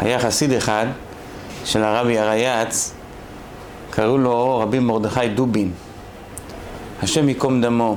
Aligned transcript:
היה 0.00 0.18
חסיד 0.18 0.52
אחד 0.52 0.86
של 1.64 1.82
הרבי 1.82 2.18
הרייץ, 2.18 2.94
קראו 3.90 4.18
לו 4.18 4.58
רבי 4.58 4.78
מרדכי 4.78 5.28
דובין, 5.28 5.70
השם 7.02 7.28
ייקום 7.28 7.60
דמו. 7.60 7.96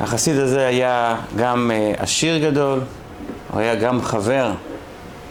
החסיד 0.00 0.36
הזה 0.36 0.66
היה 0.66 1.16
גם 1.36 1.70
אה, 1.74 1.92
עשיר 1.98 2.50
גדול, 2.50 2.80
הוא 3.50 3.60
היה 3.60 3.74
גם 3.74 4.02
חבר 4.02 4.52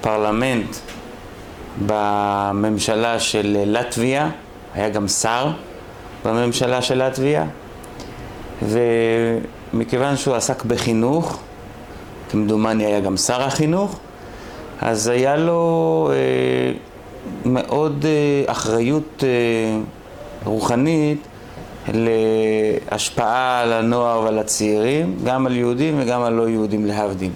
פרלמנט 0.01 0.75
בממשלה 1.85 3.19
של 3.19 3.57
לטביה, 3.65 4.29
היה 4.73 4.89
גם 4.89 5.07
שר 5.07 5.51
בממשלה 6.25 6.81
של 6.81 7.07
לטביה, 7.07 7.45
ומכיוון 8.61 10.17
שהוא 10.17 10.35
עסק 10.35 10.63
בחינוך, 10.65 11.39
כמדומני 12.29 12.85
היה 12.85 12.99
גם 12.99 13.17
שר 13.17 13.41
החינוך, 13.41 13.99
אז 14.81 15.07
היה 15.07 15.37
לו 15.37 16.09
אה, 16.11 16.71
מאוד 17.45 18.05
אה, 18.05 18.51
אחריות 18.51 19.23
אה, 19.23 19.79
רוחנית 20.45 21.27
להשפעה 21.93 23.61
על 23.61 23.73
הנוער 23.73 24.21
ועל 24.21 24.39
הצעירים, 24.39 25.17
גם 25.23 25.45
על 25.45 25.55
יהודים 25.55 25.95
וגם 25.99 26.21
על 26.21 26.33
לא 26.33 26.49
יהודים 26.49 26.85
להבדיל. 26.85 27.31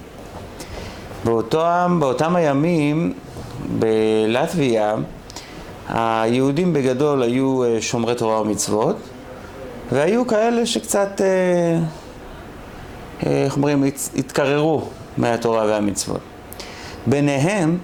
באותם, 1.23 1.97
באותם 1.99 2.35
הימים 2.35 3.13
בלטביה 3.79 4.95
היהודים 5.89 6.73
בגדול 6.73 7.23
היו 7.23 7.63
אה, 7.63 7.81
שומרי 7.81 8.15
תורה 8.15 8.41
ומצוות 8.41 8.95
והיו 9.91 10.27
כאלה 10.27 10.65
שקצת, 10.65 11.21
אה, 11.21 11.79
אה, 13.25 13.43
איך 13.43 13.55
אומרים, 13.55 13.83
התקררו 14.15 14.87
מהתורה 15.17 15.65
והמצוות. 15.65 16.32
ביניהם 17.07 17.77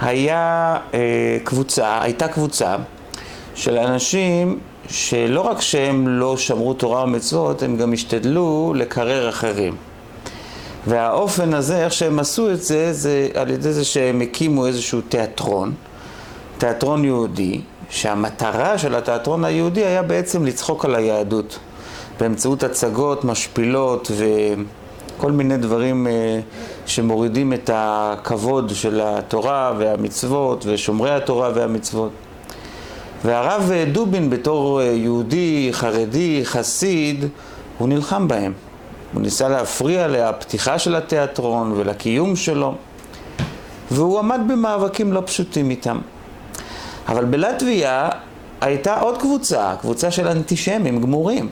היה 0.00 0.76
קבוצה, 1.44 2.02
הייתה 2.02 2.28
קבוצה 2.28 2.76
של 3.54 3.78
אנשים 3.78 4.58
שלא 4.88 5.40
רק 5.40 5.60
שהם 5.60 6.08
לא 6.08 6.36
שמרו 6.36 6.74
תורה 6.74 7.04
ומצוות, 7.04 7.62
הם 7.62 7.76
גם 7.76 7.92
השתדלו 7.92 8.72
לקרר 8.76 9.28
אחרים. 9.28 9.76
והאופן 10.86 11.54
הזה, 11.54 11.84
איך 11.84 11.92
שהם 11.92 12.18
עשו 12.18 12.50
את 12.50 12.62
זה, 12.62 12.92
זה 12.92 13.28
על 13.34 13.50
ידי 13.50 13.72
זה 13.72 13.84
שהם 13.84 14.20
הקימו 14.20 14.66
איזשהו 14.66 15.00
תיאטרון, 15.00 15.72
תיאטרון 16.58 17.04
יהודי, 17.04 17.60
שהמטרה 17.90 18.78
של 18.78 18.94
התיאטרון 18.94 19.44
היהודי 19.44 19.84
היה 19.84 20.02
בעצם 20.02 20.44
לצחוק 20.44 20.84
על 20.84 20.94
היהדות, 20.94 21.58
באמצעות 22.20 22.62
הצגות 22.62 23.24
משפילות 23.24 24.10
וכל 25.16 25.32
מיני 25.32 25.56
דברים 25.56 26.06
אה, 26.06 26.40
שמורידים 26.86 27.52
את 27.52 27.70
הכבוד 27.72 28.70
של 28.74 29.00
התורה 29.04 29.72
והמצוות 29.78 30.64
ושומרי 30.68 31.10
התורה 31.10 31.50
והמצוות. 31.54 32.10
והרב 33.24 33.70
דובין 33.92 34.30
בתור 34.30 34.80
אה, 34.80 34.86
יהודי, 34.86 35.68
חרדי, 35.72 36.40
חסיד, 36.44 37.24
הוא 37.78 37.88
נלחם 37.88 38.28
בהם. 38.28 38.52
הוא 39.12 39.22
ניסה 39.22 39.48
להפריע 39.48 40.08
לפתיחה 40.08 40.78
של 40.78 40.94
התיאטרון 40.94 41.72
ולקיום 41.76 42.36
שלו, 42.36 42.74
והוא 43.90 44.18
עמד 44.18 44.40
במאבקים 44.48 45.12
לא 45.12 45.22
פשוטים 45.26 45.70
איתם. 45.70 45.98
אבל 47.08 47.24
בלטביה 47.24 48.08
הייתה 48.60 49.00
עוד 49.00 49.18
קבוצה, 49.18 49.74
קבוצה 49.80 50.10
של 50.10 50.28
אנטישמים 50.28 51.00
גמורים, 51.00 51.48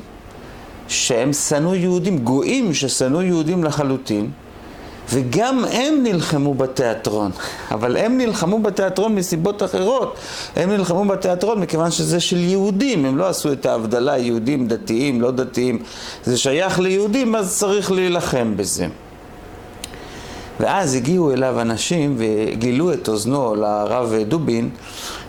שהם 0.89 1.33
שנאו 1.33 1.75
יהודים, 1.75 2.19
גויים 2.19 2.75
ששנאו 2.75 3.23
יהודים 3.23 3.65
לחלוטין, 3.65 4.31
וגם 5.11 5.65
הם 5.73 6.03
נלחמו 6.03 6.55
בתיאטרון, 6.55 7.31
אבל 7.71 7.97
הם 7.97 8.19
נלחמו 8.19 8.59
בתיאטרון 8.59 9.15
מסיבות 9.15 9.63
אחרות. 9.63 10.17
הם 10.57 10.71
נלחמו 10.71 11.05
בתיאטרון 11.05 11.61
מכיוון 11.61 11.91
שזה 11.91 12.21
של 12.21 12.39
יהודים, 12.39 13.05
הם 13.05 13.19
לא 13.19 13.29
עשו 13.29 13.53
את 13.53 13.67
ההבדלה 13.67 14.19
יהודים 14.19 14.67
דתיים, 14.67 15.21
לא 15.21 15.31
דתיים. 15.31 15.79
זה 16.25 16.39
שייך 16.39 16.81
ליהודים, 16.81 17.35
אז 17.35 17.59
צריך 17.59 17.92
להילחם 17.92 18.57
בזה. 18.57 18.87
ואז 20.61 20.95
הגיעו 20.95 21.33
אליו 21.33 21.61
אנשים 21.61 22.17
וגילו 22.19 22.92
את 22.92 23.09
אוזנו 23.09 23.55
לרב 23.55 24.15
דובין, 24.29 24.71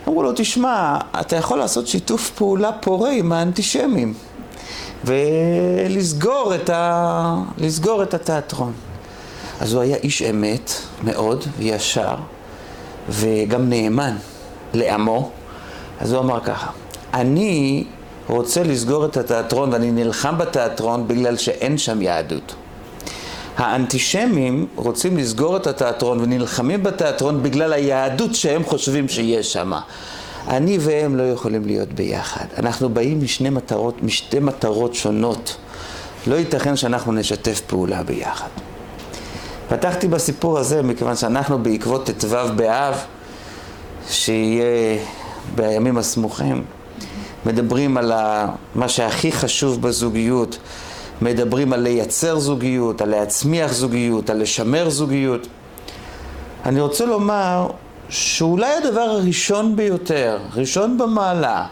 אמרו 0.08 0.22
לו, 0.22 0.32
תשמע, 0.36 0.98
אתה 1.20 1.36
יכול 1.36 1.58
לעשות 1.58 1.86
שיתוף 1.86 2.30
פעולה 2.30 2.72
פורה 2.72 3.10
עם 3.10 3.32
האנטישמים 3.32 4.14
ולסגור 5.04 6.54
את, 6.54 6.70
ה... 6.70 7.36
את 8.02 8.14
התיאטרון. 8.14 8.72
אז 9.60 9.72
הוא 9.72 9.82
היה 9.82 9.96
איש 9.96 10.22
אמת 10.22 10.72
מאוד, 11.04 11.44
ישר, 11.60 12.14
וגם 13.08 13.68
נאמן 13.68 14.16
לעמו. 14.74 15.30
אז 16.00 16.12
הוא 16.12 16.20
אמר 16.20 16.40
ככה, 16.40 16.70
אני 17.14 17.84
רוצה 18.28 18.62
לסגור 18.62 19.04
את 19.04 19.16
התיאטרון 19.16 19.72
ואני 19.72 19.90
נלחם 19.90 20.38
בתיאטרון 20.38 21.08
בגלל 21.08 21.36
שאין 21.36 21.78
שם 21.78 22.02
יהדות. 22.02 22.54
האנטישמים 23.56 24.66
רוצים 24.76 25.16
לסגור 25.16 25.56
את 25.56 25.66
התיאטרון 25.66 26.20
ונלחמים 26.20 26.82
בתיאטרון 26.82 27.42
בגלל 27.42 27.72
היהדות 27.72 28.34
שהם 28.34 28.64
חושבים 28.64 29.08
שיש 29.08 29.52
שם. 29.52 29.72
אני 30.48 30.78
והם 30.80 31.16
לא 31.16 31.22
יכולים 31.22 31.66
להיות 31.66 31.92
ביחד. 31.92 32.44
אנחנו 32.58 32.88
באים 32.88 33.22
משני 33.22 33.50
מטרות, 33.50 34.02
משתי 34.02 34.38
מטרות 34.38 34.94
שונות. 34.94 35.56
לא 36.26 36.34
ייתכן 36.34 36.76
שאנחנו 36.76 37.12
נשתף 37.12 37.60
פעולה 37.60 38.02
ביחד. 38.02 38.48
פתחתי 39.68 40.08
בסיפור 40.08 40.58
הזה 40.58 40.82
מכיוון 40.82 41.16
שאנחנו 41.16 41.58
בעקבות 41.62 42.10
ט"ו 42.10 42.36
באב, 42.56 42.94
שיהיה 44.08 44.98
בימים 45.54 45.98
הסמוכים, 45.98 46.64
מדברים 47.46 47.96
על 47.96 48.12
מה 48.74 48.88
שהכי 48.88 49.32
חשוב 49.32 49.82
בזוגיות, 49.82 50.58
מדברים 51.22 51.72
על 51.72 51.80
לייצר 51.80 52.38
זוגיות, 52.38 53.00
על 53.00 53.08
להצמיח 53.08 53.72
זוגיות, 53.72 54.30
על 54.30 54.42
לשמר 54.42 54.90
זוגיות. 54.90 55.46
אני 56.64 56.80
רוצה 56.80 57.06
לומר 57.06 57.66
שאולי 58.08 58.74
הדבר 58.74 59.00
הראשון 59.00 59.76
ביותר, 59.76 60.38
ראשון 60.54 60.98
במעלה, 60.98 61.66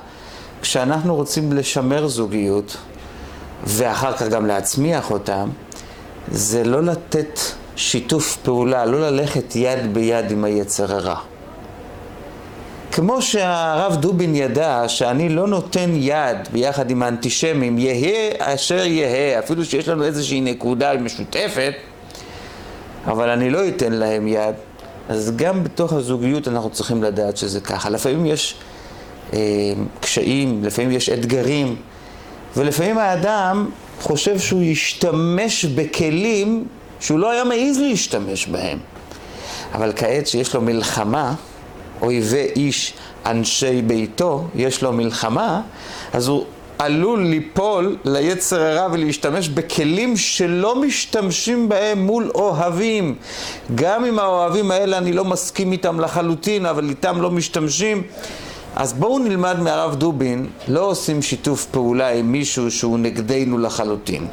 כשאנחנו 0.63 1.15
רוצים 1.15 1.53
לשמר 1.53 2.09
זוגיות 2.09 2.77
ואחר 3.65 4.13
כך 4.13 4.23
גם 4.23 4.47
להצמיח 4.47 5.11
אותם, 5.11 5.49
זה 6.29 6.65
לא 6.65 6.83
לתת 6.83 7.41
שיתוף 7.77 8.37
פעולה, 8.37 8.85
לא 8.85 9.01
ללכת 9.11 9.57
יד 9.57 9.95
ביד 9.95 10.31
עם 10.31 10.45
היצר 10.45 10.95
הרע. 10.95 11.17
כמו 12.93 13.23
שהרב 13.23 13.97
דובין 13.97 14.35
ידע 14.35 14.85
שאני 14.89 15.29
לא 15.29 15.47
נותן 15.47 15.91
יד 15.95 16.37
ביחד 16.53 16.91
עם 16.91 17.03
האנטישמים, 17.03 17.79
יהא 17.79 18.33
אשר 18.39 18.87
יהא, 18.87 19.39
אפילו 19.39 19.65
שיש 19.65 19.89
לנו 19.89 20.05
איזושהי 20.05 20.41
נקודה 20.41 20.95
משותפת, 20.97 21.73
אבל 23.07 23.29
אני 23.29 23.51
לא 23.51 23.69
אתן 23.69 23.93
להם 23.93 24.29
יד, 24.29 24.55
אז 25.09 25.33
גם 25.37 25.65
בתוך 25.65 25.93
הזוגיות 25.93 26.49
אנחנו 26.49 26.71
צריכים 26.71 27.03
לדעת 27.03 27.37
שזה 27.37 27.61
ככה. 27.61 27.91
לפעמים 27.91 28.27
יש 28.27 28.55
אה, 29.33 29.39
קשיים, 30.01 30.65
לפעמים 30.65 30.91
יש 30.91 31.09
אתגרים, 31.09 31.77
ולפעמים 32.57 32.99
האדם 32.99 33.71
חושב 34.01 34.39
שהוא 34.39 34.63
ישתמש 34.63 35.65
בכלים 35.65 36.65
שהוא 37.01 37.19
לא 37.19 37.31
היה 37.31 37.45
מעז 37.45 37.79
להשתמש 37.79 38.47
בהם. 38.47 38.79
אבל 39.75 39.93
כעת 39.97 40.27
שיש 40.27 40.55
לו 40.55 40.61
מלחמה, 40.61 41.35
אויבי 42.03 42.47
איש 42.57 42.95
אנשי 43.27 43.83
ביתו, 43.83 44.45
יש 44.55 44.83
לו 44.83 44.93
מלחמה, 44.93 45.61
אז 46.13 46.29
הוא 46.29 46.45
עלול 46.79 47.23
ליפול 47.23 47.97
ליצר 48.05 48.63
הרע 48.63 48.89
ולהשתמש 48.93 49.49
בכלים 49.49 50.17
שלא 50.17 50.81
משתמשים 50.81 51.69
בהם 51.69 52.07
מול 52.07 52.31
אוהבים. 52.35 53.15
גם 53.75 54.05
אם 54.05 54.19
האוהבים 54.19 54.71
האלה 54.71 54.99
אני 54.99 55.13
לא 55.13 55.25
מסכים 55.25 55.73
איתם 55.73 56.01
לחלוטין, 56.01 56.67
אבל 56.67 56.89
איתם 56.89 57.23
לא 57.23 57.31
משתמשים. 57.31 58.03
אז 58.77 58.93
בואו 58.93 59.19
נלמד 59.19 59.61
מהרב 59.61 59.95
דובין, 59.95 60.47
לא 60.69 60.81
עושים 60.81 61.23
שיתוף 61.23 61.67
פעולה 61.67 62.09
עם 62.09 62.33
מישהו 62.33 62.71
שהוא 62.71 62.99
נגדנו 62.99 63.59
לחלוטין. 63.59 64.27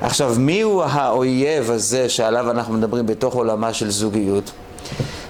עכשיו, 0.00 0.34
מי 0.38 0.60
הוא 0.60 0.82
האויב 0.82 1.70
הזה 1.70 2.08
שעליו 2.08 2.50
אנחנו 2.50 2.74
מדברים 2.74 3.06
בתוך 3.06 3.34
עולמה 3.34 3.72
של 3.72 3.90
זוגיות? 3.90 4.50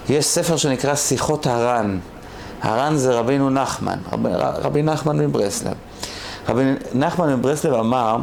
יש 0.08 0.24
ספר 0.24 0.56
שנקרא 0.56 0.94
שיחות 0.94 1.46
הר"ן. 1.46 1.98
הר"ן 2.62 2.96
זה 2.96 3.14
רבינו 3.14 3.50
נחמן, 3.50 3.98
רבי, 4.12 4.28
רבי 4.34 4.82
נחמן 4.82 5.18
מברסלב. 5.18 5.74
רבי 6.48 6.62
נחמן 6.94 7.34
מברסלב 7.34 7.74
אמר 7.74 8.16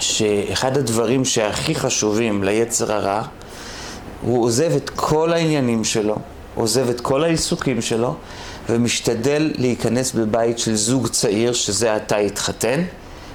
שאחד 0.00 0.76
הדברים 0.76 1.24
שהכי 1.24 1.74
חשובים 1.74 2.44
ליצר 2.44 2.92
הרע, 2.92 3.22
הוא 4.22 4.44
עוזב 4.44 4.72
את 4.76 4.90
כל 4.90 5.32
העניינים 5.32 5.84
שלו, 5.84 6.16
עוזב 6.54 6.88
את 6.88 7.00
כל 7.00 7.24
העיסוקים 7.24 7.82
שלו, 7.82 8.14
ומשתדל 8.68 9.52
להיכנס 9.58 10.12
בבית 10.12 10.58
של 10.58 10.74
זוג 10.74 11.08
צעיר 11.08 11.52
שזה 11.52 11.94
עתה 11.94 12.16
התחתן, 12.16 12.82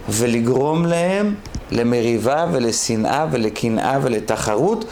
ולגרום 0.10 0.86
להם 0.86 1.36
למריבה 1.72 2.46
ולשנאה 2.52 3.26
ולקנאה 3.32 4.00
ולתחרות, 4.02 4.86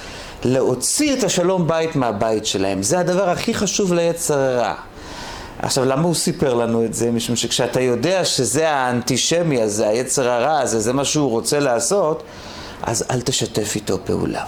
להוציא 0.44 1.14
את 1.14 1.24
השלום 1.24 1.68
בית 1.68 1.96
מהבית 1.96 2.46
שלהם. 2.46 2.84
זה 2.84 3.00
הדבר 3.00 3.30
הכי 3.30 3.54
חשוב 3.54 3.94
ליצר 3.94 4.40
הרע. 4.40 4.74
עכשיו, 5.62 5.86
למה 5.86 6.04
הוא 6.04 6.16
סיפר 6.16 6.54
לנו 6.54 6.86
את 6.86 6.94
זה? 6.94 7.12
משום 7.12 7.36
שכשאתה 7.36 7.82
יודע 7.82 8.26
שזה 8.26 8.70
האנטישמי 8.70 9.62
הזה, 9.62 9.88
היצר 9.88 10.30
הרע 10.30 10.60
הזה, 10.60 10.80
זה 10.80 10.94
מה 10.94 11.06
שהוא 11.06 11.30
רוצה 11.30 11.60
לעשות, 11.60 12.24
אז 12.84 13.06
אל 13.12 13.22
תשתף 13.22 13.76
איתו 13.76 13.98
פעולה. 14.06 14.44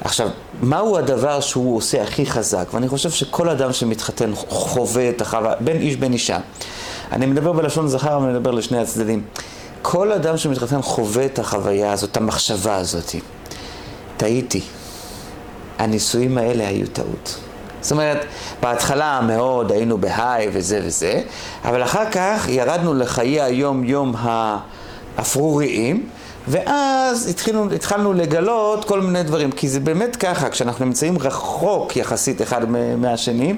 עכשיו, 0.00 0.28
מהו 0.62 0.98
הדבר 0.98 1.40
שהוא 1.40 1.76
עושה 1.76 2.02
הכי 2.02 2.26
חזק? 2.26 2.68
ואני 2.74 2.88
חושב 2.88 3.10
שכל 3.10 3.48
אדם 3.48 3.72
שמתחתן 3.72 4.30
חווה 4.34 5.08
את 5.08 5.20
החווה, 5.20 5.54
בין 5.60 5.76
איש 5.76 5.96
בין 5.96 6.12
אישה. 6.12 6.38
אני 7.12 7.26
מדבר 7.26 7.52
בלשון 7.52 7.88
זכר, 7.88 8.16
אבל 8.16 8.24
אני 8.24 8.38
מדבר 8.38 8.50
לשני 8.50 8.78
הצדדים. 8.78 9.22
כל 9.82 10.12
אדם 10.12 10.36
שמתחתן 10.36 10.82
חווה 10.82 11.24
את 11.24 11.38
החוויה 11.38 11.92
הזאת, 11.92 12.10
את 12.10 12.16
המחשבה 12.16 12.76
הזאת. 12.76 13.14
טעיתי. 14.16 14.60
הנישואים 15.78 16.38
האלה 16.38 16.68
היו 16.68 16.86
טעות. 16.86 17.38
זאת 17.84 17.92
אומרת, 17.92 18.24
בהתחלה 18.62 19.20
מאוד 19.26 19.72
היינו 19.72 19.98
בהיי 19.98 20.48
וזה 20.52 20.80
וזה, 20.84 21.22
אבל 21.64 21.82
אחר 21.82 22.10
כך 22.10 22.48
ירדנו 22.48 22.94
לחיי 22.94 23.40
היום-יום 23.40 24.14
האפרוריים, 24.18 26.06
ואז 26.48 27.28
התחילנו, 27.28 27.72
התחלנו 27.72 28.12
לגלות 28.12 28.84
כל 28.84 29.00
מיני 29.00 29.22
דברים, 29.22 29.52
כי 29.52 29.68
זה 29.68 29.80
באמת 29.80 30.16
ככה, 30.16 30.50
כשאנחנו 30.50 30.84
נמצאים 30.84 31.18
רחוק 31.18 31.96
יחסית 31.96 32.42
אחד 32.42 32.70
מהשני, 32.96 33.54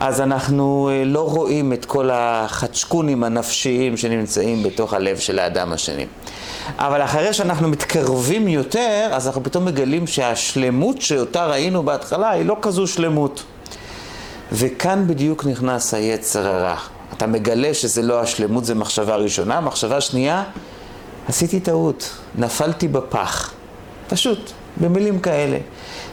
אז 0.00 0.20
אנחנו 0.20 0.90
אה, 0.92 1.04
לא 1.04 1.28
רואים 1.28 1.72
את 1.72 1.84
כל 1.84 2.10
החדשקונים 2.12 3.24
הנפשיים 3.24 3.96
שנמצאים 3.96 4.62
בתוך 4.62 4.94
הלב 4.94 5.18
של 5.18 5.38
האדם 5.38 5.72
השני. 5.72 6.06
אבל 6.78 7.02
אחרי 7.02 7.32
שאנחנו 7.32 7.68
מתקרבים 7.68 8.48
יותר, 8.48 9.08
אז 9.12 9.26
אנחנו 9.26 9.44
פתאום 9.44 9.64
מגלים 9.64 10.06
שהשלמות 10.06 11.02
שאותה 11.02 11.46
ראינו 11.46 11.82
בהתחלה 11.82 12.30
היא 12.30 12.46
לא 12.46 12.56
כזו 12.62 12.86
שלמות. 12.86 13.42
וכאן 14.52 15.06
בדיוק 15.06 15.44
נכנס 15.44 15.94
היצר 15.94 16.46
הרע. 16.46 16.76
אתה 17.16 17.26
מגלה 17.26 17.74
שזה 17.74 18.02
לא 18.02 18.20
השלמות, 18.20 18.64
זה 18.64 18.74
מחשבה 18.74 19.16
ראשונה. 19.16 19.60
מחשבה 19.60 20.00
שנייה, 20.00 20.44
עשיתי 21.28 21.60
טעות, 21.60 22.10
נפלתי 22.34 22.88
בפח. 22.88 23.52
פשוט, 24.08 24.52
במילים 24.80 25.20
כאלה. 25.20 25.58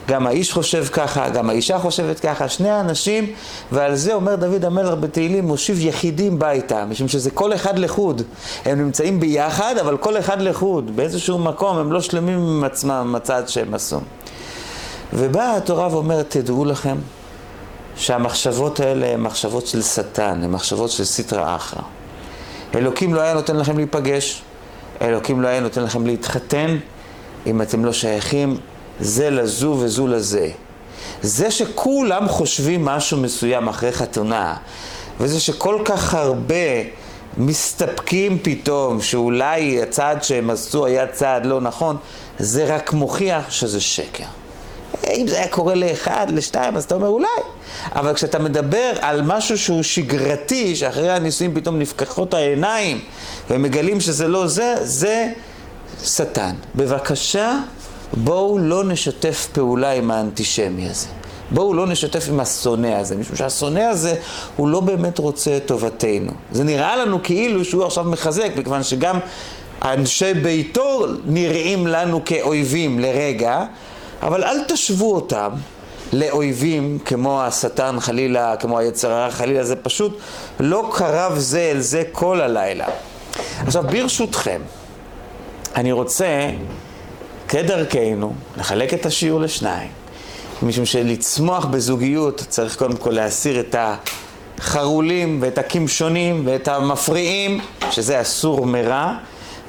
גם 0.07 0.27
האיש 0.27 0.53
חושב 0.53 0.86
ככה, 0.92 1.30
גם 1.30 1.50
האישה 1.50 1.80
חושבת 1.80 2.19
ככה, 2.19 2.50
שני 2.50 2.69
האנשים, 2.69 3.33
ועל 3.71 3.95
זה 3.95 4.13
אומר 4.13 4.36
דוד 4.36 4.65
המלך 4.65 4.94
בתהילים, 5.00 5.48
מושיב 5.48 5.80
יחידים 5.80 6.39
ביתה, 6.39 6.86
משום 6.86 7.07
שזה 7.07 7.31
כל 7.31 7.53
אחד 7.53 7.80
לחוד. 7.80 8.21
הם 8.65 8.81
נמצאים 8.81 9.19
ביחד, 9.19 9.75
אבל 9.81 9.98
כל 9.98 10.18
אחד 10.19 10.42
לחוד. 10.42 10.95
באיזשהו 10.95 11.38
מקום 11.38 11.77
הם 11.77 11.92
לא 11.92 12.01
שלמים 12.01 12.39
עם 12.39 12.63
עצמם, 12.63 12.92
עם 12.92 13.15
הצעד 13.15 13.48
שהם 13.48 13.74
עשו. 13.74 14.00
ובאה 15.13 15.57
התורה 15.57 15.88
ואומרת, 15.95 16.30
תדעו 16.30 16.65
לכם, 16.65 16.95
שהמחשבות 17.95 18.80
האלה 18.80 19.07
הן 19.07 19.21
מחשבות 19.21 19.68
של 19.68 19.81
שטן, 19.81 20.44
הן 20.44 20.51
מחשבות 20.51 20.89
של 20.89 21.06
סטרא 21.06 21.56
אחרא. 21.56 21.81
אלוקים 22.75 23.13
לא 23.13 23.21
היה 23.21 23.33
נותן 23.33 23.57
לכם 23.57 23.77
להיפגש, 23.77 24.42
אלוקים 25.01 25.42
לא 25.42 25.48
היה 25.48 25.59
נותן 25.59 25.83
לכם 25.83 26.06
להתחתן 26.06 26.77
אם 27.45 27.62
אתם 27.62 27.86
לא 27.86 27.94
שייכים 27.94 28.57
זה 29.01 29.30
לזו 29.30 29.77
וזו 29.80 30.07
לזה. 30.07 30.50
זה 31.21 31.51
שכולם 31.51 32.27
חושבים 32.27 32.86
משהו 32.86 33.18
מסוים 33.18 33.68
אחרי 33.68 33.92
חתונה, 33.92 34.56
וזה 35.19 35.39
שכל 35.39 35.81
כך 35.86 36.13
הרבה 36.13 36.56
מסתפקים 37.38 38.39
פתאום 38.42 39.01
שאולי 39.01 39.81
הצעד 39.81 40.24
שהם 40.24 40.50
עשו 40.50 40.86
היה 40.86 41.07
צעד 41.07 41.45
לא 41.45 41.62
נכון, 41.62 41.98
זה 42.39 42.75
רק 42.75 42.94
מוכיח 42.94 43.51
שזה 43.51 43.81
שקר. 43.81 44.24
אם 45.09 45.27
זה 45.27 45.38
היה 45.38 45.48
קורה 45.48 45.75
לאחד, 45.75 46.27
לשתיים, 46.30 46.77
אז 46.77 46.83
אתה 46.83 46.95
אומר 46.95 47.07
אולי. 47.07 47.27
אבל 47.95 48.13
כשאתה 48.13 48.39
מדבר 48.39 48.94
על 49.01 49.21
משהו 49.21 49.57
שהוא 49.57 49.83
שגרתי, 49.83 50.75
שאחרי 50.75 51.12
הנישואים 51.12 51.56
פתאום 51.56 51.80
נפקחות 51.80 52.33
העיניים 52.33 53.01
ומגלים 53.50 54.01
שזה 54.01 54.27
לא 54.27 54.48
זה, 54.48 54.75
זה 54.81 55.31
שטן. 56.03 56.56
בבקשה, 56.75 57.59
בואו 58.13 58.58
לא 58.58 58.84
נשתף 58.84 59.48
פעולה 59.54 59.92
עם 59.92 60.12
האנטישמי 60.12 60.90
הזה. 60.90 61.08
בואו 61.52 61.74
לא 61.74 61.88
נשתף 61.88 62.25
עם 62.30 62.40
השונא 62.40 62.88
הזה, 62.88 63.16
משום 63.16 63.36
שהשונא 63.36 63.80
הזה 63.80 64.16
הוא 64.56 64.68
לא 64.69 64.80
באמת 64.80 65.18
רוצה 65.18 65.58
את 65.58 65.66
טובתנו. 65.66 66.31
זה 66.52 66.63
נראה 66.63 66.96
לנו 66.96 67.24
כאילו 67.24 67.66
שהוא 67.66 67.84
עכשיו 67.84 68.04
מחזק, 68.04 68.52
מכיוון 68.58 68.84
שגם 68.84 69.19
אנשי 69.81 70.34
ביתו 70.34 71.06
נראים 71.25 71.88
לנו 71.88 72.25
כאויבים 72.25 73.00
לרגע, 73.00 73.66
אבל 74.22 74.44
אל 74.44 74.63
תשוו 74.63 75.16
אותם 75.16 75.50
לאויבים 76.13 77.00
כמו 77.06 77.42
השטן 77.42 78.00
חלילה, 78.00 78.56
כמו 78.56 78.80
היצר 78.80 79.12
הרע 79.12 79.31
חלילה, 79.31 79.63
זה 79.63 79.75
פשוט 79.75 80.19
לא 80.60 80.92
קרב 80.94 81.34
זה 81.38 81.72
אל 81.72 81.80
זה 81.80 82.04
כל 82.12 82.42
הלילה. 82.42 82.86
עכשיו 83.66 83.84
ברשותכם, 83.92 84.62
אני 85.75 85.92
רוצה 85.92 86.50
כדרכנו 87.51 88.33
לחלק 88.57 88.94
את 88.94 89.06
השיעור 89.06 89.42
לשניים, 89.42 89.92
משום 90.63 90.86
שלצמוח 90.86 91.65
בזוגיות 91.65 92.45
צריך 92.50 92.75
קודם 92.75 92.98
כל 92.98 93.09
להסיר 93.09 93.59
את 93.59 93.75
החרולים 94.59 95.38
ואת 95.42 95.57
הקמשונים 95.57 96.42
ואת 96.45 96.68
המפריעים, 96.68 97.59
שזה 97.92 98.21
אסור 98.21 98.65
מרע, 98.65 99.13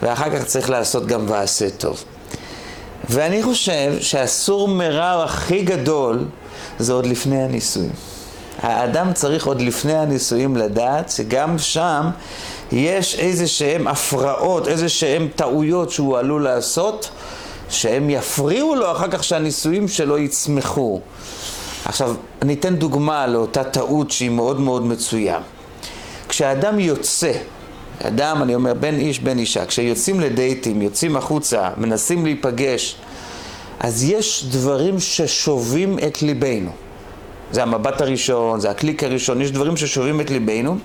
ואחר 0.02 0.30
כך 0.30 0.44
צריך 0.44 0.70
לעשות 0.70 1.06
גם 1.06 1.24
ועשה 1.28 1.70
טוב. 1.70 2.04
ואני 3.10 3.42
חושב 3.42 3.92
שהסור 4.00 4.68
מרע 4.68 5.24
הכי 5.24 5.62
גדול 5.62 6.24
זה 6.78 6.92
עוד 6.92 7.06
לפני 7.06 7.42
הנישואים. 7.42 7.92
האדם 8.58 9.12
צריך 9.12 9.46
עוד 9.46 9.60
לפני 9.60 9.94
הנישואים 9.94 10.56
לדעת 10.56 11.10
שגם 11.10 11.58
שם 11.58 12.10
יש 12.72 13.18
איזה 13.18 13.48
שהם 13.48 13.88
הפרעות, 13.88 14.68
איזה 14.68 14.88
שהם 14.88 15.28
טעויות 15.36 15.90
שהוא 15.90 16.18
עלול 16.18 16.42
לעשות, 16.42 17.10
שהם 17.72 18.10
יפריעו 18.10 18.74
לו 18.74 18.92
אחר 18.92 19.08
כך 19.10 19.24
שהנישואים 19.24 19.88
שלו 19.88 20.18
יצמחו. 20.18 21.00
עכשיו, 21.84 22.14
אני 22.42 22.54
אתן 22.54 22.76
דוגמה 22.76 23.26
לאותה 23.26 23.64
טעות 23.64 24.10
שהיא 24.10 24.30
מאוד 24.30 24.60
מאוד 24.60 24.86
מצויה. 24.86 25.40
כשאדם 26.28 26.80
יוצא, 26.80 27.32
אדם, 28.02 28.42
אני 28.42 28.54
אומר, 28.54 28.74
בין 28.74 28.98
איש 28.98 29.18
בין 29.18 29.38
אישה, 29.38 29.66
כשיוצאים 29.66 30.20
לדייטים, 30.20 30.82
יוצאים 30.82 31.16
החוצה, 31.16 31.68
מנסים 31.76 32.24
להיפגש, 32.24 32.96
אז 33.80 34.04
יש 34.04 34.44
דברים 34.50 35.00
ששובים 35.00 35.98
את 36.06 36.22
ליבנו. 36.22 36.70
זה 37.52 37.62
המבט 37.62 38.00
הראשון, 38.00 38.60
זה 38.60 38.70
הקליק 38.70 39.04
הראשון, 39.04 39.42
יש 39.42 39.50
דברים 39.50 39.76
ששובים 39.76 40.20
את 40.20 40.30
ליבנו, 40.30 40.76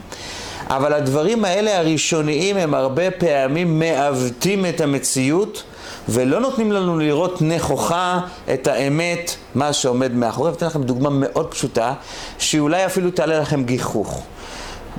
אבל 0.68 0.94
הדברים 0.94 1.46
האלה 1.46 1.80
הראשוניים 1.80 2.58
הם 2.58 2.74
הרבה 2.74 3.12
פעמים 3.12 3.80
מעוותים 3.80 4.66
את 4.66 4.82
המציאות 4.82 5.64
ולא 6.10 6.40
נותנים 6.40 6.72
לנו 6.72 7.00
לראות 7.00 7.42
נכוחה 7.42 8.20
את 8.54 8.68
האמת, 8.68 9.36
מה 9.56 9.74
שעומד 9.74 10.14
מאחורי. 10.14 10.52
ואתן 10.52 10.66
לכם 10.66 10.84
דוגמה 10.84 11.10
מאוד 11.10 11.52
פשוטה, 11.52 11.94
שאולי 12.38 12.86
אפילו 12.86 13.12
תעלה 13.12 13.40
לכם 13.40 13.64
גיחוך. 13.64 14.24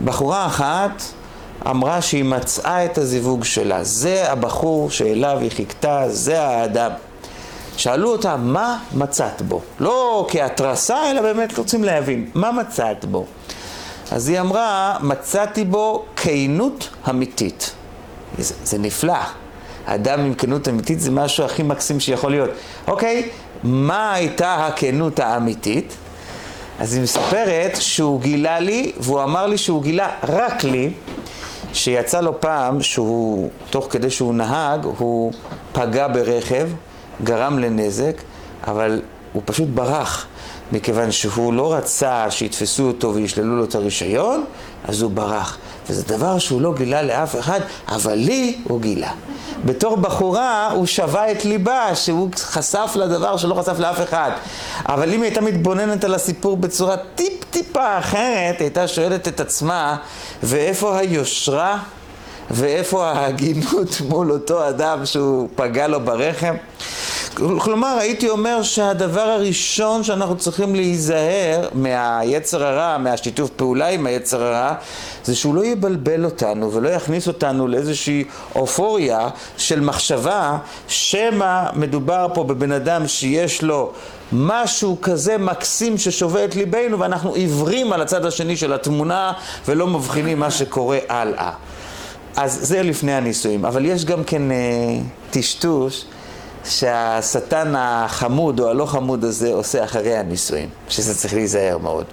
בחורה 0.05 0.47
אחת 0.47 1.03
אמרה 1.67 2.03
שהיא 2.03 2.25
מצאה 2.25 2.85
את 2.85 2.99
הזיווג 2.99 3.45
שלה. 3.45 3.85
זה 3.85 4.33
הבחור 4.33 4.91
שאליו 4.91 5.38
היא 5.41 5.50
חיכתה, 5.50 6.05
זה 6.09 6.43
האדם. 6.43 6.91
שאלו 7.77 8.12
אותה, 8.12 8.37
מה 8.37 8.79
מצאת 8.95 9.43
בו? 9.43 9.61
לא 9.81 10.27
כהתרסה, 10.31 11.11
אלא 11.11 11.23
באמת 11.23 11.59
רוצים 11.59 11.85
להבין, 11.85 12.31
מה 12.35 12.53
מצאת 12.53 13.05
בו? 13.05 13.27
אז 14.11 14.29
היא 14.29 14.41
אמרה, 14.41 14.97
מצאתי 15.00 15.65
בו 15.65 16.05
כנות 16.17 16.88
אמיתית. 17.11 17.73
זה, 18.38 18.55
זה 18.65 18.79
נפלא. 18.79 19.15
אדם 19.95 20.21
עם 20.21 20.35
כנות 20.35 20.68
אמיתית 20.68 21.00
זה 21.00 21.11
משהו 21.11 21.45
הכי 21.45 21.62
מקסים 21.62 22.00
שיכול 22.00 22.30
להיות. 22.30 22.50
אוקיי, 22.87 23.28
מה 23.62 24.12
הייתה 24.12 24.66
הכנות 24.66 25.21
האמיתית? 25.21 25.97
אז 26.78 26.95
היא 26.95 27.02
מספרת 27.02 27.76
שהוא 27.80 28.21
גילה 28.21 28.61
לי, 28.61 28.92
והוא 29.00 29.23
אמר 29.23 29.47
לי 29.47 29.59
שהוא 29.59 29.83
גילה 29.83 30.11
רק 30.28 30.64
לי, 30.64 30.90
שיצא 31.73 32.21
לו 32.21 32.40
פעם 32.40 32.83
שהוא, 32.83 33.50
תוך 33.71 33.87
כדי 33.90 34.11
שהוא 34.11 34.35
נהג, 34.35 34.85
הוא 34.85 35.33
פגע 35.73 36.09
ברכב, 36.09 36.68
גרם 37.25 37.59
לנזק, 37.59 38.23
אבל 38.66 39.02
הוא 39.33 39.42
פשוט 39.45 39.68
ברח, 39.68 40.26
מכיוון 40.73 41.12
שהוא 41.12 41.52
לא 41.52 41.75
רצה 41.75 42.30
שיתפסו 42.30 42.87
אותו 42.87 43.14
וישללו 43.14 43.57
לו 43.57 43.64
את 43.64 43.75
הרישיון, 43.75 44.45
אז 44.85 45.02
הוא 45.02 45.11
ברח. 45.11 45.59
וזה 45.90 46.02
דבר 46.02 46.38
שהוא 46.38 46.61
לא 46.61 46.75
גילה 46.75 47.02
לאף 47.02 47.38
אחד, 47.38 47.61
אבל 47.88 48.14
לי 48.14 48.59
הוא 48.64 48.80
גילה. 48.80 49.11
בתור 49.64 49.97
בחורה 49.97 50.71
הוא 50.71 50.87
שווה 50.87 51.33
את 51.33 51.45
ליבה, 51.45 51.95
שהוא 51.95 52.28
חשף 52.37 52.92
לדבר 52.95 53.37
שלא 53.37 53.54
חשף 53.54 53.78
לאף 53.78 54.02
אחד. 54.02 54.30
אבל 54.88 55.12
אם 55.14 55.23
היא 55.23 55.28
הייתה 55.28 55.40
מתבוננת 55.40 56.04
על 56.04 56.14
הסיפור 56.14 56.57
בצורה 56.57 56.97
טיפ-טיפה 57.14 57.99
אחרת, 57.99 58.61
הייתה 58.61 58.88
שואלת 58.88 59.28
את 59.28 59.40
עצמה, 59.40 59.97
ואיפה 60.42 60.99
היושרה? 60.99 61.78
ואיפה 62.50 63.11
ההגינות 63.11 64.00
מול 64.09 64.33
אותו 64.33 64.68
אדם 64.68 65.07
שהוא 65.07 65.49
פגע 65.54 65.88
לו 65.88 66.00
ברחם? 66.00 66.54
כלומר, 67.38 67.97
הייתי 68.00 68.28
אומר 68.28 68.62
שהדבר 68.62 69.21
הראשון 69.21 70.04
שאנחנו 70.04 70.37
צריכים 70.37 70.75
להיזהר 70.75 71.68
מהיצר 71.75 72.64
הרע, 72.64 72.99
מהשיתוף 72.99 73.50
פעולה 73.50 73.88
עם 73.88 74.07
היצר 74.07 74.42
הרע, 74.42 74.75
זה 75.25 75.35
שהוא 75.35 75.54
לא 75.54 75.64
יבלבל 75.64 76.25
אותנו 76.25 76.73
ולא 76.73 76.88
יכניס 76.88 77.28
אותנו 77.28 77.68
לאיזושהי 77.68 78.25
אופוריה 78.54 79.28
של 79.57 79.80
מחשבה 79.80 80.59
שמא 80.88 81.64
מדובר 81.75 82.26
פה 82.35 82.45
בבן 82.45 82.73
אדם 82.73 83.09
שיש 83.09 83.62
לו 83.62 83.92
משהו 84.33 84.97
כזה 85.02 85.38
מקסים 85.38 85.99
ששובה 85.99 86.45
את 86.45 86.57
ליבנו 86.57 86.99
ואנחנו 86.99 87.35
עיוורים 87.35 87.92
על 87.92 88.02
הצד 88.02 88.26
השני 88.26 88.57
של 88.57 88.73
התמונה 88.73 89.33
ולא 89.68 89.87
מבחינים 89.87 90.38
מה 90.38 90.50
שקורה 90.50 90.99
הלאה. 91.09 91.50
אז 92.37 92.59
זה 92.62 92.83
לפני 92.83 93.12
הנישואים, 93.12 93.64
אבל 93.64 93.85
יש 93.85 94.04
גם 94.04 94.25
כן 94.25 94.50
אה, 94.50 94.57
טשטוש 95.30 96.04
שהשטן 96.65 97.75
החמוד 97.77 98.61
או 98.61 98.69
הלא 98.69 98.87
חמוד 98.87 99.25
הזה 99.25 99.53
עושה 99.53 99.85
אחרי 99.85 100.17
הנישואים, 100.17 100.69
שזה 100.88 101.15
צריך 101.15 101.35
להיזהר 101.35 101.79
מאוד. 101.79 102.05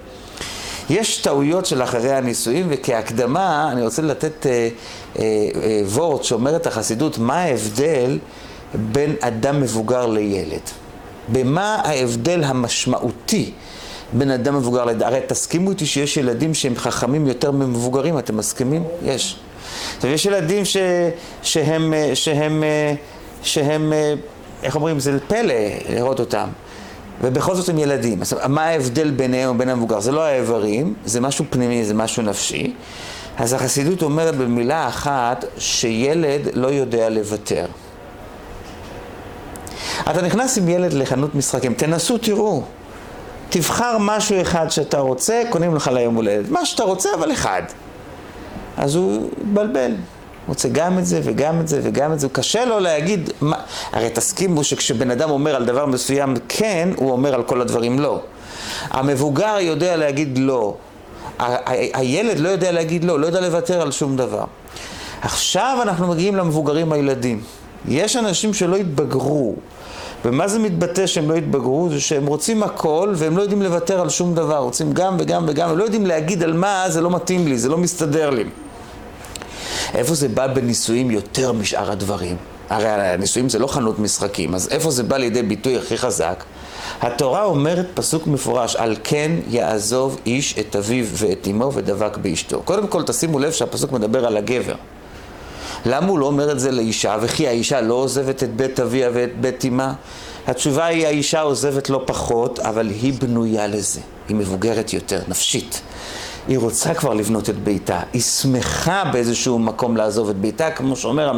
יש 0.90 1.16
טעויות 1.16 1.66
של 1.66 1.82
אחרי 1.82 2.12
הנישואים, 2.12 2.66
וכהקדמה 2.68 3.68
אני 3.72 3.82
רוצה 3.82 4.02
לתת 4.02 4.46
אה, 4.46 4.68
אה, 5.18 5.24
אה, 5.62 5.80
וורט 5.84 6.24
שאומר 6.24 6.56
את 6.56 6.66
החסידות, 6.66 7.18
מה 7.18 7.36
ההבדל 7.36 8.18
בין 8.74 9.14
אדם 9.20 9.60
מבוגר 9.60 10.06
לילד. 10.06 10.60
במה 11.28 11.74
ההבדל 11.84 12.44
המשמעותי 12.44 13.52
בין 14.12 14.30
אדם 14.30 14.56
מבוגר 14.56 14.84
לילד? 14.84 15.02
הרי 15.02 15.20
תסכימו 15.26 15.70
איתי 15.70 15.86
שיש 15.86 16.16
ילדים 16.16 16.54
שהם 16.54 16.76
חכמים 16.76 17.26
יותר 17.26 17.50
ממבוגרים, 17.50 18.18
אתם 18.18 18.36
מסכימים? 18.36 18.84
יש. 19.04 19.36
יש 20.04 20.26
ילדים 20.26 20.64
ש, 20.64 20.76
שהם, 21.42 21.94
שהם, 22.14 22.14
שהם, 22.14 22.62
שהם, 23.42 23.92
איך 24.62 24.74
אומרים, 24.74 24.98
זה 25.00 25.18
פלא 25.28 25.54
לראות 25.88 26.20
אותם. 26.20 26.48
ובכל 27.22 27.54
זאת 27.54 27.68
הם 27.68 27.78
ילדים. 27.78 28.20
אז 28.22 28.34
מה 28.48 28.64
ההבדל 28.64 29.10
ביניהם 29.10 29.50
ובין 29.54 29.68
המבוגר? 29.68 30.00
זה 30.00 30.12
לא 30.12 30.20
האיברים, 30.20 30.94
זה 31.04 31.20
משהו 31.20 31.44
פנימי, 31.50 31.84
זה 31.84 31.94
משהו 31.94 32.22
נפשי. 32.22 32.74
אז 33.38 33.52
החסידות 33.52 34.02
אומרת 34.02 34.36
במילה 34.36 34.88
אחת 34.88 35.44
שילד 35.58 36.40
לא 36.52 36.66
יודע 36.66 37.08
לוותר. 37.08 37.66
אתה 40.10 40.22
נכנס 40.22 40.58
עם 40.58 40.68
ילד 40.68 40.92
לחנות 40.92 41.34
משחקים, 41.34 41.74
תנסו, 41.74 42.18
תראו. 42.18 42.62
תבחר 43.48 43.96
משהו 44.00 44.40
אחד 44.40 44.70
שאתה 44.70 44.98
רוצה, 44.98 45.42
קונים 45.50 45.74
לך 45.74 45.90
ליום 45.94 46.14
הולדת. 46.14 46.50
מה 46.50 46.66
שאתה 46.66 46.82
רוצה, 46.82 47.08
אבל 47.14 47.32
אחד. 47.32 47.62
אז 48.76 48.94
הוא 48.94 49.30
התבלבל. 49.40 49.92
רוצה 50.48 50.68
גם 50.68 50.98
את 50.98 51.06
זה 51.06 51.20
וגם 51.24 51.60
את 51.60 51.68
זה 51.68 51.80
וגם 51.82 52.12
את 52.12 52.20
זה, 52.20 52.28
קשה 52.28 52.64
לו 52.64 52.80
להגיד, 52.80 53.30
מה... 53.40 53.56
הרי 53.92 54.10
תסכימו 54.10 54.64
שכשבן 54.64 55.10
אדם 55.10 55.30
אומר 55.30 55.56
על 55.56 55.64
דבר 55.64 55.86
מסוים 55.86 56.34
כן, 56.48 56.88
הוא 56.96 57.10
אומר 57.10 57.34
על 57.34 57.42
כל 57.42 57.60
הדברים 57.60 57.98
לא. 57.98 58.20
המבוגר 58.90 59.56
יודע 59.60 59.96
להגיד 59.96 60.38
לא, 60.38 60.74
הילד 61.94 62.38
לא 62.38 62.48
יודע 62.48 62.72
להגיד 62.72 63.04
לא, 63.04 63.20
לא 63.20 63.26
יודע 63.26 63.40
לוותר 63.40 63.80
על 63.80 63.92
שום 63.92 64.16
דבר. 64.16 64.44
עכשיו 65.22 65.78
אנחנו 65.82 66.06
מגיעים 66.06 66.36
למבוגרים 66.36 66.92
הילדים. 66.92 67.40
יש 67.88 68.16
אנשים 68.16 68.54
שלא 68.54 68.76
התבגרו. 68.76 69.54
ומה 70.24 70.48
זה 70.48 70.58
מתבטא 70.58 71.06
שהם 71.06 71.30
לא 71.30 71.34
התבגרו? 71.34 71.88
זה 71.90 72.00
שהם 72.00 72.26
רוצים 72.26 72.62
הכל 72.62 73.12
והם 73.14 73.36
לא 73.36 73.42
יודעים 73.42 73.62
לוותר 73.62 74.00
על 74.00 74.08
שום 74.08 74.34
דבר, 74.34 74.56
רוצים 74.56 74.92
גם 74.92 75.16
וגם 75.18 75.44
וגם, 75.48 75.70
הם 75.70 75.78
לא 75.78 75.84
יודעים 75.84 76.06
להגיד 76.06 76.42
על 76.42 76.52
מה 76.52 76.84
זה 76.88 77.00
לא 77.00 77.10
מתאים 77.10 77.48
לי, 77.48 77.58
זה 77.58 77.68
לא 77.68 77.78
מסתדר 77.78 78.30
לי. 78.30 78.44
איפה 79.94 80.14
זה 80.14 80.28
בא 80.28 80.46
בנישואים 80.46 81.10
יותר 81.10 81.52
משאר 81.52 81.90
הדברים? 81.90 82.36
הרי 82.70 82.88
הנישואים 82.88 83.48
זה 83.48 83.58
לא 83.58 83.66
חנות 83.66 83.98
משחקים, 83.98 84.54
אז 84.54 84.68
איפה 84.70 84.90
זה 84.90 85.02
בא 85.02 85.16
לידי 85.16 85.42
ביטוי 85.42 85.78
הכי 85.78 85.96
חזק? 85.96 86.44
התורה 87.00 87.44
אומרת 87.44 87.86
פסוק 87.94 88.26
מפורש, 88.26 88.76
על 88.76 88.96
כן 89.04 89.32
יעזוב 89.48 90.20
איש 90.26 90.58
את 90.58 90.76
אביו 90.76 91.06
ואת 91.12 91.48
אמו 91.50 91.72
ודבק 91.74 92.16
באשתו. 92.16 92.62
קודם 92.64 92.86
כל 92.86 93.02
תשימו 93.02 93.38
לב 93.38 93.52
שהפסוק 93.52 93.92
מדבר 93.92 94.26
על 94.26 94.36
הגבר. 94.36 94.74
למה 95.86 96.06
הוא 96.06 96.18
לא 96.18 96.26
אומר 96.26 96.52
את 96.52 96.60
זה 96.60 96.70
לאישה? 96.70 97.16
וכי 97.20 97.48
האישה 97.48 97.80
לא 97.80 97.94
עוזבת 97.94 98.42
את 98.42 98.56
בית 98.56 98.80
אביה 98.80 99.10
ואת 99.12 99.40
בית 99.40 99.64
אמה? 99.64 99.92
התשובה 100.46 100.84
היא 100.86 101.06
האישה 101.06 101.40
עוזבת 101.40 101.90
לא 101.90 102.02
פחות, 102.06 102.58
אבל 102.58 102.88
היא 102.88 103.12
בנויה 103.20 103.66
לזה. 103.66 104.00
היא 104.28 104.36
מבוגרת 104.36 104.92
יותר, 104.92 105.20
נפשית. 105.28 105.80
היא 106.48 106.58
רוצה 106.58 106.94
כבר 106.94 107.14
לבנות 107.14 107.50
את 107.50 107.58
ביתה, 107.58 108.00
היא 108.12 108.22
שמחה 108.22 109.04
באיזשהו 109.12 109.58
מקום 109.58 109.96
לעזוב 109.96 110.30
את 110.30 110.36
ביתה, 110.36 110.70
כמו 110.70 110.96
שאומר, 110.96 111.32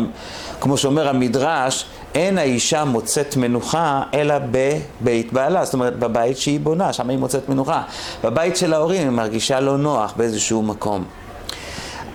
כמו 0.60 0.76
שאומר 0.76 1.08
המדרש, 1.08 1.84
אין 2.14 2.38
האישה 2.38 2.84
מוצאת 2.84 3.36
מנוחה 3.36 4.02
אלא 4.14 4.34
בבית 4.50 5.32
בעלה, 5.32 5.64
זאת 5.64 5.74
אומרת 5.74 5.98
בבית 5.98 6.38
שהיא 6.38 6.60
בונה, 6.60 6.92
שם 6.92 7.10
היא 7.10 7.18
מוצאת 7.18 7.48
מנוחה. 7.48 7.82
בבית 8.24 8.56
של 8.56 8.72
ההורים 8.72 9.02
היא 9.02 9.10
מרגישה 9.10 9.60
לא 9.60 9.78
נוח 9.78 10.12
באיזשהו 10.16 10.62
מקום. 10.62 11.04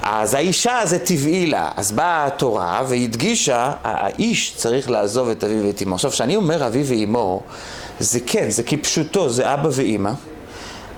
אז 0.04 0.34
האישה 0.34 0.80
זה 0.86 1.00
טבעי 1.00 1.46
לה, 1.46 1.72
אז 1.76 1.92
באה 1.92 2.26
התורה 2.26 2.82
והדגישה, 2.88 3.72
האיש 3.84 4.54
צריך 4.56 4.90
לעזוב 4.90 5.30
את 5.30 5.44
אביו 5.44 5.66
ואת 5.66 5.82
אמו. 5.82 5.96
עכשיו, 5.96 6.12
כשאני 6.12 6.36
אומר 6.36 6.68
אביו 6.68 6.86
ואמו, 6.86 7.42
זה 8.00 8.20
כן, 8.26 8.50
זה 8.50 8.64
כפשוטו, 8.64 9.30
זה 9.30 9.54
אבא 9.54 9.70
ואימא. 9.72 10.12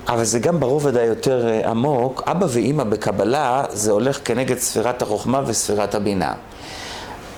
אבל 0.08 0.24
זה 0.24 0.38
גם 0.38 0.60
ברובד 0.60 0.96
היותר 0.96 1.48
אה, 1.48 1.70
עמוק, 1.70 2.22
אבא 2.26 2.46
ואימא 2.50 2.84
בקבלה 2.84 3.64
זה 3.72 3.90
הולך 3.90 4.18
כנגד 4.24 4.58
ספירת 4.58 5.02
החוכמה 5.02 5.42
וספירת 5.46 5.94
הבינה. 5.94 6.32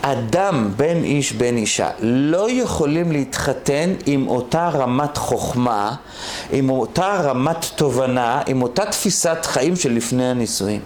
אדם, 0.03 0.71
בין 0.77 1.05
איש 1.05 1.33
בין 1.33 1.57
אישה, 1.57 1.89
לא 2.01 2.51
יכולים 2.51 3.13
להתחתן 3.13 3.93
עם 4.07 4.29
אותה 4.29 4.69
רמת 4.69 5.17
חוכמה, 5.17 5.95
עם 6.53 6.71
אותה 6.71 7.21
רמת 7.23 7.67
תובנה, 7.77 8.43
עם 8.47 8.63
אותה 8.63 8.85
תפיסת 8.85 9.39
חיים 9.43 9.77
של 9.77 9.93
לפני 9.93 10.31
הנישואים. 10.31 10.81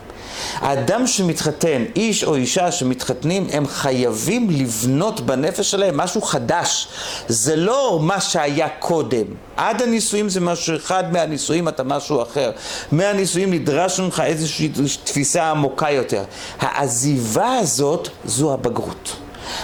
האדם 0.55 1.07
שמתחתן, 1.07 1.85
איש 1.97 2.25
או 2.25 2.35
אישה 2.35 2.73
שמתחתנים, 2.73 3.47
הם 3.53 3.67
חייבים 3.67 4.51
לבנות 4.51 5.21
בנפש 5.21 5.71
שלהם 5.71 5.97
משהו 5.97 6.23
חדש. 6.23 6.89
זה 7.29 7.57
לא 7.57 7.99
מה 8.03 8.21
שהיה 8.21 8.69
קודם. 8.69 9.25
עד 9.57 9.83
הנישואים 9.83 10.29
זה 10.29 10.41
משהו 10.41 10.77
אחד, 10.77 11.13
מהנישואים 11.13 11.69
אתה 11.69 11.83
משהו 11.83 12.23
אחר. 12.23 12.51
מהנישואים 12.93 13.51
נדרש 13.53 14.01
ממך 14.01 14.23
איזושהי 14.27 14.73
תפיסה 15.05 15.51
עמוקה 15.51 15.91
יותר. 15.91 16.25
העזיבה 16.61 17.57
הזאת 17.57 18.09
זו 18.25 18.53
הבגרות. 18.53 19.17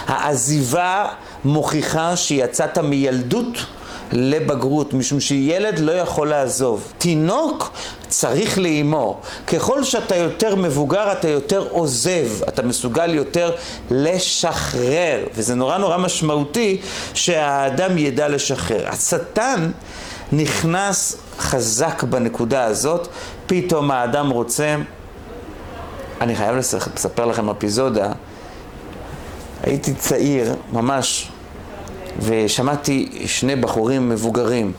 העזיבה 0.07 1.07
מוכיחה 1.45 2.15
שיצאת 2.15 2.77
מילדות 2.77 3.65
לבגרות, 4.11 4.93
משום 4.93 5.19
שילד 5.19 5.79
לא 5.79 5.91
יכול 5.91 6.29
לעזוב. 6.29 6.93
תינוק 6.97 7.71
צריך 8.07 8.57
לאימו. 8.57 9.19
ככל 9.47 9.83
שאתה 9.83 10.15
יותר 10.15 10.55
מבוגר, 10.55 11.11
אתה 11.11 11.27
יותר 11.27 11.67
עוזב, 11.69 12.43
אתה 12.47 12.61
מסוגל 12.61 13.15
יותר 13.15 13.51
לשחרר, 13.91 15.25
וזה 15.35 15.55
נורא 15.55 15.77
נורא 15.77 15.97
משמעותי 15.97 16.81
שהאדם 17.13 17.97
ידע 17.97 18.27
לשחרר. 18.27 18.87
השטן 18.87 19.71
נכנס 20.31 21.17
חזק 21.39 22.03
בנקודה 22.03 22.63
הזאת, 22.63 23.07
פתאום 23.47 23.91
האדם 23.91 24.29
רוצה... 24.29 24.75
אני 26.21 26.35
חייב 26.35 26.55
לספר 26.55 27.25
לכם 27.25 27.49
אפיזודה. 27.49 28.11
הייתי 29.63 29.93
צעיר, 29.93 30.55
ממש 30.73 31.31
ושמעתי 32.21 33.09
שני 33.25 33.55
בחורים 33.55 34.09
מבוגרים 34.09 34.71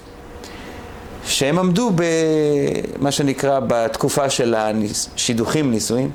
שהם 1.25 1.59
עמדו 1.59 1.91
במה 1.95 3.11
שנקרא 3.11 3.61
בתקופה 3.67 4.31
של 4.31 4.55
השידוכים 4.55 5.71
נישואים 5.71 6.11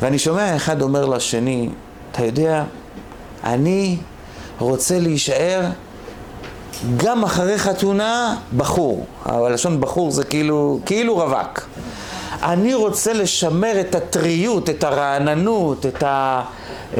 ואני 0.00 0.18
שומע 0.18 0.56
אחד 0.56 0.82
אומר 0.82 1.06
לשני, 1.06 1.68
אתה 2.12 2.24
יודע, 2.24 2.64
אני 3.44 3.96
רוצה 4.58 4.98
להישאר 4.98 5.64
גם 6.96 7.24
אחרי 7.24 7.58
חתונה 7.58 8.36
בחור, 8.56 9.06
אבל 9.26 9.52
לשון 9.52 9.80
בחור 9.80 10.10
זה 10.10 10.24
כאילו, 10.24 10.80
כאילו 10.86 11.16
רווק. 11.16 11.60
אני 12.42 12.74
רוצה 12.74 13.12
לשמר 13.12 13.80
את 13.80 13.94
הטריות, 13.94 14.70
את 14.70 14.84
הרעננות, 14.84 15.86
את 15.86 16.02
ה... 16.02 16.42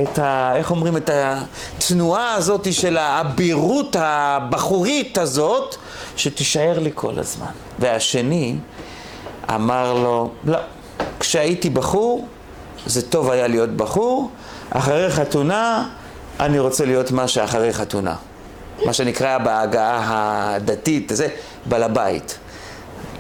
את 0.03 0.19
ה... 0.19 0.53
איך 0.57 0.71
אומרים? 0.71 0.97
את 0.97 1.11
התנועה 1.13 2.35
הזאת 2.35 2.73
של 2.73 2.97
האבירות 2.97 3.97
הבחורית 3.99 5.19
הזאת, 5.19 5.77
שתישאר 6.17 6.79
לי 6.79 6.91
כל 6.95 7.19
הזמן. 7.19 7.51
והשני 7.79 8.57
אמר 9.55 9.95
לו, 9.95 10.31
לא, 10.45 10.59
כשהייתי 11.21 11.71
בחור, 11.71 12.27
זה 12.87 13.03
טוב 13.03 13.31
היה 13.31 13.47
להיות 13.47 13.71
בחור, 13.71 14.31
אחרי 14.71 15.11
חתונה, 15.11 15.89
אני 16.41 16.59
רוצה 16.59 16.85
להיות 16.85 17.11
מה 17.11 17.29
שאחרי 17.29 17.73
חתונה. 17.73 18.15
מה 18.87 18.93
שנקרא 18.93 19.39
בהגעה 19.39 20.55
הדתית, 20.55 21.13
זה 21.15 21.29
בעל 21.67 21.83
הבית. 21.83 22.39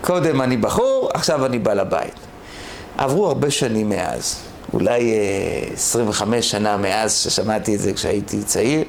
קודם 0.00 0.42
אני 0.42 0.56
בחור, 0.56 1.10
עכשיו 1.14 1.46
אני 1.46 1.58
בעל 1.58 1.80
הבית. 1.80 2.14
עברו 2.98 3.26
הרבה 3.26 3.50
שנים 3.50 3.88
מאז. 3.88 4.36
אולי 4.72 5.12
25 5.74 6.34
אה, 6.34 6.42
שנה 6.42 6.76
מאז 6.76 7.16
ששמעתי 7.16 7.74
את 7.74 7.80
זה 7.80 7.92
כשהייתי 7.92 8.42
צעיר, 8.42 8.84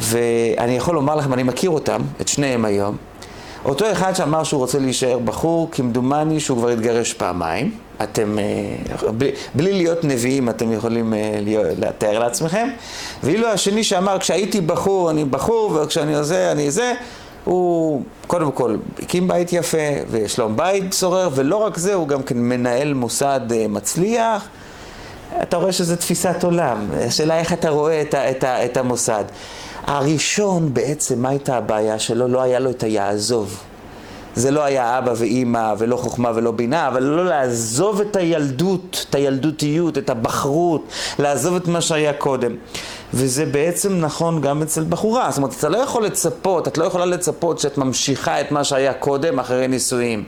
ואני 0.00 0.76
יכול 0.76 0.94
לומר 0.94 1.14
לכם, 1.14 1.32
אני 1.32 1.42
מכיר 1.42 1.70
אותם, 1.70 2.00
את 2.20 2.28
שניהם 2.28 2.64
היום. 2.64 2.96
אותו 3.64 3.92
אחד 3.92 4.12
שאמר 4.12 4.44
שהוא 4.44 4.60
רוצה 4.60 4.78
להישאר 4.78 5.18
בחור, 5.18 5.68
כמדומני 5.72 6.40
שהוא 6.40 6.58
כבר 6.58 6.68
התגרש 6.68 7.12
פעמיים. 7.12 7.70
אתם, 8.02 8.38
אה, 8.38 9.12
בלי, 9.12 9.30
בלי 9.54 9.72
להיות 9.72 10.04
נביאים, 10.04 10.48
אתם 10.48 10.72
יכולים 10.72 11.14
אה, 11.14 11.40
לתאר 11.78 12.18
לעצמכם. 12.18 12.68
ואילו 13.22 13.48
השני 13.48 13.84
שאמר, 13.84 14.18
כשהייתי 14.18 14.60
בחור, 14.60 15.10
אני 15.10 15.24
בחור, 15.24 15.78
וכשאני 15.82 16.24
זה, 16.24 16.52
אני 16.52 16.70
זה, 16.70 16.94
הוא 17.44 18.02
קודם 18.26 18.52
כל 18.52 18.76
הקים 19.02 19.28
בית 19.28 19.52
יפה, 19.52 19.78
ויש 20.10 20.38
לו 20.38 20.48
בית 20.56 20.90
צורר, 20.90 21.28
ולא 21.34 21.56
רק 21.56 21.76
זה, 21.76 21.94
הוא 21.94 22.08
גם 22.08 22.22
כן 22.22 22.38
מנהל 22.38 22.94
מוסד 22.94 23.40
אה, 23.52 23.66
מצליח. 23.68 24.48
אתה 25.42 25.56
רואה 25.56 25.72
שזו 25.72 25.96
תפיסת 25.96 26.44
עולם. 26.44 26.86
השאלה 27.06 27.38
איך 27.38 27.52
אתה 27.52 27.70
רואה 27.70 28.00
את, 28.02 28.14
ה, 28.14 28.30
את, 28.30 28.44
ה, 28.44 28.64
את 28.64 28.76
המוסד. 28.76 29.24
הראשון 29.86 30.74
בעצם, 30.74 31.22
מה 31.22 31.28
הייתה 31.28 31.56
הבעיה 31.56 31.98
שלו? 31.98 32.28
לא 32.28 32.42
היה 32.42 32.58
לו 32.58 32.70
את 32.70 32.82
היעזוב. 32.82 33.62
זה 34.34 34.50
לא 34.50 34.64
היה 34.64 34.98
אבא 34.98 35.12
ואימא 35.16 35.74
ולא 35.78 35.96
חוכמה 35.96 36.30
ולא 36.34 36.50
בינה, 36.50 36.88
אבל 36.88 37.02
לא 37.02 37.24
לעזוב 37.24 38.00
את 38.00 38.16
הילדות, 38.16 39.06
את 39.10 39.14
הילדותיות, 39.14 39.98
את 39.98 40.10
הבחרות, 40.10 40.84
לעזוב 41.18 41.56
את 41.56 41.68
מה 41.68 41.80
שהיה 41.80 42.12
קודם. 42.12 42.54
וזה 43.14 43.46
בעצם 43.46 44.00
נכון 44.00 44.40
גם 44.40 44.62
אצל 44.62 44.84
בחורה. 44.88 45.30
זאת 45.30 45.36
אומרת, 45.36 45.54
אתה 45.58 45.68
לא 45.68 45.78
יכול 45.78 46.04
לצפות, 46.04 46.68
את 46.68 46.78
לא 46.78 46.84
יכולה 46.84 47.04
לצפות 47.04 47.58
שאת 47.58 47.78
ממשיכה 47.78 48.40
את 48.40 48.52
מה 48.52 48.64
שהיה 48.64 48.92
קודם 48.92 49.38
אחרי 49.38 49.68
נישואים. 49.68 50.24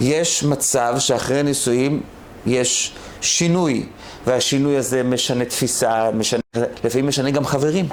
יש 0.00 0.44
מצב 0.44 0.94
שאחרי 0.98 1.42
נישואים 1.42 2.02
יש 2.46 2.92
שינוי, 3.20 3.86
והשינוי 4.26 4.76
הזה 4.76 5.02
משנה 5.02 5.44
תפיסה, 5.44 6.10
משנה, 6.10 6.40
לפעמים 6.84 7.08
משנה 7.08 7.30
גם 7.30 7.44
חברים. 7.44 7.88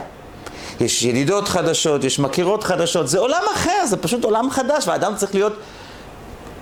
יש 0.80 1.04
ידידות 1.04 1.48
חדשות, 1.48 2.04
יש 2.04 2.20
מכירות 2.20 2.64
חדשות, 2.64 3.08
זה 3.08 3.20
עולם 3.20 3.44
אחר, 3.54 3.86
זה 3.86 3.98
פשוט 3.98 4.24
עולם 4.24 4.50
חדש, 4.50 4.88
והאדם 4.88 5.16
צריך 5.16 5.36
להיות 5.36 5.54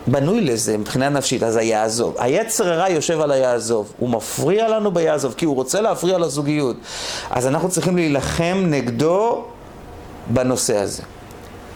בנוי 0.07 0.41
לזה 0.41 0.77
מבחינה 0.77 1.09
נפשית, 1.09 1.43
אז 1.43 1.55
היעזוב. 1.55 2.15
היצר 2.19 2.69
הרע 2.69 2.89
יושב 2.89 3.21
על 3.21 3.31
היעזוב, 3.31 3.93
הוא 3.99 4.09
מפריע 4.09 4.67
לנו 4.67 4.91
ביעזוב, 4.91 5.33
כי 5.37 5.45
הוא 5.45 5.55
רוצה 5.55 5.81
להפריע 5.81 6.17
לזוגיות. 6.17 6.75
אז 7.29 7.47
אנחנו 7.47 7.69
צריכים 7.69 7.95
להילחם 7.95 8.63
נגדו 8.65 9.43
בנושא 10.27 10.77
הזה. 10.77 11.03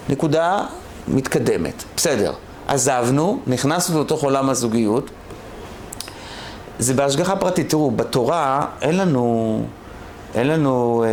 נקודה 0.09 0.65
מתקדמת, 1.07 1.83
בסדר. 1.95 2.33
עזבנו, 2.67 3.39
נכנסנו 3.47 4.01
לתוך 4.01 4.23
עולם 4.23 4.49
הזוגיות. 4.49 5.09
זה 6.79 6.93
בהשגחה 6.93 7.35
פרטית. 7.35 7.69
תראו, 7.69 7.91
בתורה 7.91 8.65
אין 8.81 8.97
לנו... 8.97 9.63
אין 10.35 10.47
לנו 10.47 11.03
אה, 11.07 11.09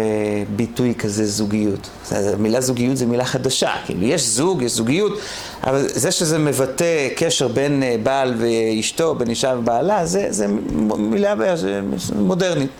ביטוי 0.56 0.94
כזה 0.98 1.26
זוגיות. 1.26 1.90
המילה 2.10 2.60
זוגיות 2.60 2.96
זה 2.96 3.06
מילה 3.06 3.24
חדשה, 3.24 3.70
כאילו 3.84 4.02
יש 4.02 4.26
זוג, 4.28 4.62
יש 4.62 4.72
זוגיות, 4.72 5.12
אבל 5.64 5.86
זה 5.88 6.10
שזה 6.10 6.38
מבטא 6.38 7.08
קשר 7.16 7.48
בין 7.48 7.82
אה, 7.82 7.96
בעל 8.02 8.34
ואשתו, 8.38 9.14
בין 9.14 9.30
אישה 9.30 9.54
ובעלה, 9.58 10.06
זה, 10.06 10.26
זה 10.30 10.46
מילה 10.98 11.34
מודרנית. 12.16 12.70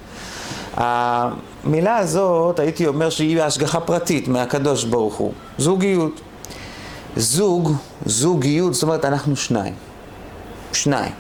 המילה 0.75 1.97
הזאת, 1.97 2.59
הייתי 2.59 2.87
אומר 2.87 3.11
שהיא 3.11 3.43
השגחה 3.43 3.81
פרטית 3.81 4.29
מהקדוש 4.29 4.85
ברוך 4.85 5.15
הוא, 5.15 5.33
זוגיות. 5.59 6.21
זוג, 7.17 7.73
זוגיות, 8.07 8.75
זאת 8.75 8.83
אומרת 8.83 9.05
אנחנו 9.05 9.37
שניים. 9.37 9.75
שניים. 10.73 11.13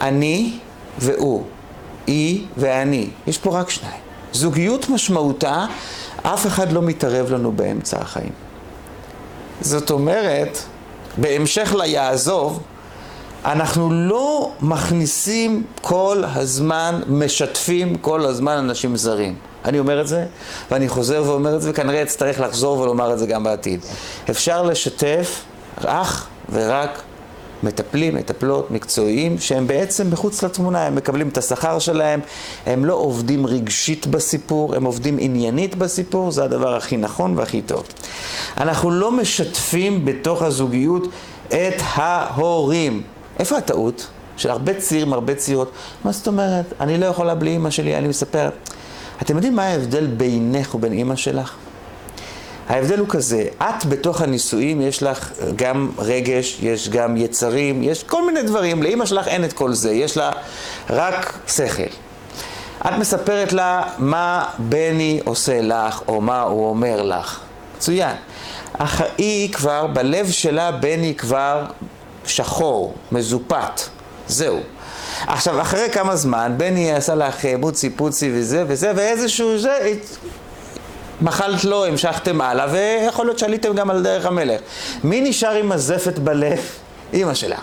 אני 0.00 0.52
והוא, 0.98 1.42
היא 2.06 2.46
ואני. 2.56 3.08
יש 3.26 3.38
פה 3.38 3.60
רק 3.60 3.70
שניים. 3.70 4.03
זוגיות 4.34 4.88
משמעותה, 4.88 5.66
אף 6.22 6.46
אחד 6.46 6.72
לא 6.72 6.82
מתערב 6.82 7.32
לנו 7.32 7.52
באמצע 7.52 8.00
החיים. 8.00 8.32
זאת 9.60 9.90
אומרת, 9.90 10.58
בהמשך 11.16 11.74
ליעזוב, 11.78 12.62
אנחנו 13.44 13.90
לא 13.92 14.50
מכניסים 14.60 15.62
כל 15.82 16.22
הזמן, 16.34 17.00
משתפים 17.08 17.96
כל 17.98 18.26
הזמן 18.26 18.56
אנשים 18.56 18.96
זרים. 18.96 19.34
אני 19.64 19.78
אומר 19.78 20.00
את 20.00 20.08
זה, 20.08 20.24
ואני 20.70 20.88
חוזר 20.88 21.22
ואומר 21.26 21.56
את 21.56 21.62
זה, 21.62 21.70
וכנראה 21.70 22.02
אצטרך 22.02 22.40
לחזור 22.40 22.78
ולומר 22.78 23.12
את 23.12 23.18
זה 23.18 23.26
גם 23.26 23.44
בעתיד. 23.44 23.80
אפשר 24.30 24.62
לשתף 24.62 25.40
אך 25.84 26.26
ורק 26.52 27.02
מטפלים, 27.62 28.14
מטפלות, 28.14 28.70
מקצועיים, 28.70 29.38
שהם 29.38 29.66
בעצם 29.66 30.10
מחוץ 30.10 30.42
לתמונה, 30.42 30.86
הם 30.86 30.94
מקבלים 30.94 31.28
את 31.28 31.38
השכר 31.38 31.78
שלהם, 31.78 32.20
הם 32.66 32.84
לא 32.84 32.94
עובדים 32.94 33.46
רגשית 33.46 34.06
בסיפור, 34.06 34.74
הם 34.74 34.84
עובדים 34.84 35.16
עניינית 35.20 35.74
בסיפור, 35.74 36.30
זה 36.30 36.44
הדבר 36.44 36.76
הכי 36.76 36.96
נכון 36.96 37.38
והכי 37.38 37.62
טוב. 37.62 37.84
אנחנו 38.56 38.90
לא 38.90 39.12
משתפים 39.12 40.04
בתוך 40.04 40.42
הזוגיות 40.42 41.08
את 41.48 41.82
ההורים. 41.94 43.02
איפה 43.38 43.56
הטעות? 43.56 44.06
של 44.36 44.50
הרבה 44.50 44.74
צעירים, 44.74 45.12
הרבה 45.12 45.34
צעירות. 45.34 45.70
מה 46.04 46.12
זאת 46.12 46.26
אומרת? 46.26 46.64
אני 46.80 46.98
לא 46.98 47.06
יכולה 47.06 47.34
בלי 47.34 47.56
אמא 47.56 47.70
שלי, 47.70 47.96
אני 47.96 48.08
מספר. 48.08 48.48
אתם 49.22 49.36
יודעים 49.36 49.56
מה 49.56 49.64
ההבדל 49.64 50.06
בינך 50.06 50.74
ובין 50.74 50.92
אמא 50.92 51.16
שלך? 51.16 51.54
ההבדל 52.68 52.98
הוא 52.98 53.08
כזה, 53.08 53.44
את 53.58 53.84
בתוך 53.84 54.20
הנישואים 54.20 54.80
יש 54.80 55.02
לך 55.02 55.32
גם 55.56 55.90
רגש, 55.98 56.58
יש 56.60 56.88
גם 56.88 57.16
יצרים, 57.16 57.82
יש 57.82 58.02
כל 58.02 58.26
מיני 58.26 58.42
דברים, 58.42 58.82
לאימא 58.82 59.06
שלך 59.06 59.28
אין 59.28 59.44
את 59.44 59.52
כל 59.52 59.72
זה, 59.72 59.92
יש 59.92 60.16
לה 60.16 60.30
רק 60.90 61.38
שכל. 61.48 61.82
את 62.80 62.92
מספרת 62.98 63.52
לה 63.52 63.82
מה 63.98 64.44
בני 64.58 65.20
עושה 65.24 65.60
לך, 65.60 66.00
או 66.08 66.20
מה 66.20 66.42
הוא 66.42 66.68
אומר 66.68 67.02
לך. 67.02 67.40
מצוין. 67.76 68.16
אך 68.78 69.02
היא 69.18 69.52
כבר, 69.52 69.86
בלב 69.86 70.30
שלה 70.30 70.72
בני 70.72 71.14
כבר 71.14 71.64
שחור, 72.26 72.94
מזופת. 73.12 73.80
זהו. 74.28 74.60
עכשיו, 75.26 75.60
אחרי 75.60 75.90
כמה 75.92 76.16
זמן, 76.16 76.54
בני 76.56 76.92
עשה 76.92 77.14
לך 77.14 77.44
מוצי 77.58 77.90
פוצי 77.90 78.30
וזה 78.34 78.64
וזה, 78.66 78.92
ואיזשהו 78.96 79.58
זה, 79.58 79.92
מחלת 81.24 81.64
לו, 81.64 81.84
המשכתם 81.84 82.40
הלאה, 82.40 82.66
ויכול 82.70 83.26
להיות 83.26 83.38
שעליתם 83.38 83.74
גם 83.74 83.90
על 83.90 84.02
דרך 84.02 84.26
המלך. 84.26 84.60
מי 85.04 85.20
נשאר 85.20 85.54
עם 85.54 85.72
הזפת 85.72 86.18
בלב? 86.18 86.58
אימא 87.12 87.34
שלה. 87.34 87.56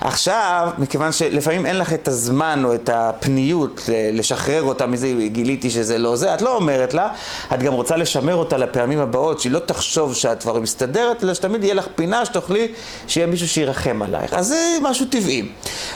עכשיו, 0.00 0.68
מכיוון 0.78 1.12
שלפעמים 1.12 1.66
אין 1.66 1.78
לך 1.78 1.92
את 1.92 2.08
הזמן 2.08 2.62
או 2.64 2.74
את 2.74 2.90
הפניות 2.92 3.80
לשחרר 4.12 4.62
אותה 4.62 4.86
מזה, 4.86 5.12
גיליתי 5.26 5.70
שזה 5.70 5.98
לא 5.98 6.16
זה, 6.16 6.34
את 6.34 6.42
לא 6.42 6.56
אומרת 6.56 6.94
לה, 6.94 7.08
את 7.54 7.62
גם 7.62 7.72
רוצה 7.72 7.96
לשמר 7.96 8.34
אותה 8.34 8.56
לפעמים 8.56 8.98
הבאות, 8.98 9.40
שהיא 9.40 9.52
לא 9.52 9.58
תחשוב 9.58 10.14
שאת 10.14 10.42
כבר 10.42 10.60
מסתדרת, 10.60 11.24
אלא 11.24 11.34
שתמיד 11.34 11.64
יהיה 11.64 11.74
לך 11.74 11.86
פינה 11.94 12.24
שתוכלי 12.24 12.68
שיהיה 13.06 13.26
מישהו 13.26 13.48
שירחם 13.48 14.02
עלייך. 14.02 14.34
אז 14.34 14.46
זה 14.46 14.78
משהו 14.82 15.06
טבעי. 15.06 15.48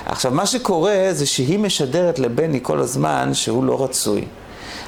עכשיו, 0.06 0.32
מה 0.32 0.46
שקורה 0.46 1.08
זה 1.12 1.26
שהיא 1.26 1.58
משדרת 1.58 2.18
לבני 2.18 2.58
כל 2.62 2.80
הזמן 2.80 3.30
שהוא 3.34 3.64
לא 3.64 3.84
רצוי. 3.84 4.24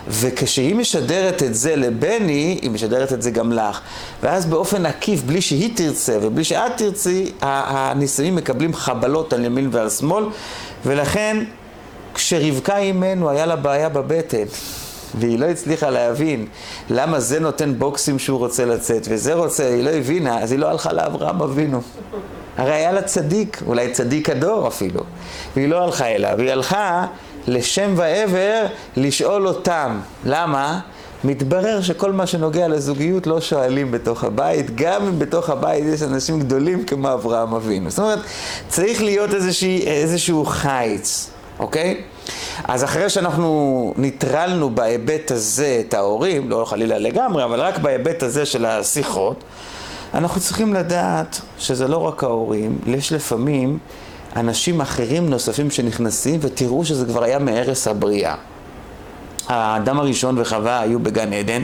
וכשהיא 0.09 0.75
משדרת 0.75 1.43
את 1.43 1.55
זה 1.55 1.77
לבני, 1.77 2.59
היא 2.63 2.71
משדרת 2.71 3.13
את 3.13 3.23
זה 3.23 3.31
גם 3.31 3.53
לך. 3.53 3.81
ואז 4.23 4.47
באופן 4.47 4.87
עקיף, 4.87 5.23
בלי 5.23 5.41
שהיא 5.41 5.71
תרצה 5.77 6.19
ובלי 6.23 6.45
שאת 6.45 6.73
תרצי, 6.77 7.33
הנישואים 7.41 8.37
מקבלים 8.37 8.75
חבלות 8.75 9.33
על 9.33 9.45
ימין 9.45 9.69
ועל 9.73 9.91
שמאל, 9.91 10.25
ולכן 10.87 11.45
כשרבקה 12.15 12.77
אימנו 12.77 13.31
היה 13.31 13.47
לה 13.47 13.57
בעיה 13.57 13.89
בבטן, 13.89 14.45
והיא 15.15 15.39
לא 15.39 15.47
הצליחה 15.47 15.91
להבין 15.91 16.47
למה 16.91 17.21
זה 17.21 17.41
נותן 17.41 17.75
בוקסים 17.79 18.19
שהוא 18.19 18.39
רוצה 18.39 18.65
לצאת, 18.65 19.07
וזה 19.11 19.35
רוצה, 19.35 19.67
היא 19.67 19.85
לא 19.85 19.91
הבינה, 19.91 20.39
אז 20.39 20.53
היא 20.53 20.59
לא 20.59 20.67
הלכה 20.67 20.93
לאברהם 20.93 21.43
אבינו. 21.43 21.81
הרי 22.59 22.73
היה 22.73 22.93
לה 22.93 23.03
צדיק, 23.03 23.63
אולי 23.67 23.91
צדיק 23.91 24.31
הדור 24.31 24.69
אפילו, 24.69 25.01
והיא 25.57 25.69
לא 25.69 25.85
הלכה 25.85 26.07
אליו, 26.07 26.39
היא 26.39 26.51
הלכה 26.51 27.07
לשם 27.47 27.93
ועבר 27.97 28.67
לשאול 28.97 29.49
אותם. 29.49 29.99
למה? 30.25 30.81
מתברר 31.25 31.81
שכל 31.83 32.13
מה 32.13 32.27
שנוגע 32.27 32.69
לזוגיות 32.69 33.27
לא 33.27 33.41
שואלים 33.41 33.91
בתוך 33.91 34.25
הבית, 34.25 34.77
גם 34.77 35.07
אם 35.07 35.19
בתוך 35.19 35.51
הבית 35.51 35.85
יש 35.85 36.03
אנשים 36.03 36.41
גדולים 36.41 36.85
כמו 36.85 37.13
אברהם 37.13 37.55
אבינו. 37.55 37.91
זאת 37.91 37.99
אומרת, 37.99 38.19
צריך 38.69 39.03
להיות 39.03 39.35
איזושהי, 39.35 39.87
איזשהו 39.87 40.45
חיץ, 40.45 41.31
אוקיי? 41.59 42.01
אז 42.65 42.85
אחרי 42.85 43.11
שאנחנו 43.11 43.95
ניטרלנו 43.97 44.71
בהיבט 44.75 45.31
הזה 45.31 45.83
את 45.89 45.95
ההורים, 45.95 46.51
לא 46.51 46.65
חלילה 46.65 46.99
לגמרי, 46.99 47.45
אבל 47.45 47.61
רק 47.61 47.79
בהיבט 47.79 48.23
הזה 48.23 48.47
של 48.47 48.67
השיחות, 48.67 49.45
אנחנו 50.15 50.41
צריכים 50.41 50.75
לדעת 50.75 51.41
שזה 51.59 51.89
לא 51.89 51.97
רק 51.97 52.25
ההורים, 52.25 52.79
יש 52.87 53.13
לפעמים 53.13 53.79
אנשים 54.37 54.81
אחרים 54.81 55.31
נוספים 55.31 55.71
שנכנסים, 55.71 56.41
ותראו 56.43 56.85
שזה 56.85 57.07
כבר 57.07 57.25
היה 57.25 57.39
מערש 57.39 57.87
הבריאה. 57.87 58.35
האדם 59.49 60.01
הראשון 60.01 60.39
וחווה 60.39 60.81
היו 60.81 60.99
בגן 60.99 61.33
עדן. 61.33 61.63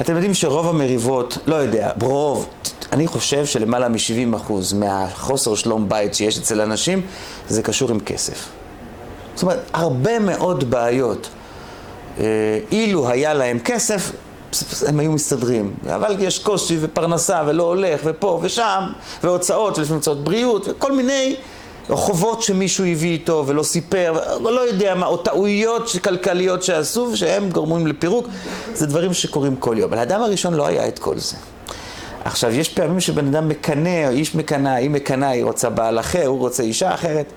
אתם 0.00 0.14
יודעים 0.14 0.34
שרוב 0.34 0.68
המריבות, 0.68 1.38
לא 1.46 1.54
יודע, 1.54 1.90
רוב, 2.00 2.46
אני 2.92 3.06
חושב 3.06 3.46
שלמעלה 3.46 3.88
מ-70% 3.88 4.52
מהחוסר 4.74 5.54
שלום 5.54 5.88
בית 5.88 6.14
שיש 6.14 6.38
אצל 6.38 6.60
אנשים, 6.60 7.02
זה 7.48 7.62
קשור 7.62 7.90
עם 7.90 8.00
כסף. 8.00 8.48
זאת 9.34 9.42
אומרת, 9.42 9.70
הרבה 9.72 10.18
מאוד 10.18 10.70
בעיות. 10.70 11.28
אה, 12.20 12.24
אילו 12.72 13.08
היה 13.08 13.34
להם 13.34 13.58
כסף, 13.58 14.12
הם 14.86 15.00
היו 15.00 15.12
מסתדרים. 15.12 15.74
אבל 15.94 16.16
יש 16.18 16.38
קושי 16.38 16.76
ופרנסה 16.80 17.42
ולא 17.46 17.62
הולך 17.62 18.00
ופה 18.04 18.40
ושם, 18.42 18.84
והוצאות, 19.24 19.78
ולפעמים 19.78 19.96
הוצאות 19.98 20.24
בריאות, 20.24 20.68
וכל 20.68 20.92
מיני 20.92 21.36
חובות 21.90 22.42
שמישהו 22.42 22.84
הביא 22.84 23.10
איתו 23.10 23.44
ולא 23.46 23.62
סיפר, 23.62 24.38
לא 24.40 24.60
יודע 24.60 24.94
מה, 24.94 25.06
או 25.06 25.16
טעויות 25.16 25.90
כלכליות 26.04 26.62
שעשו 26.62 27.08
ושהם 27.12 27.50
גורמים 27.50 27.86
לפירוק, 27.86 28.28
זה 28.74 28.86
דברים 28.86 29.14
שקורים 29.14 29.56
כל 29.56 29.76
יום. 29.78 29.90
אבל 29.90 29.98
האדם 29.98 30.22
הראשון 30.22 30.54
לא 30.54 30.66
היה 30.66 30.88
את 30.88 30.98
כל 30.98 31.18
זה. 31.18 31.36
עכשיו, 32.24 32.50
יש 32.50 32.68
פעמים 32.68 33.00
שבן 33.00 33.26
אדם 33.26 33.48
מקנא, 33.48 34.06
או 34.06 34.10
איש 34.10 34.34
מקנא, 34.34 34.68
היא 34.68 34.90
מקנא, 34.90 35.24
היא 35.24 35.44
רוצה 35.44 35.70
בעל 35.70 36.00
אחר, 36.00 36.26
הוא 36.26 36.38
רוצה 36.38 36.62
אישה 36.62 36.94
אחרת. 36.94 37.32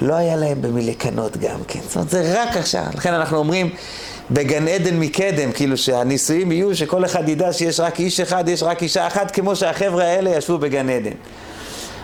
לא 0.00 0.14
היה 0.14 0.36
להם 0.36 0.62
במי 0.62 0.82
לקנות 0.82 1.36
גם 1.36 1.58
כן. 1.68 1.80
זאת 1.82 1.96
אומרת, 1.96 2.10
זה 2.10 2.42
רק 2.42 2.56
עכשיו. 2.56 2.84
לכן 2.94 3.12
אנחנו 3.12 3.36
אומרים, 3.36 3.70
בגן 4.30 4.68
עדן 4.68 5.00
מקדם, 5.00 5.52
כאילו 5.52 5.76
שהנישואים 5.76 6.52
יהיו, 6.52 6.76
שכל 6.76 7.04
אחד 7.04 7.28
ידע 7.28 7.52
שיש 7.52 7.80
רק 7.80 8.00
איש 8.00 8.20
אחד, 8.20 8.48
יש 8.48 8.62
רק 8.62 8.82
אישה 8.82 9.06
אחת, 9.06 9.30
כמו 9.30 9.56
שהחבר'ה 9.56 10.04
האלה 10.04 10.30
ישבו 10.30 10.58
בגן 10.58 10.88
עדן. 10.88 11.10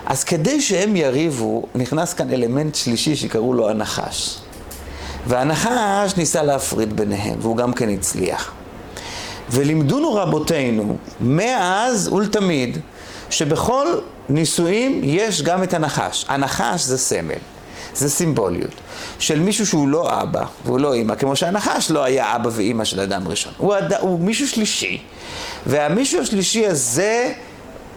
אז 0.09 0.23
כדי 0.23 0.61
שהם 0.61 0.95
יריבו, 0.95 1.63
נכנס 1.75 2.13
כאן 2.13 2.33
אלמנט 2.33 2.75
שלישי 2.75 3.15
שקראו 3.15 3.53
לו 3.53 3.69
הנחש. 3.69 4.37
והנחש 5.27 6.17
ניסה 6.17 6.43
להפריד 6.43 6.95
ביניהם, 6.95 7.35
והוא 7.41 7.57
גם 7.57 7.73
כן 7.73 7.89
הצליח. 7.89 8.51
ולימדונו 9.51 10.13
רבותינו, 10.13 10.97
מאז 11.21 12.07
ולתמיד, 12.07 12.77
שבכל 13.29 13.87
נישואים 14.29 15.01
יש 15.03 15.41
גם 15.41 15.63
את 15.63 15.73
הנחש. 15.73 16.25
הנחש 16.27 16.81
זה 16.81 16.97
סמל, 16.97 17.35
זה 17.95 18.09
סימבוליות. 18.09 18.73
של 19.19 19.39
מישהו 19.39 19.67
שהוא 19.67 19.87
לא 19.87 20.21
אבא 20.21 20.43
והוא 20.65 20.79
לא 20.79 20.93
אימא, 20.93 21.15
כמו 21.15 21.35
שהנחש 21.35 21.91
לא 21.91 22.03
היה 22.03 22.35
אבא 22.35 22.49
ואימא 22.53 22.83
של 22.83 22.99
אדם 22.99 23.27
ראשון. 23.27 23.53
הוא, 23.57 23.75
הד... 23.75 23.93
הוא 23.93 24.19
מישהו 24.19 24.47
שלישי, 24.47 25.01
והמישהו 25.65 26.21
השלישי 26.21 26.67
הזה 26.67 27.33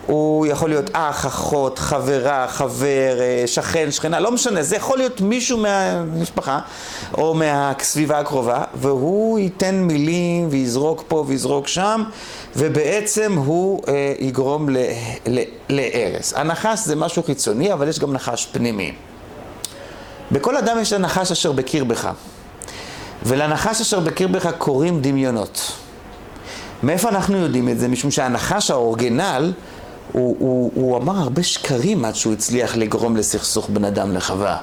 הוא 0.07 0.47
יכול 0.47 0.69
להיות 0.69 0.91
אח, 0.93 1.27
אחות, 1.27 1.79
חברה, 1.79 2.47
חבר, 2.49 3.21
אה, 3.21 3.43
שכן, 3.47 3.91
שכנה, 3.91 4.21
לא 4.21 4.33
משנה, 4.33 4.63
זה 4.63 4.77
יכול 4.77 4.99
להיות 4.99 5.21
מישהו 5.21 5.59
מהמשפחה 5.59 6.61
או 7.19 7.35
מהסביבה 7.35 8.19
הקרובה, 8.19 8.65
והוא 8.75 9.39
ייתן 9.39 9.75
מילים 9.75 10.49
ויזרוק 10.51 11.05
פה 11.09 11.25
ויזרוק 11.29 11.69
שם, 11.69 12.03
ובעצם 12.57 13.33
הוא 13.37 13.83
אה, 13.89 14.15
יגרום 14.19 14.69
להרס. 15.69 16.33
הנחש 16.37 16.79
זה 16.79 16.97
משהו 16.97 17.23
חיצוני, 17.23 17.73
אבל 17.73 17.89
יש 17.89 17.99
גם 17.99 18.13
נחש 18.13 18.47
פנימי. 18.53 18.93
בכל 20.33 20.57
אדם 20.57 20.79
יש 20.81 20.93
הנחש 20.93 21.33
אשר 21.33 21.53
בקרבך, 21.53 22.11
ולנחש 23.23 23.81
אשר 23.81 24.01
בקרבך 24.01 24.51
קוראים 24.59 25.01
דמיונות. 25.01 25.73
מאיפה 26.83 27.09
אנחנו 27.09 27.37
יודעים 27.37 27.69
את 27.69 27.79
זה? 27.79 27.89
משום 27.89 28.11
שהנחש 28.11 28.71
האורגנל 28.71 29.53
הוא, 30.13 30.37
הוא, 30.39 30.71
הוא 30.75 30.97
אמר 30.97 31.19
הרבה 31.19 31.43
שקרים 31.43 32.05
עד 32.05 32.15
שהוא 32.15 32.33
הצליח 32.33 32.77
לגרום 32.77 33.17
לסכסוך 33.17 33.71
בין 33.71 33.85
אדם 33.85 34.13
לחווה. 34.13 34.57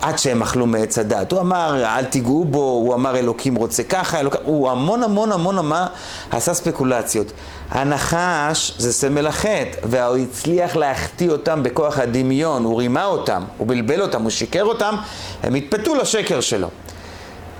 עד 0.00 0.18
שהם 0.18 0.42
אכלו 0.42 0.66
מעץ 0.66 0.98
הדת. 0.98 1.32
הוא 1.32 1.40
אמר, 1.40 1.84
אל 1.84 2.04
תיגעו 2.04 2.44
בו, 2.44 2.58
הוא 2.58 2.94
אמר, 2.94 3.16
אלוקים 3.16 3.54
רוצה 3.54 3.82
ככה, 3.82 4.20
אלוק... 4.20 4.36
הוא 4.44 4.70
המון 4.70 5.02
המון 5.02 5.32
המון 5.32 5.58
המון 5.58 5.86
עשה 6.30 6.54
ספקולציות. 6.54 7.32
הנחש 7.70 8.74
זה 8.78 8.92
סמל 8.92 9.26
החטא, 9.26 9.78
והוא 9.84 10.16
הצליח 10.16 10.76
להחטיא 10.76 11.30
אותם 11.30 11.62
בכוח 11.62 11.98
הדמיון, 11.98 12.64
הוא 12.64 12.78
רימה 12.78 13.04
אותם, 13.04 13.42
הוא 13.58 13.66
בלבל 13.66 14.02
אותם, 14.02 14.22
הוא 14.22 14.30
שיקר 14.30 14.64
אותם, 14.64 14.94
הם 15.42 15.54
התפתו 15.54 15.94
לשקר 15.94 16.40
שלו. 16.40 16.68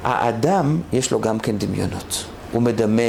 האדם, 0.05 0.81
יש 0.93 1.11
לו 1.11 1.21
גם 1.21 1.39
כן 1.39 1.59
דמיונות. 1.59 2.25
הוא 2.53 2.63
מדמה, 2.63 3.03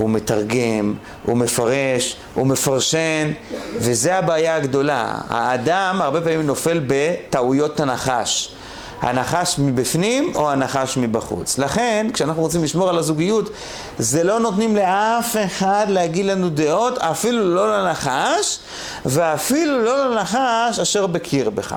הוא 0.00 0.10
מתרגם, 0.10 0.94
הוא 1.24 1.36
מפרש, 1.36 2.16
הוא 2.34 2.46
מפרשן, 2.46 3.32
וזה 3.76 4.16
הבעיה 4.16 4.56
הגדולה. 4.56 5.14
האדם 5.28 5.98
הרבה 6.02 6.20
פעמים 6.20 6.46
נופל 6.46 6.80
בטעויות 6.86 7.80
הנחש. 7.80 8.54
הנחש 9.00 9.58
מבפנים 9.58 10.32
או 10.34 10.50
הנחש 10.50 10.96
מבחוץ. 10.96 11.58
לכן, 11.58 12.06
כשאנחנו 12.12 12.42
רוצים 12.42 12.64
לשמור 12.64 12.88
על 12.88 12.98
הזוגיות, 12.98 13.50
זה 13.98 14.24
לא 14.24 14.40
נותנים 14.40 14.76
לאף 14.76 15.36
אחד 15.46 15.86
להגיד 15.88 16.26
לנו 16.26 16.48
דעות, 16.48 16.98
אפילו 16.98 17.54
לא 17.54 17.78
לנחש, 17.78 18.58
ואפילו 19.06 19.84
לא 19.84 20.10
לנחש 20.10 20.78
אשר 20.82 21.06
בקרבך. 21.06 21.74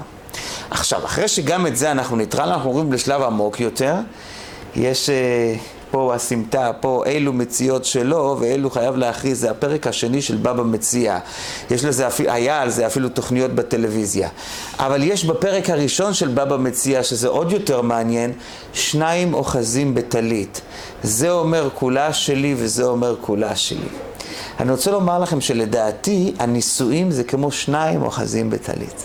עכשיו, 0.70 1.06
אחרי 1.06 1.28
שגם 1.28 1.68
את 1.68 1.78
זה 1.78 1.92
אנחנו 1.92 2.16
נטרל, 2.18 2.50
אנחנו 2.50 2.70
עוברים 2.70 2.94
לשלב 2.94 3.22
עמוק 3.22 3.60
יותר. 3.60 3.96
יש... 4.76 5.10
Uh, 5.10 5.83
פה 5.94 6.16
הסמטה, 6.16 6.72
פה 6.80 7.04
אילו 7.06 7.34
מציאות 7.34 7.86
שלו 7.86 8.38
ואילו 8.40 8.70
חייב 8.70 8.96
להכריז, 8.96 9.40
זה 9.40 9.52
הפרק 9.52 9.88
השני 9.88 10.22
של 10.22 10.36
בבא 10.36 10.64
מציע. 10.64 11.20
יש 11.72 11.86
לזה, 11.86 12.08
היה 12.18 12.62
על 12.62 12.70
זה 12.70 12.88
אפילו 12.88 13.10
תוכניות 13.10 13.52
בטלוויזיה. 13.52 14.30
אבל 14.80 15.04
יש 15.04 15.26
בפרק 15.26 15.70
הראשון 15.70 16.14
של 16.14 16.28
בבא 16.28 16.58
מציע, 16.58 17.04
שזה 17.04 17.28
עוד 17.28 17.52
יותר 17.52 17.82
מעניין, 17.82 18.32
שניים 18.74 19.34
אוחזים 19.34 19.96
בטלית. 19.96 20.62
זה 21.04 21.32
אומר 21.32 21.70
כולה 21.74 22.14
שלי 22.14 22.56
וזה 22.58 22.84
אומר 22.84 23.16
כולה 23.22 23.56
שלי. 23.56 23.90
אני 24.60 24.72
רוצה 24.72 24.92
לומר 24.92 25.20
לכם 25.20 25.42
שלדעתי 25.42 26.34
הנישואים 26.40 27.12
זה 27.12 27.24
כמו 27.24 27.52
שניים 27.52 28.02
אוחזים 28.02 28.50
בטלית. 28.50 29.04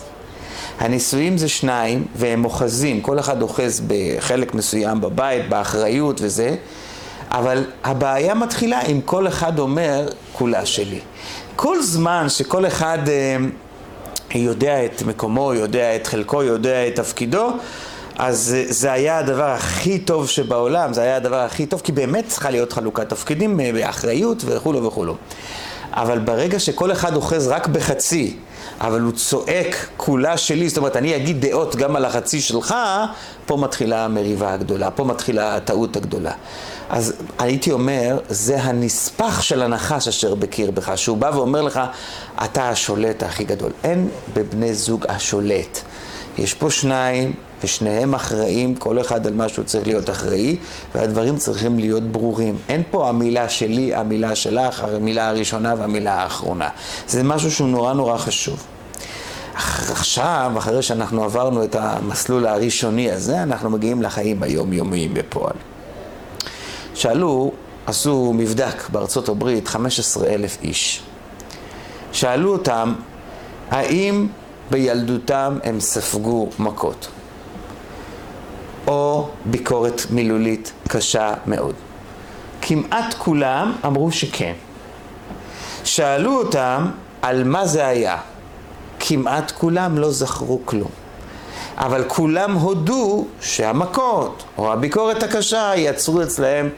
הנישואים 0.79 1.39
זה 1.39 1.49
שניים, 1.49 2.07
והם 2.17 2.45
אוחזים, 2.45 3.01
כל 3.01 3.19
אחד 3.19 3.43
אוחז 3.43 3.83
בחלק 3.87 4.55
מסוים 4.55 5.01
בבית, 5.01 5.49
באחריות 5.49 6.21
וזה, 6.23 6.57
אבל 7.31 7.65
הבעיה 7.85 8.35
מתחילה 8.35 8.81
אם 8.83 9.01
כל 9.05 9.29
אחד 9.29 9.59
אומר, 9.59 10.09
כולה 10.33 10.67
שלי. 10.67 11.01
כל 11.57 11.83
זמן 11.83 12.29
שכל 12.29 12.67
אחד 12.67 12.99
אה, 13.09 13.37
יודע 14.35 14.85
את 14.85 15.03
מקומו, 15.03 15.55
יודע 15.55 15.97
את 15.97 16.07
חלקו, 16.07 16.43
יודע 16.43 16.89
את 16.89 16.97
תפקידו, 16.97 17.51
אז 18.19 18.57
זה 18.69 18.93
היה 18.93 19.19
הדבר 19.19 19.51
הכי 19.51 19.99
טוב 19.99 20.29
שבעולם, 20.29 20.93
זה 20.93 21.03
היה 21.03 21.17
הדבר 21.17 21.41
הכי 21.41 21.67
טוב, 21.67 21.81
כי 21.85 21.93
באמת 21.93 22.25
צריכה 22.29 22.51
להיות 22.51 22.73
חלוקת 22.73 23.09
תפקידים 23.09 23.61
אה, 23.61 23.71
באחריות 23.73 24.43
וכולו 24.47 24.85
וכולו. 24.85 25.17
אבל 25.93 26.19
ברגע 26.19 26.59
שכל 26.59 26.93
אחד 26.93 27.17
אוחז 27.17 27.49
רק 27.49 27.67
בחצי, 27.67 28.37
אבל 28.81 29.01
הוא 29.01 29.13
צועק 29.13 29.89
כולה 29.97 30.37
שלי, 30.37 30.69
זאת 30.69 30.79
אומרת, 30.79 30.97
אני 30.97 31.17
אגיד 31.17 31.47
דעות 31.47 31.77
גם 31.77 31.97
על 31.97 32.05
החצי 32.05 32.41
שלך, 32.41 32.75
פה 33.47 33.57
מתחילה 33.57 34.05
המריבה 34.05 34.53
הגדולה, 34.53 34.91
פה 34.91 35.05
מתחילה 35.05 35.57
הטעות 35.57 35.97
הגדולה. 35.97 36.33
אז 36.91 37.13
הייתי 37.39 37.73
אומר, 37.73 38.19
זה 38.29 38.63
הנספח 38.63 39.43
של 39.43 39.63
הנחש 39.63 40.09
אשר 40.09 40.35
בקרבך, 40.35 40.93
שהוא 40.97 41.17
בא 41.17 41.31
ואומר 41.35 41.63
לך, 41.63 41.81
אתה 42.45 42.69
השולט 42.69 43.23
הכי 43.23 43.45
גדול. 43.45 43.73
אין 43.85 44.09
בבני 44.35 44.75
זוג 44.75 45.05
השולט. 45.09 45.81
יש 46.39 46.55
פה 46.55 46.71
שניים, 46.71 47.33
ושניהם 47.65 48.15
אחראים, 48.15 48.75
כל 48.75 49.01
אחד 49.01 49.27
על 49.27 49.35
מה 49.35 49.49
שהוא 49.49 49.65
צריך 49.65 49.87
להיות 49.87 50.11
אחראי, 50.11 50.57
והדברים 50.95 51.37
צריכים 51.37 51.79
להיות 51.79 52.03
ברורים. 52.03 52.57
אין 52.69 52.83
פה 52.91 53.09
המילה 53.09 53.49
שלי, 53.49 53.95
המילה 53.95 54.35
שלך, 54.35 54.85
המילה 54.85 55.29
הראשונה 55.29 55.75
והמילה 55.79 56.15
האחרונה. 56.15 56.69
זה 57.09 57.23
משהו 57.23 57.51
שהוא 57.51 57.69
נורא 57.69 57.93
נורא 57.93 58.19
חשוב. 58.19 58.65
עכשיו, 59.91 60.53
אחרי 60.59 60.83
שאנחנו 60.83 61.25
עברנו 61.25 61.65
את 61.65 61.75
המסלול 61.75 62.47
הראשוני 62.47 63.11
הזה, 63.11 63.43
אנחנו 63.43 63.71
מגיעים 63.71 64.03
לחיים 64.03 64.43
היומיומיים 64.43 65.15
בפועל. 65.15 65.55
שאלו, 66.99 67.53
עשו 67.87 68.33
מבדק 68.37 68.89
בארצות 68.89 69.29
הברית, 69.29 69.69
15 69.69 70.27
אלף 70.27 70.59
איש. 70.63 71.03
שאלו 72.13 72.53
אותם, 72.53 72.95
האם 73.71 74.27
בילדותם 74.71 75.59
הם 75.65 75.81
ספגו 75.81 76.49
מכות? 76.59 77.09
או 78.87 79.29
ביקורת 79.45 80.03
מילולית 80.11 80.73
קשה 80.89 81.35
מאוד. 81.47 81.75
כמעט 82.63 83.15
כולם 83.19 83.73
אמרו 83.87 84.13
שכן. 84.13 84.55
שאלו 85.85 86.39
אותם 86.39 86.87
על 87.23 87.45
מה 87.45 87.67
זה 87.67 87.87
היה. 87.87 88.17
כמעט 89.01 89.51
כולם 89.51 89.99
לא 89.99 90.11
זכרו 90.11 90.61
כלום. 90.65 90.91
אבל 91.77 92.05
כולם 92.07 92.53
הודו 92.53 93.27
שהמכות 93.41 94.45
או 94.59 94.73
הביקורת 94.73 95.23
הקשה 95.23 95.73
יצרו 95.77 96.23
אצלהם 96.23 96.69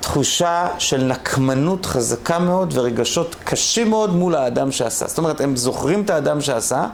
תחושה 0.00 0.66
של 0.78 1.04
נקמנות 1.04 1.86
חזקה 1.86 2.38
מאוד 2.38 2.72
ורגשות 2.76 3.36
קשים 3.44 3.90
מאוד 3.90 4.14
מול 4.14 4.34
האדם 4.34 4.72
שעשה. 4.72 5.06
זאת 5.08 5.18
אומרת, 5.18 5.40
הם 5.40 5.56
זוכרים 5.56 6.02
את 6.02 6.10
האדם 6.10 6.40
שעשה, 6.40 6.86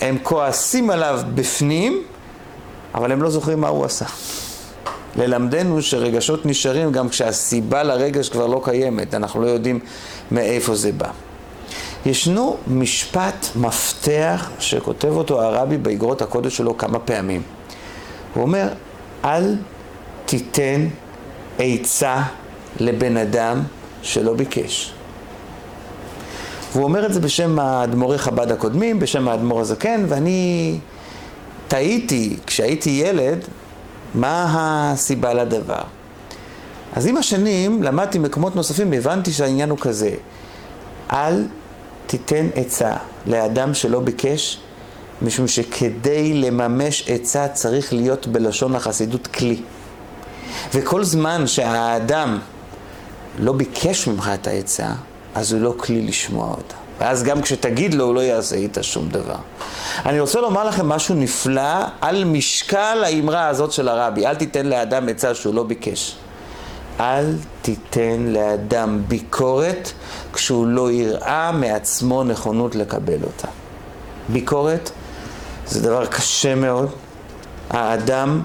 הם 0.00 0.18
כועסים 0.22 0.90
עליו 0.90 1.20
בפנים, 1.34 2.02
אבל 2.94 3.12
הם 3.12 3.22
לא 3.22 3.30
זוכרים 3.30 3.60
מה 3.60 3.68
הוא 3.68 3.84
עשה. 3.84 4.04
ללמדנו 5.16 5.82
שרגשות 5.82 6.46
נשארים 6.46 6.92
גם 6.92 7.08
כשהסיבה 7.08 7.82
לרגש 7.82 8.28
כבר 8.28 8.46
לא 8.46 8.60
קיימת, 8.64 9.14
אנחנו 9.14 9.42
לא 9.42 9.46
יודעים 9.46 9.80
מאיפה 10.30 10.74
זה 10.74 10.92
בא. 10.92 11.27
ישנו 12.08 12.56
משפט 12.66 13.46
מפתח 13.56 14.50
שכותב 14.58 15.08
אותו 15.08 15.42
הרבי 15.42 15.78
באגרות 15.78 16.22
הקודש 16.22 16.56
שלו 16.56 16.78
כמה 16.78 16.98
פעמים. 16.98 17.42
הוא 18.34 18.42
אומר, 18.42 18.68
אל 19.24 19.56
תיתן 20.26 20.88
עצה 21.58 22.22
לבן 22.80 23.16
אדם 23.16 23.62
שלא 24.02 24.34
ביקש. 24.34 24.92
והוא 26.72 26.84
אומר 26.84 27.06
את 27.06 27.14
זה 27.14 27.20
בשם 27.20 27.58
האדמו"רי 27.58 28.18
חב"ד 28.18 28.52
הקודמים, 28.52 28.98
בשם 28.98 29.28
האדמו"ר 29.28 29.60
הזקן, 29.60 30.04
ואני 30.08 30.78
תהיתי 31.68 32.36
כשהייתי 32.46 32.90
ילד, 32.90 33.44
מה 34.14 34.46
הסיבה 34.50 35.34
לדבר. 35.34 35.82
אז 36.92 37.06
עם 37.06 37.16
השנים 37.16 37.82
למדתי 37.82 38.18
מקומות 38.18 38.56
נוספים 38.56 38.90
והבנתי 38.90 39.32
שהעניין 39.32 39.70
הוא 39.70 39.78
כזה, 39.78 40.14
אל 41.12 41.44
תיתן 42.08 42.48
עצה 42.54 42.92
לאדם 43.26 43.74
שלא 43.74 44.00
ביקש, 44.00 44.60
משום 45.22 45.48
שכדי 45.48 46.34
לממש 46.34 47.08
עצה 47.08 47.48
צריך 47.48 47.92
להיות 47.92 48.26
בלשון 48.26 48.74
החסידות 48.74 49.26
כלי. 49.26 49.60
וכל 50.74 51.04
זמן 51.04 51.46
שהאדם 51.46 52.38
לא 53.38 53.52
ביקש 53.52 54.06
ממך 54.06 54.30
את 54.34 54.46
העצה, 54.46 54.88
אז 55.34 55.52
הוא 55.52 55.60
לא 55.60 55.74
כלי 55.76 56.02
לשמוע 56.02 56.50
אותה. 56.50 56.74
ואז 56.98 57.22
גם 57.22 57.42
כשתגיד 57.42 57.94
לו, 57.94 58.04
הוא 58.04 58.14
לא 58.14 58.20
יעשה 58.20 58.56
איתה 58.56 58.82
שום 58.82 59.08
דבר. 59.08 59.36
אני 60.06 60.20
רוצה 60.20 60.40
לומר 60.40 60.64
לכם 60.64 60.88
משהו 60.88 61.14
נפלא 61.14 61.84
על 62.00 62.24
משקל 62.24 63.02
האמרה 63.04 63.48
הזאת 63.48 63.72
של 63.72 63.88
הרבי. 63.88 64.26
אל 64.26 64.34
תיתן 64.34 64.66
לאדם 64.66 65.08
עצה 65.08 65.34
שהוא 65.34 65.54
לא 65.54 65.62
ביקש. 65.62 66.16
אל 67.00 67.34
תיתן 67.62 68.26
לאדם 68.28 69.02
ביקורת 69.08 69.92
כשהוא 70.38 70.66
לא 70.66 70.92
יראה 70.92 71.52
מעצמו 71.52 72.24
נכונות 72.24 72.74
לקבל 72.74 73.22
אותה. 73.22 73.48
ביקורת 74.28 74.90
זה 75.66 75.82
דבר 75.82 76.06
קשה 76.06 76.54
מאוד. 76.54 76.90
האדם 77.70 78.42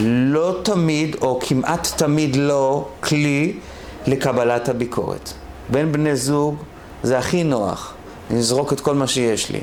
לא 0.00 0.56
תמיד, 0.62 1.16
או 1.20 1.40
כמעט 1.42 1.88
תמיד 1.96 2.36
לא, 2.36 2.88
כלי 3.00 3.58
לקבלת 4.06 4.68
הביקורת. 4.68 5.32
בין 5.70 5.92
בני 5.92 6.16
זוג 6.16 6.56
זה 7.02 7.18
הכי 7.18 7.44
נוח, 7.44 7.94
לזרוק 8.30 8.72
את 8.72 8.80
כל 8.80 8.94
מה 8.94 9.06
שיש 9.06 9.50
לי. 9.50 9.60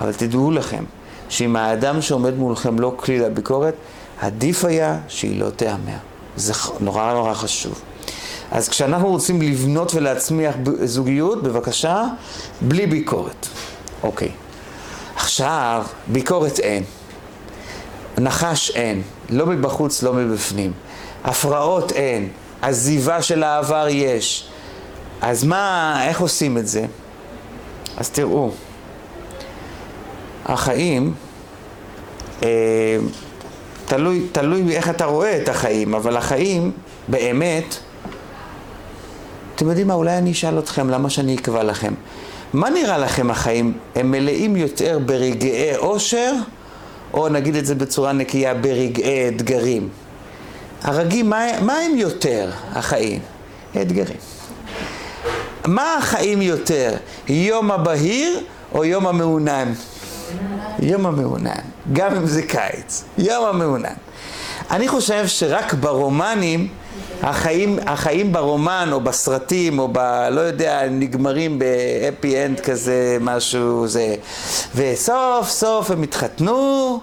אבל 0.00 0.12
תדעו 0.12 0.50
לכם, 0.50 0.84
שאם 1.28 1.56
האדם 1.56 2.02
שעומד 2.02 2.34
מולכם 2.34 2.78
לא 2.78 2.94
כלי 2.96 3.18
לביקורת, 3.18 3.74
עדיף 4.20 4.64
היה 4.64 4.98
שהיא 5.08 5.40
לא 5.40 5.50
תיאמר. 5.50 5.98
זה 6.36 6.52
נורא 6.80 7.12
נורא 7.12 7.34
חשוב. 7.34 7.80
אז 8.52 8.68
כשאנחנו 8.68 9.08
רוצים 9.08 9.42
לבנות 9.42 9.94
ולהצמיח 9.94 10.54
זוגיות, 10.84 11.42
בבקשה, 11.42 12.04
בלי 12.60 12.86
ביקורת. 12.86 13.46
אוקיי. 14.02 14.30
עכשיו, 15.16 15.84
ביקורת 16.06 16.58
אין. 16.58 16.84
נחש 18.18 18.70
אין. 18.70 19.02
לא 19.30 19.46
מבחוץ, 19.46 20.02
לא 20.02 20.12
מבפנים. 20.14 20.72
הפרעות 21.24 21.92
אין. 21.92 22.28
עזיבה 22.62 23.22
של 23.22 23.42
העבר 23.42 23.86
יש. 23.90 24.48
אז 25.20 25.44
מה, 25.44 25.96
איך 26.08 26.20
עושים 26.20 26.58
את 26.58 26.68
זה? 26.68 26.84
אז 27.96 28.10
תראו, 28.10 28.50
החיים, 30.46 31.14
אה, 32.42 32.48
תלוי, 33.86 34.26
תלוי 34.32 34.76
איך 34.76 34.88
אתה 34.90 35.04
רואה 35.04 35.42
את 35.42 35.48
החיים, 35.48 35.94
אבל 35.94 36.16
החיים 36.16 36.72
באמת, 37.08 37.78
אתם 39.58 39.68
יודעים 39.68 39.88
מה, 39.88 39.94
אולי 39.94 40.18
אני 40.18 40.32
אשאל 40.32 40.58
אתכם, 40.58 40.90
למה 40.90 41.10
שאני 41.10 41.34
אקבע 41.36 41.62
לכם? 41.62 41.94
מה 42.52 42.70
נראה 42.70 42.98
לכם 42.98 43.30
החיים? 43.30 43.72
הם 43.94 44.10
מלאים 44.10 44.56
יותר 44.56 44.98
ברגעי 45.06 45.76
אושר, 45.76 46.32
או 47.14 47.28
נגיד 47.28 47.56
את 47.56 47.66
זה 47.66 47.74
בצורה 47.74 48.12
נקייה, 48.12 48.54
ברגעי 48.54 49.28
אתגרים? 49.28 49.88
הרגים, 50.82 51.30
מה, 51.30 51.60
מה 51.60 51.72
הם 51.72 51.96
יותר, 51.96 52.50
החיים? 52.72 53.20
אתגרים. 53.82 54.16
מה 55.66 55.96
החיים 55.96 56.42
יותר, 56.42 56.96
יום 57.28 57.70
הבהיר 57.70 58.40
או 58.74 58.84
יום 58.84 59.06
המעונן? 59.06 59.72
יום 60.78 61.06
המעונן, 61.06 61.60
גם 61.92 62.16
אם 62.16 62.26
זה 62.26 62.42
קיץ, 62.42 63.04
יום 63.18 63.44
המעונן. 63.44 63.94
אני 64.70 64.88
חושב 64.88 65.26
שרק 65.26 65.74
ברומנים, 65.74 66.68
החיים, 67.22 67.78
החיים 67.86 68.32
ברומן 68.32 68.88
או 68.92 69.00
בסרטים 69.00 69.78
או 69.78 69.88
ב... 69.92 69.98
לא 70.30 70.40
יודע, 70.40 70.88
נגמרים 70.90 71.58
בהפי 71.58 72.44
אנד 72.44 72.60
כזה, 72.60 73.18
משהו 73.20 73.86
זה. 73.86 74.14
וסוף 74.74 75.48
סוף 75.48 75.90
הם 75.90 76.02
התחתנו, 76.02 77.00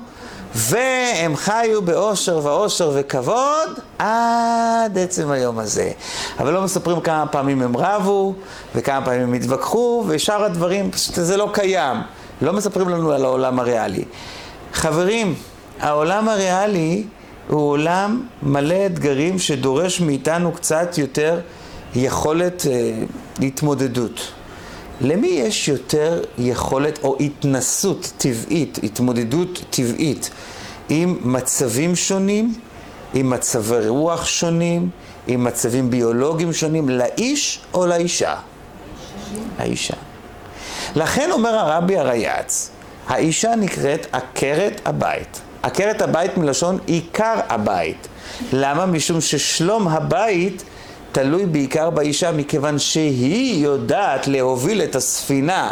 והם 0.55 1.35
חיו 1.35 1.81
באושר 1.81 2.39
ואושר 2.43 2.91
וכבוד 2.95 3.69
עד 3.99 4.97
עצם 4.97 5.31
היום 5.31 5.59
הזה. 5.59 5.91
אבל 6.39 6.53
לא 6.53 6.61
מספרים 6.61 7.01
כמה 7.01 7.27
פעמים 7.27 7.61
הם 7.61 7.77
רבו, 7.77 8.33
וכמה 8.75 9.05
פעמים 9.05 9.21
הם 9.21 9.33
התווכחו, 9.33 10.03
ושאר 10.07 10.43
הדברים, 10.43 10.91
פשוט 10.91 11.15
זה 11.15 11.37
לא 11.37 11.49
קיים. 11.53 11.97
לא 12.41 12.53
מספרים 12.53 12.89
לנו 12.89 13.11
על 13.11 13.25
העולם 13.25 13.59
הריאלי. 13.59 14.05
חברים, 14.73 15.35
העולם 15.79 16.29
הריאלי 16.29 17.03
הוא 17.47 17.69
עולם 17.69 18.27
מלא 18.43 18.85
אתגרים 18.85 19.39
שדורש 19.39 20.01
מאיתנו 20.01 20.51
קצת 20.51 20.97
יותר 20.97 21.39
יכולת 21.95 22.65
אה, 22.71 23.03
התמודדות. 23.41 24.31
למי 25.01 25.27
יש 25.27 25.67
יותר 25.67 26.21
יכולת 26.37 26.99
או 27.03 27.17
התנסות 27.19 28.11
טבעית, 28.17 28.79
התמודדות 28.83 29.65
טבעית 29.69 30.29
עם 30.89 31.17
מצבים 31.21 31.95
שונים, 31.95 32.53
עם 33.13 33.29
מצבי 33.29 33.87
רוח 33.87 34.25
שונים, 34.25 34.89
עם 35.27 35.43
מצבים 35.43 35.89
ביולוגיים 35.89 36.53
שונים, 36.53 36.89
לאיש 36.89 37.59
או 37.73 37.85
לאישה? 37.85 38.35
האישה. 39.57 39.93
לכן 40.95 41.31
אומר 41.31 41.49
הרבי 41.49 41.97
הרייץ, 41.97 42.69
האישה 43.07 43.55
נקראת 43.55 44.07
עקרת 44.11 44.81
הבית. 44.85 45.41
עקרת 45.65 46.01
הבית 46.01 46.37
מלשון 46.37 46.77
עיקר 46.85 47.35
הבית. 47.49 48.07
למה? 48.53 48.85
משום 48.85 49.21
ששלום 49.21 49.87
הבית 49.87 50.63
תלוי 51.11 51.45
בעיקר 51.45 51.89
באישה, 51.89 52.31
מכיוון 52.31 52.79
שהיא 52.79 53.63
יודעת 53.63 54.27
להוביל 54.27 54.81
את 54.81 54.95
הספינה 54.95 55.71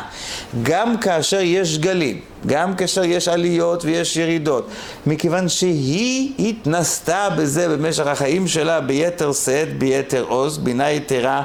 גם 0.64 0.98
כאשר 0.98 1.40
יש 1.42 1.78
גלים, 1.78 2.20
גם 2.46 2.76
כאשר 2.76 3.04
יש 3.04 3.28
עליות 3.28 3.86
ויש 3.86 4.18
ירידות, 4.18 4.68
מכיוון 5.06 5.50
שהיא 5.50 6.34
התנסתה 6.40 7.30
בזה 7.38 7.78
במשך 7.78 8.08
החיים 8.08 8.48
שלה 8.48 8.82
ביתר 8.82 9.34
שאת, 9.34 9.78
ביתר 9.78 10.26
עוז, 10.28 10.58
בינה 10.58 10.92
יתרה 10.92 11.44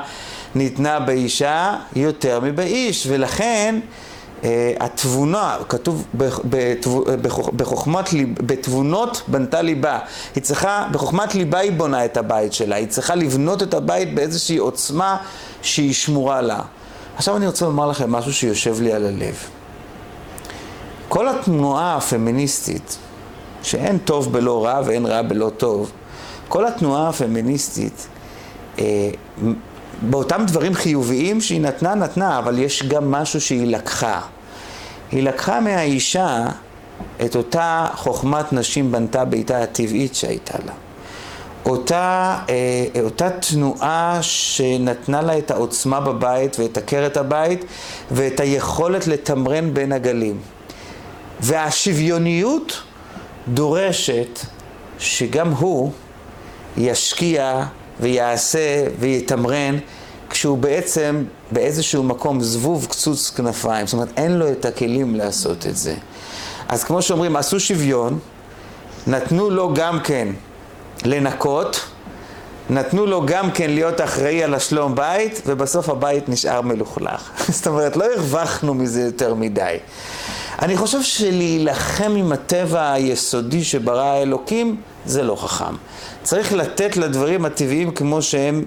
ניתנה 0.55 1.01
באישה 1.01 1.77
יותר 1.97 2.41
מבאיש, 2.43 3.07
ולכן 3.11 3.81
התבונה, 4.81 5.57
כתוב 5.69 6.07
בחוכמת 7.57 8.13
ליב, 8.13 8.35
בתבונות 8.47 9.23
בנתה 9.29 9.63
ליבה. 9.63 9.99
היא 10.35 10.43
צריכה, 10.43 10.89
בחוכמת 10.93 11.35
ליבה 11.35 11.59
היא 11.59 11.73
בונה 11.73 12.05
את 12.05 12.17
הבית 12.17 12.53
שלה, 12.53 12.77
היא 12.77 12.89
צריכה 12.89 13.15
לבנות 13.15 13.63
את 13.63 13.75
הבית 13.75 14.15
באיזושהי 14.15 14.57
עוצמה 14.57 15.17
שהיא 15.63 15.95
שמורה 15.95 16.41
לה. 16.41 16.61
עכשיו 17.17 17.37
אני 17.37 17.47
רוצה 17.47 17.65
לומר 17.65 17.89
לכם 17.89 18.13
משהו 18.13 18.33
שיושב 18.33 18.81
לי 18.81 18.93
על 18.93 19.07
הלב. 19.07 19.35
כל 21.09 21.29
התנועה 21.29 21.97
הפמיניסטית, 21.97 22.99
שאין 23.63 23.99
טוב 23.99 24.33
בלא 24.33 24.65
רע 24.65 24.81
ואין 24.85 25.07
רע 25.07 25.23
בלא 25.23 25.51
טוב, 25.57 25.91
כל 26.49 26.67
התנועה 26.67 27.09
הפמיניסטית, 27.09 28.09
אה, 28.79 28.85
באותם 30.03 30.45
דברים 30.47 30.75
חיוביים 30.75 31.41
שהיא 31.41 31.61
נתנה, 31.61 31.95
נתנה, 31.95 32.39
אבל 32.39 32.59
יש 32.59 32.83
גם 32.83 33.11
משהו 33.11 33.41
שהיא 33.41 33.67
לקחה. 33.67 34.21
היא 35.13 35.23
לקחה 35.23 35.61
מהאישה 35.61 36.47
את 37.25 37.37
אותה 37.37 37.87
חוכמת 37.95 38.53
נשים 38.53 38.93
בנתה 38.93 39.25
ביתה 39.25 39.63
הטבעית 39.63 40.15
שהייתה 40.15 40.59
לה. 40.67 40.73
אותה, 41.67 42.39
אה, 42.49 43.01
אותה 43.03 43.31
תנועה 43.31 44.19
שנתנה 44.21 45.23
לה 45.23 45.39
את 45.39 45.51
העוצמה 45.51 46.01
בבית 46.01 46.59
ואת 46.59 46.77
עקרת 46.77 47.17
הבית 47.17 47.65
ואת 48.11 48.41
היכולת 48.41 49.07
לתמרן 49.07 49.75
בין 49.75 49.93
הגלים. 49.93 50.41
והשוויוניות 51.41 52.83
דורשת 53.49 54.39
שגם 54.99 55.51
הוא 55.51 55.93
ישקיע 56.77 57.65
ויעשה 58.01 58.85
ויתמרן 59.01 59.79
כשהוא 60.31 60.59
בעצם 60.59 61.25
באיזשהו 61.53 62.03
מקום 62.03 62.41
זבוב 62.41 62.87
קצוץ 62.91 63.31
כנפיים, 63.31 63.87
זאת 63.87 63.95
אומרת 63.95 64.09
אין 64.17 64.33
לו 64.33 64.53
את 64.53 64.65
הכלים 64.65 65.15
לעשות 65.15 65.67
את 65.67 65.77
זה. 65.77 65.95
אז 66.69 66.85
כמו 66.85 67.03
שאומרים, 67.03 67.37
עשו 67.37 67.61
שוויון, 67.61 68.19
נתנו 69.07 69.51
לו 69.51 69.75
גם 69.75 70.01
כן 70.01 70.29
לנקות, 71.05 71.81
נתנו 72.71 73.07
לו 73.07 73.27
גם 73.27 73.51
כן 73.51 73.71
להיות 73.71 74.01
אחראי 74.01 74.45
על 74.45 74.55
השלום 74.55 74.95
בית, 74.95 75.43
ובסוף 75.47 75.89
הבית 75.89 76.29
נשאר 76.29 76.61
מלוכלך. 76.61 77.31
זאת 77.57 77.67
אומרת, 77.67 77.97
לא 77.97 78.05
הרווחנו 78.05 78.75
מזה 78.75 79.03
יותר 79.03 79.35
מדי. 79.35 79.77
אני 80.63 80.77
חושב 80.77 81.03
שלהילחם 81.03 82.13
עם 82.17 82.33
הטבע 82.33 82.93
היסודי 82.93 83.65
שברא 83.65 84.05
האלוקים, 84.05 84.77
זה 85.09 85.23
לא 85.23 85.37
חכם. 85.37 85.75
צריך 86.23 86.53
לתת 86.53 86.97
לדברים 86.97 87.45
הטבעיים 87.45 87.91
כמו 87.91 88.23
שהם 88.23 88.65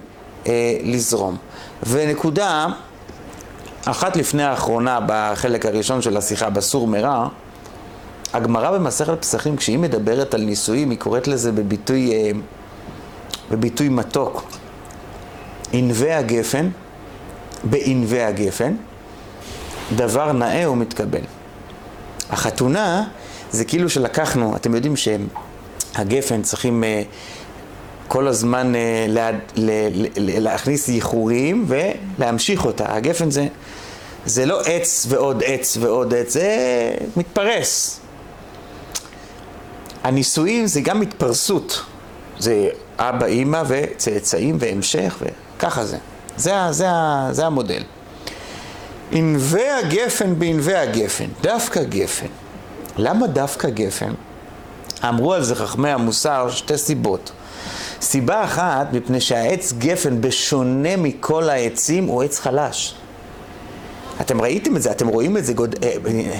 אה, 0.47 0.77
לזרום. 0.83 1.37
ונקודה 1.89 2.67
אחת 3.85 4.15
לפני 4.15 4.43
האחרונה 4.43 4.99
בחלק 5.05 5.65
הראשון 5.65 6.01
של 6.01 6.17
השיחה 6.17 6.49
בסור 6.49 6.87
מרע, 6.87 7.27
הגמרא 8.33 8.71
במסכת 8.71 9.21
פסחים, 9.21 9.57
כשהיא 9.57 9.79
מדברת 9.79 10.33
על 10.33 10.41
נישואים, 10.41 10.89
היא 10.89 10.99
קוראת 10.99 11.27
לזה 11.27 11.51
בביטוי, 11.51 12.13
אה, 12.13 12.31
בביטוי 13.51 13.89
מתוק. 13.89 14.43
ענבי 15.73 16.11
הגפן, 16.11 16.69
בענבי 17.63 18.21
הגפן, 18.21 18.73
דבר 19.95 20.31
נאה 20.31 20.71
ומתקבל. 20.71 21.21
החתונה 22.29 23.03
זה 23.51 23.65
כאילו 23.65 23.89
שלקחנו, 23.89 24.55
אתם 24.55 24.75
יודעים 24.75 24.95
שהגפן 25.95 26.41
צריכים 26.41 26.83
אה, 26.83 27.03
כל 28.07 28.27
הזמן 28.27 28.75
אה, 28.75 29.05
לה, 29.07 29.31
לה, 29.31 29.37
לה, 29.55 30.39
להכניס 30.39 30.89
ייחורים 30.89 31.65
ולהמשיך 31.67 32.65
אותה. 32.65 32.95
הגפן 32.95 33.31
זה, 33.31 33.47
זה 34.25 34.45
לא 34.45 34.61
עץ 34.61 35.05
ועוד 35.09 35.43
עץ 35.45 35.77
ועוד 35.81 36.13
עץ, 36.13 36.33
זה 36.33 36.47
מתפרס. 37.17 37.99
הנישואים 40.03 40.67
זה 40.67 40.81
גם 40.81 41.01
התפרסות. 41.01 41.85
זה 42.39 42.69
אבא, 42.97 43.25
אימא 43.25 43.63
וצאצאים 43.67 44.57
והמשך, 44.59 45.17
וככה 45.57 45.85
זה. 45.85 45.97
זה, 46.37 46.53
זה, 46.69 46.87
זה 47.31 47.45
המודל. 47.45 47.83
ענבי 49.11 49.69
הגפן 49.69 50.39
בענבי 50.39 50.75
הגפן, 50.75 51.27
דווקא 51.41 51.83
גפן. 51.83 52.27
למה 52.97 53.27
דווקא 53.27 53.69
גפן? 53.69 54.13
אמרו 55.09 55.33
על 55.33 55.43
זה 55.43 55.55
חכמי 55.55 55.89
המוסר 55.89 56.49
שתי 56.49 56.77
סיבות. 56.77 57.31
סיבה 58.01 58.43
אחת, 58.43 58.87
מפני 58.93 59.21
שהעץ 59.21 59.73
גפן, 59.77 60.21
בשונה 60.21 60.97
מכל 60.97 61.49
העצים, 61.49 62.05
הוא 62.05 62.23
עץ 62.23 62.39
חלש. 62.39 62.95
אתם 64.21 64.41
ראיתם 64.41 64.75
את 64.77 64.81
זה, 64.81 64.91
אתם 64.91 65.07
רואים 65.07 65.37
את 65.37 65.45
זה, 65.45 65.53
גוד... 65.53 65.75
אה, 65.83 65.93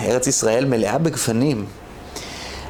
ארץ 0.06 0.28
ישראל 0.28 0.66
מלאה 0.66 0.98
בגפנים. 0.98 1.66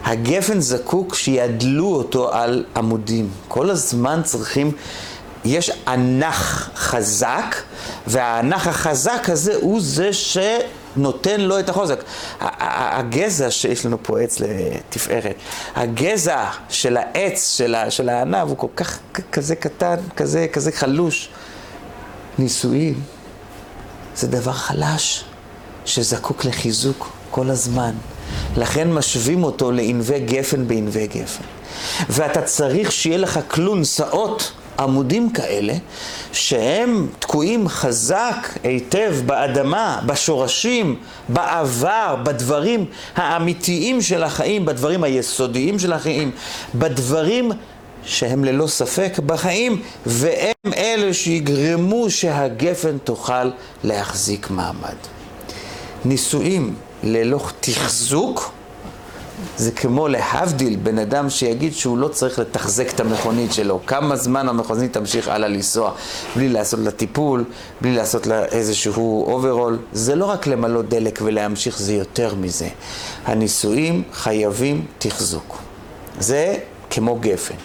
הגפן 0.03 0.59
זקוק 0.59 1.15
שידלו 1.15 1.95
אותו 1.95 2.33
על 2.33 2.65
עמודים. 2.75 3.29
כל 3.47 3.69
הזמן 3.69 4.21
צריכים, 4.23 4.71
יש 5.45 5.71
ענך 5.87 6.69
חזק, 6.75 7.55
והענך 8.07 8.67
החזק 8.67 9.29
הזה 9.29 9.55
הוא 9.61 9.79
זה 9.81 10.13
שנותן 10.95 11.41
לו 11.41 11.59
את 11.59 11.69
החוזק. 11.69 12.03
הגזע 12.59 13.51
שיש 13.51 13.85
לנו 13.85 13.97
פה 14.03 14.19
עץ 14.19 14.39
לתפארת, 14.39 15.35
הגזע 15.75 16.45
של 16.69 16.97
העץ, 16.97 17.55
של, 17.57 17.75
של 17.89 18.09
הענב, 18.09 18.47
הוא 18.47 18.57
כל 18.57 18.67
כך 18.75 18.99
כזה 19.31 19.55
קטן, 19.55 19.95
כזה, 20.15 20.47
כזה 20.53 20.71
חלוש. 20.71 21.29
נישואים 22.39 23.01
זה 24.15 24.27
דבר 24.27 24.51
חלש 24.51 25.23
שזקוק 25.85 26.45
לחיזוק 26.45 27.09
כל 27.31 27.49
הזמן. 27.49 27.91
לכן 28.57 28.93
משווים 28.93 29.43
אותו 29.43 29.71
לענבי 29.71 30.19
גפן 30.19 30.67
בענבי 30.67 31.07
גפן. 31.07 31.43
ואתה 32.09 32.41
צריך 32.41 32.91
שיהיה 32.91 33.17
לך 33.17 33.39
כלון 33.47 33.85
שאות 33.85 34.51
עמודים 34.81 35.29
כאלה, 35.29 35.73
שהם 36.31 37.07
תקועים 37.19 37.67
חזק 37.67 38.57
היטב 38.63 39.15
באדמה, 39.25 40.01
בשורשים, 40.05 40.95
בעבר, 41.29 42.15
בדברים 42.23 42.85
האמיתיים 43.15 44.01
של 44.01 44.23
החיים, 44.23 44.65
בדברים 44.65 45.03
היסודיים 45.03 45.79
של 45.79 45.93
החיים, 45.93 46.31
בדברים 46.75 47.51
שהם 48.05 48.43
ללא 48.43 48.67
ספק 48.67 49.19
בחיים, 49.25 49.81
והם 50.05 50.73
אלה 50.77 51.13
שיגרמו 51.13 52.09
שהגפן 52.09 52.97
תוכל 52.97 53.51
להחזיק 53.83 54.49
מעמד. 54.49 54.95
נישואים 56.05 56.75
ללא 57.03 57.41
תחזוק, 57.59 58.51
זה 59.57 59.71
כמו 59.71 60.07
להבדיל 60.07 60.75
בן 60.83 60.97
אדם 60.97 61.29
שיגיד 61.29 61.73
שהוא 61.73 61.97
לא 61.97 62.07
צריך 62.07 62.39
לתחזק 62.39 62.93
את 62.93 62.99
המכונית 62.99 63.53
שלו. 63.53 63.79
כמה 63.87 64.15
זמן 64.15 64.49
המכונית 64.49 64.93
תמשיך 64.93 65.27
הלאה 65.27 65.47
לנסוע 65.49 65.91
בלי 66.35 66.49
לעשות 66.49 66.79
לה 66.79 66.91
טיפול, 66.91 67.43
בלי 67.81 67.95
לעשות 67.95 68.27
לה 68.27 68.45
איזשהו 68.45 69.25
אוברול. 69.33 69.79
זה 69.93 70.15
לא 70.15 70.25
רק 70.25 70.47
למלא 70.47 70.81
דלק 70.81 71.19
ולהמשיך, 71.23 71.79
זה 71.79 71.93
יותר 71.93 72.35
מזה. 72.35 72.67
הנישואים 73.25 74.03
חייבים 74.13 74.85
תחזוק. 74.97 75.57
זה 76.19 76.55
כמו 76.89 77.15
גפן. 77.15 77.55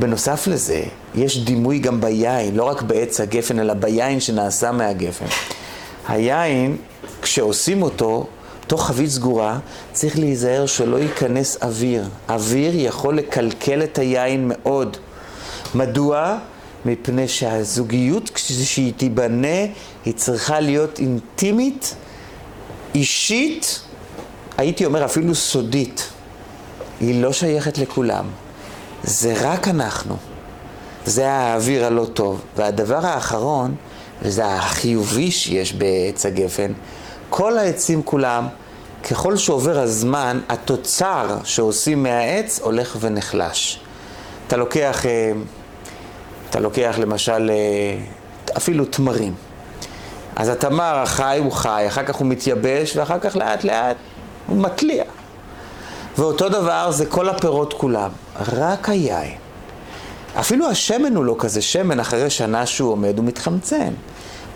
בנוסף 0.00 0.46
לזה, 0.46 0.82
יש 1.14 1.44
דימוי 1.44 1.78
גם 1.78 2.00
ביין, 2.00 2.56
לא 2.56 2.64
רק 2.64 2.82
בעץ 2.82 3.20
הגפן, 3.20 3.58
אלא 3.58 3.74
ביין 3.74 4.20
שנעשה 4.20 4.72
מהגפן. 4.72 5.26
היין, 6.08 6.76
כשעושים 7.22 7.82
אותו, 7.82 8.26
תוך 8.68 8.86
חבית 8.86 9.10
סגורה, 9.10 9.58
צריך 9.92 10.18
להיזהר 10.18 10.66
שלא 10.66 10.96
ייכנס 10.96 11.56
אוויר. 11.62 12.08
אוויר 12.28 12.72
יכול 12.74 13.16
לקלקל 13.16 13.82
את 13.82 13.98
היין 13.98 14.44
מאוד. 14.54 14.96
מדוע? 15.74 16.38
מפני 16.84 17.28
שהזוגיות 17.28 18.30
כשהיא 18.30 18.92
תיבנה, 18.96 19.58
היא 20.04 20.14
צריכה 20.14 20.60
להיות 20.60 20.98
אינטימית, 20.98 21.94
אישית, 22.94 23.80
הייתי 24.56 24.84
אומר 24.84 25.04
אפילו 25.04 25.34
סודית. 25.34 26.08
היא 27.00 27.22
לא 27.22 27.32
שייכת 27.32 27.78
לכולם. 27.78 28.26
זה 29.02 29.34
רק 29.40 29.68
אנחנו. 29.68 30.16
זה 31.06 31.30
האוויר 31.30 31.84
הלא 31.84 32.06
טוב. 32.14 32.40
והדבר 32.56 33.06
האחרון, 33.06 33.74
וזה 34.22 34.46
החיובי 34.46 35.30
שיש 35.30 35.72
בעץ 35.72 36.26
הגפן, 36.26 36.72
כל 37.30 37.58
העצים 37.58 38.02
כולם, 38.02 38.46
ככל 39.10 39.36
שעובר 39.36 39.78
הזמן, 39.78 40.40
התוצר 40.48 41.36
שעושים 41.44 42.02
מהעץ 42.02 42.60
הולך 42.62 42.96
ונחלש. 43.00 43.80
אתה 44.46 44.56
לוקח, 44.56 45.06
אה, 45.06 45.32
אתה 46.50 46.60
לוקח 46.60 46.96
למשל 46.98 47.50
אה, 47.50 47.98
אפילו 48.56 48.84
תמרים. 48.84 49.34
אז 50.36 50.48
התמר 50.48 50.98
החי 50.98 51.38
הוא 51.42 51.52
חי, 51.52 51.84
אחר 51.88 52.04
כך 52.04 52.14
הוא 52.14 52.26
מתייבש, 52.26 52.96
ואחר 52.96 53.18
כך 53.18 53.36
לאט 53.36 53.64
לאט 53.64 53.96
הוא 54.46 54.62
מתליע. 54.62 55.04
ואותו 56.18 56.48
דבר 56.48 56.90
זה 56.90 57.06
כל 57.06 57.28
הפירות 57.28 57.72
כולם, 57.72 58.10
רק 58.56 58.88
היין. 58.88 59.36
אפילו 60.40 60.70
השמן 60.70 61.16
הוא 61.16 61.24
לא 61.24 61.36
כזה 61.38 61.62
שמן, 61.62 62.00
אחרי 62.00 62.30
שנה 62.30 62.66
שהוא 62.66 62.92
עומד 62.92 63.18
הוא 63.18 63.26
מתחמצן. 63.26 63.92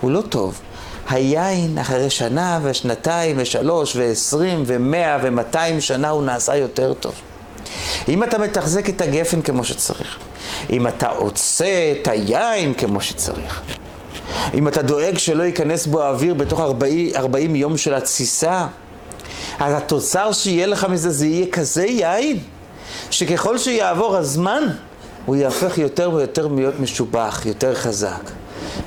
הוא 0.01 0.11
לא 0.11 0.21
טוב. 0.29 0.61
היין 1.09 1.79
אחרי 1.79 2.11
שנה 2.11 2.61
ושנתיים 2.63 3.37
ושלוש 3.39 3.97
ועשרים 3.97 4.63
ומאה 4.67 5.19
ומאתיים 5.23 5.81
שנה 5.81 6.09
הוא 6.09 6.23
נעשה 6.23 6.57
יותר 6.57 6.95
טוב. 6.95 7.15
אם 8.09 8.25
אתה 8.25 8.39
מתחזק 8.39 8.89
את 8.89 9.01
הגפן 9.01 9.43
כמו 9.43 9.65
שצריך, 9.65 10.19
אם 10.71 10.87
אתה 10.87 11.09
עושה 11.09 11.93
את 11.93 12.09
היין 12.09 12.75
כמו 12.75 13.01
שצריך, 13.01 13.63
אם 14.55 14.69
אתה 14.69 14.83
דואג 14.83 15.19
שלא 15.19 15.43
ייכנס 15.43 15.87
בו 15.87 16.03
האוויר 16.03 16.35
בתוך 16.35 16.61
40, 16.61 17.11
40 17.17 17.57
יום 17.57 17.77
של 17.77 17.95
התסיסה, 17.95 18.67
אז 19.59 19.75
התוצר 19.75 20.33
שיהיה 20.33 20.67
לך 20.67 20.85
מזה 20.85 21.11
זה 21.11 21.27
יהיה 21.27 21.47
כזה 21.53 21.85
יין, 21.87 22.39
שככל 23.11 23.59
שיעבור 23.59 24.17
הזמן, 24.17 24.63
הוא 25.27 25.37
יהפך 25.37 25.79
יותר 25.79 26.11
ויותר 26.13 26.47
להיות 26.47 26.81
משובח, 26.81 27.43
יותר 27.47 27.75
חזק. 27.75 28.42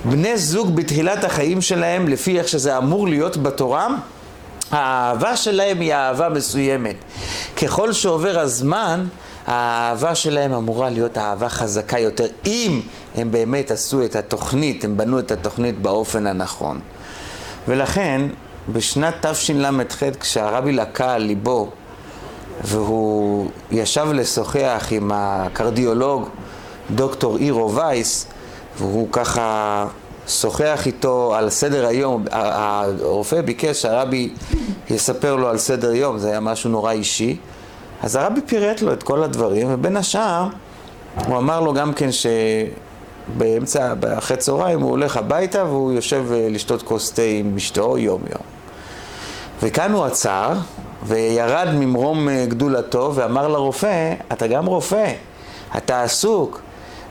בני 0.10 0.38
זוג 0.38 0.76
בתחילת 0.76 1.24
החיים 1.24 1.62
שלהם, 1.62 2.08
לפי 2.08 2.40
איך 2.40 2.48
שזה 2.48 2.78
אמור 2.78 3.08
להיות 3.08 3.38
בתורה, 3.38 3.88
האהבה 4.72 5.36
שלהם 5.36 5.80
היא 5.80 5.94
אהבה 5.94 6.30
מסוימת. 6.30 6.96
ככל 7.62 7.94
שעובר 7.94 8.40
הזמן, 8.40 9.06
האהבה 9.48 10.16
שלהם 10.16 10.54
אמורה 10.54 10.90
להיות 10.90 11.18
אהבה 11.18 11.50
חזקה 11.50 12.00
יותר, 12.00 12.26
אם 12.46 12.82
הם 13.16 13.32
באמת 13.32 13.72
עשו 13.72 14.06
את 14.06 14.16
התוכנית, 14.16 14.84
הם 14.84 14.98
בנו 14.98 15.20
את 15.20 15.32
התוכנית 15.32 15.82
באופן 15.82 16.28
הנכון. 16.28 16.80
ולכן, 17.68 18.22
בשנת 18.70 19.26
תשל"ח, 19.26 20.04
כשהרבי 20.20 20.72
לקה 20.72 21.14
על 21.14 21.22
ליבו, 21.22 21.70
והוא 22.64 23.50
ישב 23.72 24.08
לשוחח 24.14 24.88
עם 24.92 25.12
הקרדיולוג 25.14 26.30
דוקטור 26.92 27.38
אירו 27.38 27.76
וייס, 27.76 28.28
והוא 28.78 29.08
ככה 29.12 29.86
שוחח 30.28 30.84
איתו 30.86 31.36
על 31.36 31.50
סדר 31.50 31.88
היום, 31.88 32.26
הרופא 32.32 33.42
ביקש 33.42 33.82
שהרבי 33.82 34.30
יספר 34.90 35.36
לו 35.36 35.48
על 35.48 35.58
סדר 35.58 35.94
יום, 35.94 36.18
זה 36.18 36.30
היה 36.30 36.40
משהו 36.40 36.70
נורא 36.70 36.92
אישי, 36.92 37.38
אז 38.04 38.16
הרבי 38.16 38.42
פירט 38.46 38.82
לו 38.82 38.94
את 38.94 39.04
כל 39.04 39.24
הדברים, 39.24 39.68
ובין 39.70 39.98
השאר 39.98 40.48
הוא 41.28 41.38
אמר 41.38 41.62
לו 41.62 41.74
גם 41.74 41.94
כן 41.94 42.10
שבאמצע, 43.32 43.94
אחרי 44.18 44.38
צהריים 44.38 44.82
הוא 44.82 44.90
הולך 44.90 45.18
הביתה 45.18 45.64
והוא 45.64 45.92
יושב 45.92 46.26
אה, 46.32 46.48
לשתות 46.50 46.82
כוס 46.82 47.12
תה 47.12 47.22
עם 47.22 47.56
אשתו 47.58 47.98
יום 47.98 48.22
יום. 48.32 48.44
וכאן 49.64 49.92
הוא 49.92 50.06
עצר 50.06 50.54
וירד 51.04 51.68
ממרום 51.74 52.30
אה, 52.30 52.46
גדולתו 52.48 53.12
ואמר 53.16 53.48
לרופא, 53.48 54.14
אתה 54.34 54.48
גם 54.48 54.66
רופא, 54.66 55.14
אתה 55.78 56.04
עסוק, 56.04 56.62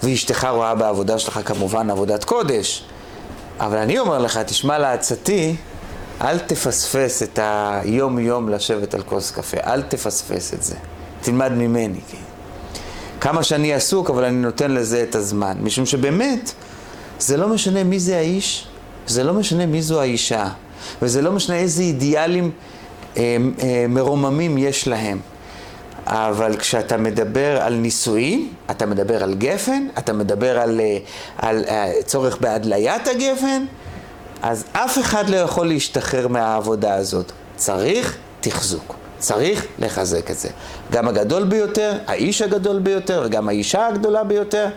ואשתך 0.03 0.49
רואה 0.51 0.75
בעבודה 0.75 1.19
שלך 1.19 1.41
כמובן 1.45 1.91
עבודת 1.91 2.25
קודש. 2.25 2.85
אבל 3.61 3.77
אני 3.77 3.99
אומר 3.99 4.19
לך, 4.19 4.39
תשמע 4.39 4.79
לעצתי, 4.79 5.57
אל 6.21 6.39
תפספס 6.39 7.23
את 7.23 7.39
היום-יום 7.43 8.49
לשבת 8.49 8.95
על 8.95 9.03
כוס 9.03 9.31
קפה, 9.31 9.57
אל 9.67 9.83
תפספס 9.83 10.55
את 10.55 10.63
זה. 10.63 10.75
תלמד 11.21 11.53
ממני, 11.53 12.01
כן. 12.11 12.19
כמה 13.21 13.43
שאני 13.43 13.75
עסוק, 13.75 14.11
אבל 14.11 14.25
אני 14.25 14.37
נותן 14.37 14.71
לזה 14.71 15.03
את 15.03 15.15
הזמן. 15.15 15.57
משום 15.61 15.87
שבאמת, 15.87 16.53
זה 17.19 17.37
לא 17.37 17.49
משנה 17.49 17.85
מי 17.85 18.01
זה 18.01 18.17
האיש, 18.17 18.67
זה 19.07 19.25
לא 19.25 19.35
משנה 19.35 19.67
מי 19.67 19.83
זו 19.83 20.01
האישה, 20.01 20.49
וזה 21.03 21.23
לא 21.23 21.33
משנה 21.33 21.57
איזה 21.57 21.83
אידיאלים 21.83 22.51
אה, 23.17 23.37
אה, 23.63 23.87
מרוממים 23.89 24.59
יש 24.59 24.89
להם. 24.89 25.19
אבל 26.07 26.57
כשאתה 26.57 26.97
מדבר 26.97 27.63
על 27.63 27.75
נישואים, 27.75 28.53
אתה 28.71 28.87
מדבר 28.87 29.23
על 29.23 29.35
גפן, 29.35 29.87
אתה 29.99 30.13
מדבר 30.13 30.59
על, 30.59 30.81
אה, 30.81 30.99
על, 31.39 31.65
על 31.69 31.91
צורך 32.05 32.39
בהדליית 32.41 33.09
הגפן, 33.09 33.65
אז 34.43 34.65
אף 34.73 34.99
אחד 34.99 35.29
לא 35.31 35.37
יכול 35.37 35.69
להשתחרר 35.69 36.29
מהעבודה 36.29 36.95
הזאת. 36.95 37.33
צריך 37.57 38.17
תחזוק. 38.41 38.95
צריך 39.19 39.67
לחזק 39.79 40.31
את 40.31 40.39
זה. 40.39 40.49
גם 40.93 41.09
הגדול 41.09 41.45
ביותר, 41.45 41.93
האיש 42.07 42.43
הגדול 42.43 42.79
ביותר 42.79 43.23
וגם 43.27 43.49
האישה 43.49 43.87
הגדולה 43.87 44.25
ביותר, 44.25 44.69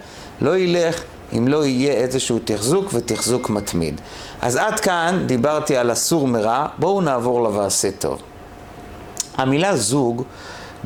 לא 0.41 0.57
ילך 0.57 1.03
אם 1.37 1.47
לא 1.47 1.65
יהיה 1.65 1.93
איזשהו 1.93 2.39
תחזוק 2.43 2.89
ותחזוק 2.93 3.49
מתמיד. 3.49 4.01
אז 4.41 4.55
עד 4.55 4.79
כאן 4.79 5.23
דיברתי 5.25 5.77
על 5.77 5.91
הסור 5.91 6.27
מרע, 6.27 6.65
בואו 6.77 7.01
נעבור 7.01 7.41
לוועשה 7.41 7.91
טוב. 7.91 8.21
המילה 9.37 9.77
זוג 9.77 10.23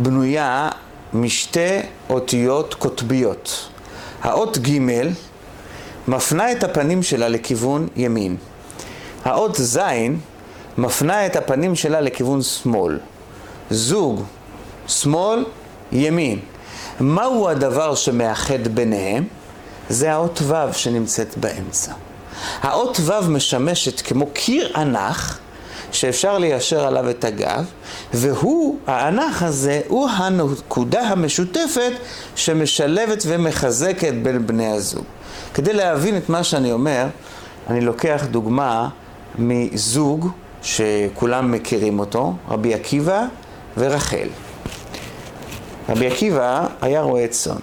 בנויה 0.01 0.69
משתי 1.13 1.79
אותיות 2.09 2.73
קוטביות. 2.73 3.69
האות 4.21 4.57
ג' 4.57 4.79
מפנה 6.07 6.51
את 6.51 6.63
הפנים 6.63 7.03
שלה 7.03 7.27
לכיוון 7.27 7.87
ימין. 7.95 8.37
האות 9.25 9.55
ז' 9.55 9.79
מפנה 10.77 11.25
את 11.25 11.35
הפנים 11.35 11.75
שלה 11.75 12.01
לכיוון 12.01 12.41
שמאל. 12.41 12.99
זוג, 13.69 14.23
שמאל, 14.87 15.45
ימין. 15.91 16.39
מהו 16.99 17.49
הדבר 17.49 17.95
שמאחד 17.95 18.67
ביניהם? 18.67 19.27
זה 19.89 20.13
האות 20.13 20.39
ו' 20.41 20.73
שנמצאת 20.73 21.37
באמצע. 21.37 21.93
האות 22.61 22.97
ו' 23.01 23.29
משמשת 23.29 24.01
כמו 24.01 24.27
קיר 24.33 24.77
ענך 24.77 25.39
שאפשר 25.91 26.37
ליישר 26.37 26.87
עליו 26.87 27.09
את 27.09 27.23
הגב, 27.23 27.65
והוא, 28.13 28.77
הענך 28.87 29.43
הזה, 29.43 29.81
הוא 29.87 30.09
הנקודה 30.09 31.01
המשותפת 31.01 31.91
שמשלבת 32.35 33.23
ומחזקת 33.27 34.13
בין 34.23 34.47
בני 34.47 34.67
הזוג. 34.67 35.03
כדי 35.53 35.73
להבין 35.73 36.17
את 36.17 36.29
מה 36.29 36.43
שאני 36.43 36.71
אומר, 36.71 37.05
אני 37.69 37.81
לוקח 37.81 38.23
דוגמה 38.31 38.89
מזוג 39.39 40.29
שכולם 40.63 41.51
מכירים 41.51 41.99
אותו, 41.99 42.33
רבי 42.49 42.73
עקיבא 42.73 43.25
ורחל. 43.77 44.27
רבי 45.89 46.07
עקיבא 46.07 46.67
היה 46.81 47.01
רועה 47.01 47.27
צאן. 47.27 47.55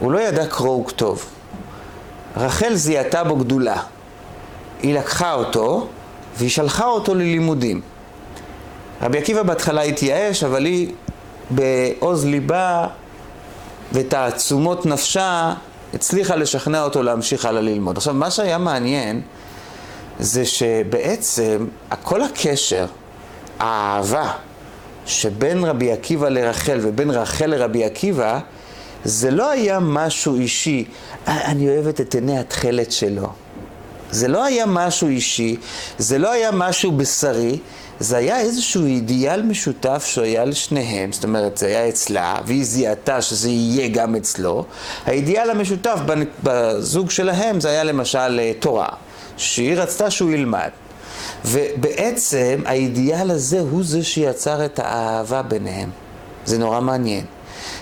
הוא 0.00 0.12
לא 0.12 0.18
ידע 0.20 0.46
קרוא 0.46 0.82
וכתוב. 0.82 1.24
רחל 2.36 2.74
זיהתה 2.74 3.24
בו 3.24 3.36
גדולה. 3.36 3.82
היא 4.82 4.94
לקחה 4.94 5.34
אותו 5.34 5.88
והיא 6.40 6.50
שלחה 6.50 6.84
אותו 6.84 7.14
ללימודים. 7.14 7.80
רבי 9.02 9.18
עקיבא 9.18 9.42
בהתחלה 9.42 9.82
התייאש, 9.82 10.44
אבל 10.44 10.64
היא 10.64 10.92
בעוז 11.50 12.24
ליבה 12.24 12.86
ותעצומות 13.92 14.86
נפשה 14.86 15.54
הצליחה 15.94 16.36
לשכנע 16.36 16.82
אותו 16.82 17.02
להמשיך 17.02 17.44
הלאה 17.44 17.60
ללמוד. 17.60 17.96
עכשיו, 17.96 18.14
מה 18.14 18.30
שהיה 18.30 18.58
מעניין 18.58 19.20
זה 20.18 20.46
שבעצם 20.46 21.66
כל 22.02 22.22
הקשר, 22.22 22.86
האהבה 23.58 24.32
שבין 25.06 25.64
רבי 25.64 25.92
עקיבא 25.92 26.28
לרחל 26.28 26.78
ובין 26.82 27.10
רחל 27.10 27.46
לרבי 27.46 27.84
עקיבא, 27.84 28.38
זה 29.04 29.30
לא 29.30 29.50
היה 29.50 29.78
משהו 29.80 30.34
אישי, 30.34 30.84
אני 31.26 31.68
אוהבת 31.68 32.00
את 32.00 32.14
עיני 32.14 32.38
התכלת 32.38 32.92
שלו. 32.92 33.28
זה 34.10 34.28
לא 34.28 34.44
היה 34.44 34.66
משהו 34.66 35.08
אישי, 35.08 35.56
זה 35.98 36.18
לא 36.18 36.32
היה 36.32 36.50
משהו 36.50 36.92
בשרי, 36.92 37.58
זה 38.00 38.16
היה 38.16 38.40
איזשהו 38.40 38.86
אידיאל 38.86 39.42
משותף 39.42 40.04
שהיה 40.06 40.44
לשניהם, 40.44 41.12
זאת 41.12 41.24
אומרת, 41.24 41.58
זה 41.58 41.66
היה 41.66 41.88
אצלה, 41.88 42.36
והיא 42.46 42.64
זיהתה 42.64 43.22
שזה 43.22 43.48
יהיה 43.48 43.88
גם 43.88 44.16
אצלו. 44.16 44.64
האידיאל 45.06 45.50
המשותף 45.50 45.98
בזוג 46.42 47.10
שלהם 47.10 47.60
זה 47.60 47.68
היה 47.68 47.84
למשל 47.84 48.40
אה, 48.40 48.52
תורה, 48.58 48.88
שהיא 49.36 49.74
רצתה 49.74 50.10
שהוא 50.10 50.30
ילמד. 50.30 50.68
ובעצם 51.44 52.62
האידיאל 52.66 53.30
הזה 53.30 53.60
הוא 53.60 53.84
זה 53.84 54.04
שיצר 54.04 54.64
את 54.64 54.78
האהבה 54.78 55.42
ביניהם. 55.42 55.90
זה 56.44 56.58
נורא 56.58 56.80
מעניין. 56.80 57.24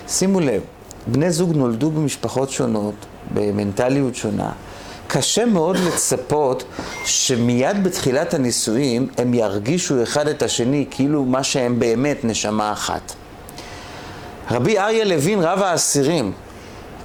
שימו 0.08 0.40
לב, 0.40 0.62
בני 1.06 1.30
זוג 1.30 1.52
נולדו 1.56 1.90
במשפחות 1.90 2.50
שונות, 2.50 2.94
במנטליות 3.34 4.14
שונה. 4.14 4.50
קשה 5.10 5.44
מאוד 5.44 5.76
לצפות 5.76 6.64
שמיד 7.04 7.84
בתחילת 7.84 8.34
הנישואים 8.34 9.08
הם 9.16 9.34
ירגישו 9.34 10.02
אחד 10.02 10.28
את 10.28 10.42
השני 10.42 10.86
כאילו 10.90 11.24
מה 11.24 11.44
שהם 11.44 11.78
באמת 11.78 12.24
נשמה 12.24 12.72
אחת. 12.72 13.12
רבי 14.50 14.78
אריה 14.78 15.04
לוין, 15.04 15.40
רב 15.40 15.62
האסירים, 15.62 16.32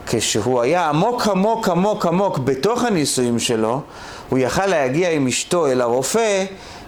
כשהוא 0.08 0.62
היה 0.62 0.89
עמוק 0.89 1.28
עמוק 1.28 1.70
עמוק 1.70 2.06
עמוק 2.06 2.38
בתוך 2.39 2.84
הנישואים 2.84 3.39
שלו, 3.39 3.82
הוא 4.30 4.39
יכל 4.39 4.66
להגיע 4.66 5.12
עם 5.12 5.28
אשתו 5.28 5.68
אל 5.68 5.82
הרופא 5.82 6.45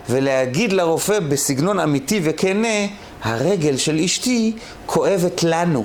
ולהגיד 0.09 0.73
לרופא 0.73 1.19
בסגנון 1.19 1.79
אמיתי 1.79 2.21
וכנה, 2.23 2.77
הרגל 3.23 3.77
של 3.77 3.99
אשתי 3.99 4.53
כואבת 4.85 5.43
לנו. 5.43 5.83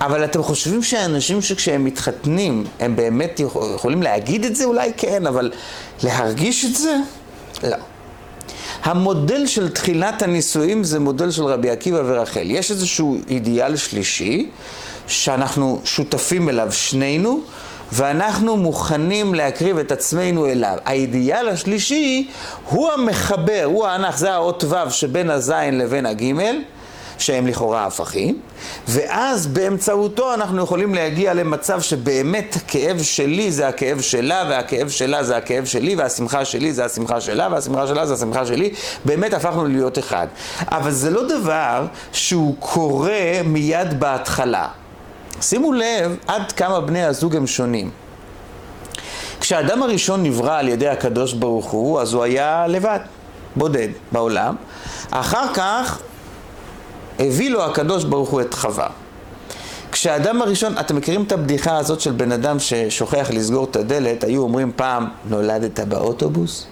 אבל 0.00 0.24
אתם 0.24 0.42
חושבים 0.42 0.82
שאנשים 0.82 1.42
שכשהם 1.42 1.84
מתחתנים, 1.84 2.64
הם 2.80 2.96
באמת 2.96 3.40
יכולים 3.40 4.02
להגיד 4.02 4.44
את 4.44 4.56
זה? 4.56 4.64
אולי 4.64 4.92
כן, 4.96 5.26
אבל 5.26 5.50
להרגיש 6.02 6.64
את 6.64 6.74
זה? 6.74 6.96
לא. 7.62 7.76
המודל 8.82 9.46
של 9.46 9.68
תחילת 9.68 10.22
הנישואים 10.22 10.84
זה 10.84 11.00
מודל 11.00 11.30
של 11.30 11.44
רבי 11.44 11.70
עקיבא 11.70 12.02
ורחל. 12.04 12.50
יש 12.50 12.70
איזשהו 12.70 13.16
אידיאל 13.28 13.76
שלישי 13.76 14.50
שאנחנו 15.06 15.80
שותפים 15.84 16.48
אליו 16.48 16.72
שנינו, 16.72 17.40
ואנחנו 17.92 18.56
מוכנים 18.56 19.34
להקריב 19.34 19.78
את 19.78 19.92
עצמנו 19.92 20.46
אליו. 20.46 20.78
האידיאל 20.84 21.48
השלישי 21.48 22.28
הוא 22.70 22.90
המחבר, 22.90 23.62
הוא 23.64 23.86
הענך, 23.86 24.18
זה 24.18 24.32
האות 24.32 24.64
ו' 24.64 24.90
שבין 24.90 25.30
הזין 25.30 25.78
לבין 25.78 26.06
הגימל. 26.06 26.56
שהם 27.18 27.46
לכאורה 27.46 27.86
הפכים, 27.86 28.40
ואז 28.88 29.46
באמצעותו 29.46 30.34
אנחנו 30.34 30.62
יכולים 30.62 30.94
להגיע 30.94 31.34
למצב 31.34 31.80
שבאמת 31.80 32.56
הכאב 32.56 33.02
שלי 33.02 33.52
זה 33.52 33.68
הכאב 33.68 34.00
שלה, 34.00 34.44
והכאב 34.48 34.88
שלה 34.88 35.24
זה 35.24 35.36
הכאב 35.36 35.64
שלי, 35.64 35.94
והשמחה 35.94 36.44
שלי 36.44 36.72
זה 36.72 36.84
השמחה 36.84 37.20
שלה, 37.20 37.48
והשמחה 37.50 37.86
שלה 37.86 38.06
זה 38.06 38.14
השמחה 38.14 38.46
שלי, 38.46 38.70
באמת 39.04 39.34
הפכנו 39.34 39.64
להיות 39.64 39.98
אחד. 39.98 40.26
אבל 40.68 40.90
זה 40.90 41.10
לא 41.10 41.28
דבר 41.28 41.86
שהוא 42.12 42.56
קורה 42.58 43.40
מיד 43.44 44.00
בהתחלה. 44.00 44.68
שימו 45.40 45.72
לב 45.72 46.16
עד 46.26 46.52
כמה 46.52 46.80
בני 46.80 47.04
הזוג 47.04 47.36
הם 47.36 47.46
שונים. 47.46 47.90
כשהאדם 49.40 49.82
הראשון 49.82 50.22
נברא 50.22 50.58
על 50.58 50.68
ידי 50.68 50.88
הקדוש 50.88 51.32
ברוך 51.32 51.70
הוא, 51.70 52.00
אז 52.00 52.12
הוא 52.12 52.22
היה 52.22 52.66
לבד, 52.66 52.98
בודד 53.56 53.88
בעולם. 54.12 54.56
אחר 55.10 55.54
כך 55.54 55.98
הביא 57.18 57.50
לו 57.50 57.64
הקדוש 57.64 58.04
ברוך 58.04 58.30
הוא 58.30 58.40
את 58.40 58.54
חווה. 58.54 58.88
כשהאדם 59.92 60.42
הראשון, 60.42 60.78
אתם 60.80 60.96
מכירים 60.96 61.22
את 61.22 61.32
הבדיחה 61.32 61.76
הזאת 61.76 62.00
של 62.00 62.12
בן 62.12 62.32
אדם 62.32 62.58
ששוכח 62.58 63.30
לסגור 63.30 63.64
את 63.64 63.76
הדלת, 63.76 64.24
היו 64.24 64.42
אומרים 64.42 64.72
פעם, 64.76 65.08
נולדת 65.28 65.80
באוטובוס? 65.80 66.66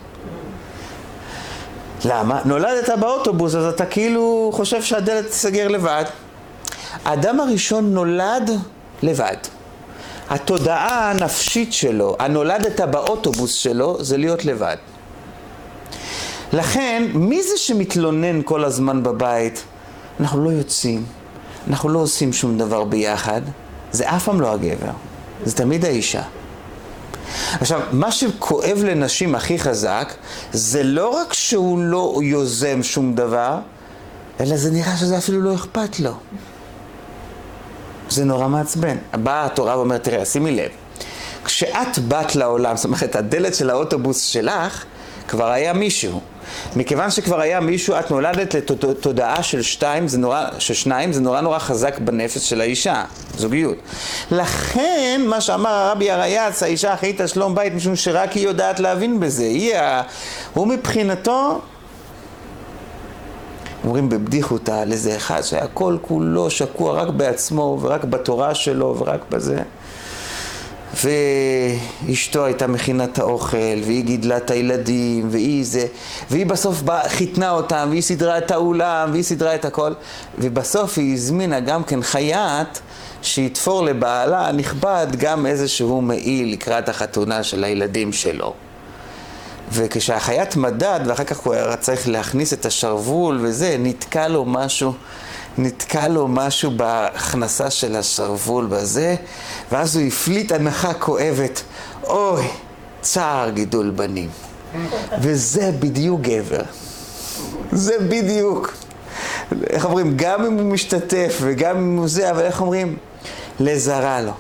למה? 2.05 2.41
נולדת 2.45 2.99
באוטובוס, 3.01 3.55
אז 3.55 3.65
אתה 3.65 3.87
כאילו 3.87 4.51
חושב 4.55 4.83
שהדלת 4.83 5.27
תסגר 5.27 5.69
לבד. 5.69 6.05
האדם 7.05 7.41
הראשון 7.41 7.95
נולד 7.95 8.51
לבד. 9.03 9.37
התודעה 10.31 11.11
הנפשית 11.11 11.73
שלו, 11.73 12.17
הנולדת 12.19 12.81
באוטובוס 12.81 13.53
שלו, 13.53 14.05
זה 14.05 14.17
להיות 14.17 14.45
לבד. 14.45 14.77
לכן, 16.53 17.03
מי 17.15 17.43
זה 17.43 17.57
שמתלונן 17.57 18.41
כל 18.45 18.65
הזמן 18.65 19.03
בבית? 19.03 19.65
אנחנו 20.23 20.45
לא 20.45 20.51
יוצאים, 20.51 21.05
אנחנו 21.69 21.89
לא 21.89 21.99
עושים 21.99 22.33
שום 22.33 22.59
דבר 22.59 22.85
ביחד, 22.85 23.41
זה 23.93 24.11
אף 24.11 24.25
פעם 24.25 24.41
לא 24.41 24.53
הגבר, 24.53 24.93
זה 25.45 25.57
תמיד 25.57 25.85
האישה. 25.85 26.23
עכשיו, 27.61 27.81
מה 27.93 28.13
שכואב 28.13 28.83
לנשים 28.85 29.35
הכי 29.35 29.59
חזק, 29.59 30.13
זה 30.53 30.83
לא 30.83 31.09
רק 31.09 31.33
שהוא 31.33 31.79
לא 31.79 32.21
יוזם 32.23 32.83
שום 32.83 33.15
דבר, 33.15 33.59
אלא 34.41 34.57
זה 34.57 34.71
נראה 34.71 34.97
שזה 34.97 35.19
אפילו 35.19 35.41
לא 35.41 35.55
אכפת 35.55 36.01
לו. 36.01 36.13
זה 38.09 38.25
נורא 38.25 38.49
מעצבן. 38.49 38.97
באה 39.15 39.45
התורה 39.45 39.79
ואומרת, 39.79 40.05
תראה, 40.05 40.25
שימי 40.25 40.51
לב, 40.51 40.71
כשאת 41.45 41.99
באת 42.09 42.37
לעולם, 42.37 42.77
זאת 42.77 42.85
אומרת, 42.85 43.17
הדלת 43.17 43.55
של 43.55 43.71
האוטובוס 43.71 44.25
שלך, 44.25 44.85
כבר 45.29 45.51
היה 45.51 45.73
מישהו. 45.73 46.21
מכיוון 46.77 47.11
שכבר 47.11 47.41
היה 47.41 47.61
מישהו, 47.61 47.95
את 47.99 48.11
נולדת 48.11 48.55
לתודעה 48.55 49.43
של 49.43 49.63
שתיים, 49.63 50.09
זה 50.09 50.19
נורא, 50.19 50.47
של 50.59 50.75
שניים, 50.75 51.13
זה 51.13 51.21
נורא 51.21 51.41
נורא 51.41 51.59
חזק 51.59 51.99
בנפש 51.99 52.51
של 52.51 52.61
האישה, 52.61 53.05
זוגיות. 53.37 53.77
לכן, 54.31 55.21
מה 55.27 55.41
שאמר 55.41 55.71
הרבי 55.71 56.11
הרייץ, 56.11 56.63
האישה 56.63 56.95
אחראית 56.95 57.21
על 57.21 57.27
שלום 57.27 57.55
בית, 57.55 57.75
משום 57.75 57.97
שרק 57.97 58.33
היא 58.33 58.45
יודעת 58.45 58.81
להבין 58.81 59.21
בזה. 59.21 59.45
היא 59.45 59.77
ה... 59.77 60.03
הוא 60.55 60.67
מבחינתו, 60.67 61.61
אומרים 63.85 64.09
בבדיחותא 64.09 64.73
על 64.73 64.93
איזה 64.93 65.17
אחד 65.17 65.43
שהיה 65.43 65.67
כל 65.67 65.97
כולו 66.03 66.51
שקוע 66.51 66.93
רק 67.03 67.09
בעצמו 67.09 67.79
ורק 67.81 68.05
בתורה 68.05 68.55
שלו 68.55 68.97
ורק 68.99 69.21
בזה. 69.31 69.63
ואשתו 70.95 72.45
הייתה 72.45 72.67
מכינה 72.67 73.05
את 73.05 73.19
האוכל, 73.19 73.57
והיא 73.57 74.05
גידלה 74.05 74.37
את 74.37 74.51
הילדים, 74.51 75.29
והיא 75.31 75.65
זה, 75.65 75.87
והיא 76.31 76.47
בסוף 76.47 76.83
בא, 76.83 77.09
חיתנה 77.09 77.51
אותם, 77.51 77.87
והיא 77.91 78.03
סידרה 78.03 78.39
את 78.39 78.51
האולם, 78.51 79.09
והיא 79.13 79.23
סידרה 79.23 79.55
את 79.55 79.65
הכל, 79.65 79.93
ובסוף 80.39 80.99
היא 80.99 81.15
הזמינה 81.15 81.61
גם 81.61 81.85
כן 81.85 82.03
חייט 82.03 82.79
שיתפור 83.23 83.85
לבעלה 83.85 84.49
הנכבד 84.49 85.07
גם 85.19 85.47
איזשהו 85.47 86.01
מעיל 86.01 86.53
לקראת 86.53 86.89
החתונה 86.89 87.43
של 87.43 87.65
הילדים 87.65 88.13
שלו. 88.13 88.55
וכשהחייט 89.73 90.57
מדד, 90.57 91.01
ואחר 91.07 91.25
כך 91.25 91.39
הוא 91.39 91.55
היה 91.55 91.77
צריך 91.77 92.09
להכניס 92.09 92.53
את 92.53 92.67
השרוול 92.67 93.39
וזה, 93.43 93.77
נתקע 93.79 94.29
לו 94.29 94.45
משהו. 94.45 94.93
נתקע 95.59 96.09
לו 96.09 96.29
משהו 96.29 96.71
בהכנסה 96.71 97.71
של 97.71 97.97
השרוול 97.97 98.67
בזה, 98.67 99.15
ואז 99.73 99.97
הוא 99.97 100.07
הפליט 100.07 100.53
הנחה 100.53 100.95
כואבת. 100.95 101.63
אוי, 102.05 102.47
צער 103.01 103.51
גידול 103.51 103.91
בנים. 103.91 104.29
וזה 105.21 105.71
בדיוק 105.79 106.21
גבר. 106.21 106.63
זה 107.73 107.99
בדיוק. 107.99 108.75
איך 109.71 109.85
אומרים? 109.85 110.13
גם 110.17 110.45
אם 110.45 110.59
הוא 110.59 110.73
משתתף 110.73 111.39
וגם 111.41 111.77
אם 111.77 111.97
הוא 111.97 112.09
זה, 112.09 112.31
אבל 112.31 112.43
איך 112.43 112.61
אומרים? 112.61 112.97
לזרה 113.61 114.21
לו. 114.21 114.33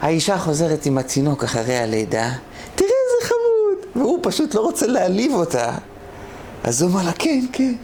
האישה 0.00 0.38
חוזרת 0.38 0.86
עם 0.86 0.98
התינוק 0.98 1.44
אחרי 1.44 1.76
הלידה, 1.76 2.32
תראה 2.74 2.90
איזה 2.90 3.28
חמוד! 3.28 3.96
והוא 3.96 4.18
פשוט 4.22 4.54
לא 4.54 4.60
רוצה 4.60 4.86
להעליב 4.86 5.34
אותה. 5.34 5.72
אז 6.64 6.82
הוא 6.82 6.90
אומר 6.90 7.02
לה, 7.02 7.12
כן, 7.12 7.44
כן. 7.52 7.74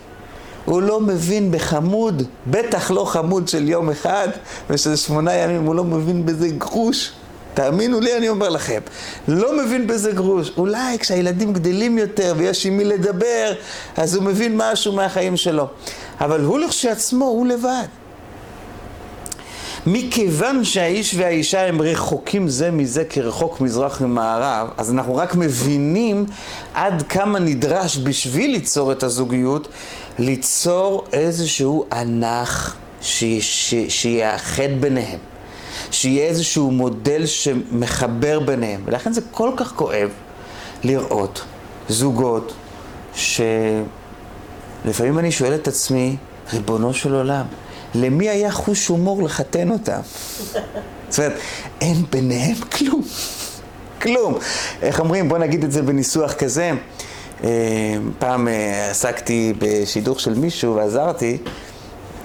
הוא 0.65 0.83
לא 0.83 1.01
מבין 1.01 1.51
בחמוד, 1.51 2.23
בטח 2.47 2.91
לא 2.91 3.05
חמוד 3.05 3.49
של 3.49 3.69
יום 3.69 3.91
אחד 3.91 4.29
ושל 4.71 4.97
שמונה 4.97 5.35
ימים, 5.35 5.63
הוא 5.65 5.75
לא 5.75 5.85
מבין 5.85 6.27
בזה 6.27 6.49
גרוש. 6.49 7.13
תאמינו 7.55 8.01
לי, 8.01 8.17
אני 8.17 8.29
אומר 8.29 8.49
לכם, 8.49 8.81
לא 9.29 9.65
מבין 9.65 9.87
בזה 9.87 10.13
גרוש. 10.13 10.53
אולי 10.57 10.99
כשהילדים 10.99 11.53
גדלים 11.53 11.99
יותר 11.99 12.35
ויש 12.37 12.67
עם 12.67 12.77
מי 12.77 12.85
לדבר, 12.85 13.53
אז 13.97 14.15
הוא 14.15 14.25
מבין 14.25 14.57
משהו 14.57 14.93
מהחיים 14.93 15.37
שלו. 15.37 15.67
אבל 16.21 16.45
הוא 16.45 16.59
לכשעצמו, 16.59 17.25
הוא 17.25 17.47
לבד. 17.47 17.87
מכיוון 19.87 20.65
שהאיש 20.65 21.15
והאישה 21.15 21.67
הם 21.69 21.83
רחוקים 21.83 22.49
זה 22.49 22.71
מזה 22.71 23.05
כרחוק 23.05 23.61
מזרח 23.61 24.01
ממערב, 24.01 24.69
אז 24.77 24.91
אנחנו 24.91 25.17
רק 25.17 25.35
מבינים 25.35 26.27
עד 26.75 27.03
כמה 27.09 27.39
נדרש 27.39 27.97
בשביל 27.97 28.51
ליצור 28.51 28.93
את 28.93 29.03
הזוגיות, 29.03 29.69
ליצור 30.19 31.05
איזשהו 31.13 31.85
ענך 31.93 32.77
שיאחד 33.89 34.69
ביניהם, 34.81 35.19
שיהיה 35.91 36.27
איזשהו 36.27 36.71
מודל 36.71 37.27
שמחבר 37.27 38.41
ביניהם, 38.41 38.83
ולכן 38.85 39.13
זה 39.13 39.21
כל 39.31 39.51
כך 39.57 39.73
כואב 39.77 40.11
לראות 40.85 41.45
זוגות 41.89 42.53
שלפעמים 43.15 43.59
אני 45.19 45.33
שואל 45.33 45.55
את 45.55 45.69
עצמי, 45.69 46.17
ריבונו 46.53 46.95
של 46.95 47.15
עולם, 47.15 47.45
למי 47.95 48.29
היה 48.29 48.53
חוש 48.53 48.87
הומור 48.87 49.23
לחתן 49.23 49.71
אותם? 49.71 50.01
זאת 51.09 51.19
אומרת, 51.19 51.39
אין 51.81 52.05
ביניהם 52.11 52.57
כלום. 52.57 53.03
כלום. 54.03 54.39
איך 54.83 55.01
אומרים? 55.01 55.29
בוא 55.29 55.39
נגיד 55.39 55.65
את 55.65 55.73
זה 55.73 55.83
בניסוח 55.83 56.33
כזה. 56.33 56.73
אה, 57.45 57.49
פעם 58.19 58.49
אה, 58.49 58.91
עסקתי 58.91 59.53
בשידוך 59.59 60.21
של 60.21 60.35
מישהו 60.35 60.77
ועזרתי, 60.77 61.39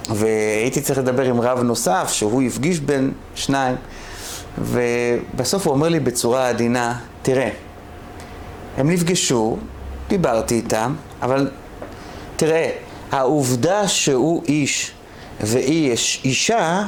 והייתי 0.09 0.81
צריך 0.81 0.99
לדבר 0.99 1.23
עם 1.23 1.41
רב 1.41 1.59
נוסף, 1.59 2.09
שהוא 2.11 2.41
הפגיש 2.41 2.79
בין 2.79 3.11
שניים, 3.35 3.75
ובסוף 4.57 5.67
הוא 5.67 5.73
אומר 5.73 5.89
לי 5.89 5.99
בצורה 5.99 6.49
עדינה, 6.49 6.99
תראה, 7.21 7.49
הם 8.77 8.89
נפגשו, 8.89 9.57
דיברתי 10.09 10.55
איתם, 10.55 10.95
אבל 11.21 11.49
תראה, 12.35 12.69
העובדה 13.11 13.87
שהוא 13.87 14.43
איש 14.47 14.91
והיא 15.41 15.95
אישה, 16.23 16.83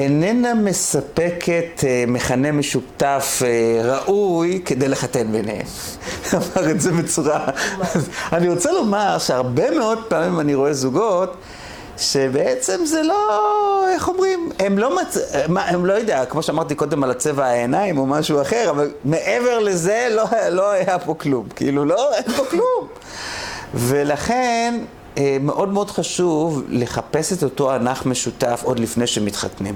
איננה 0.00 0.54
מספקת 0.54 1.84
אה, 1.84 2.04
מכנה 2.06 2.52
משותף 2.52 3.42
אה, 3.44 3.80
ראוי 3.84 4.62
כדי 4.64 4.88
לחתן 4.88 5.32
ביניהם. 5.32 5.66
אמר 6.34 6.70
את 6.70 6.80
זה 6.80 6.92
בצורה... 6.92 7.46
אני 8.32 8.48
רוצה 8.48 8.72
לומר 8.72 9.18
שהרבה 9.18 9.70
מאוד 9.70 9.98
פעמים 10.08 10.40
אני 10.40 10.54
רואה 10.54 10.72
זוגות 10.72 11.36
שבעצם 11.98 12.84
זה 12.84 13.02
לא, 13.02 13.84
איך 13.94 14.08
אומרים, 14.08 14.50
הם 14.58 14.78
לא 14.78 14.96
מצ... 14.96 15.18
הם 15.54 15.86
לא 15.86 15.92
יודע, 15.92 16.24
כמו 16.24 16.42
שאמרתי 16.42 16.74
קודם 16.74 17.04
על 17.04 17.10
הצבע 17.10 17.46
העיניים 17.46 17.98
או 17.98 18.06
משהו 18.06 18.42
אחר, 18.42 18.70
אבל 18.70 18.90
מעבר 19.04 19.58
לזה 19.58 20.08
לא, 20.10 20.24
לא 20.50 20.70
היה 20.70 20.98
פה 20.98 21.14
כלום. 21.14 21.46
כאילו, 21.56 21.84
לא, 21.84 22.14
אין 22.14 22.32
פה 22.36 22.44
כלום. 22.50 22.88
ולכן... 23.74 24.74
אה, 25.18 25.36
מאוד 25.40 25.68
מאוד 25.68 25.90
חשוב 25.90 26.62
לחפש 26.68 27.32
את 27.32 27.42
אותו 27.42 27.72
ענך 27.72 28.06
משותף 28.06 28.60
עוד 28.64 28.78
לפני 28.78 29.06
שמתחתנים. 29.06 29.74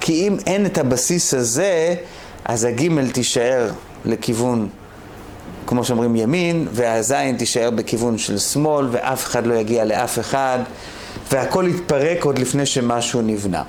כי 0.00 0.28
אם 0.28 0.36
אין 0.46 0.66
את 0.66 0.78
הבסיס 0.78 1.34
הזה, 1.34 1.94
אז 2.44 2.64
הגימל 2.64 3.10
תישאר 3.10 3.70
לכיוון, 4.04 4.68
כמו 5.66 5.84
שאומרים, 5.84 6.16
ימין, 6.16 6.68
והזין 6.72 7.36
תישאר 7.36 7.70
בכיוון 7.70 8.18
של 8.18 8.38
שמאל, 8.38 8.88
ואף 8.90 9.24
אחד 9.24 9.46
לא 9.46 9.54
יגיע 9.54 9.84
לאף 9.84 10.18
אחד, 10.18 10.58
והכל 11.32 11.66
יתפרק 11.68 12.24
עוד 12.24 12.38
לפני 12.38 12.66
שמשהו 12.66 13.22
נבנה. 13.22 13.62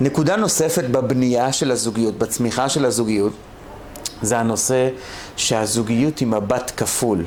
נקודה 0.00 0.36
נוספת 0.36 0.84
בבנייה 0.84 1.52
של 1.52 1.70
הזוגיות, 1.70 2.18
בצמיחה 2.18 2.68
של 2.68 2.84
הזוגיות, 2.84 3.32
זה 4.22 4.38
הנושא 4.38 4.88
שהזוגיות 5.36 6.18
היא 6.18 6.28
מבט 6.28 6.72
כפול. 6.76 7.24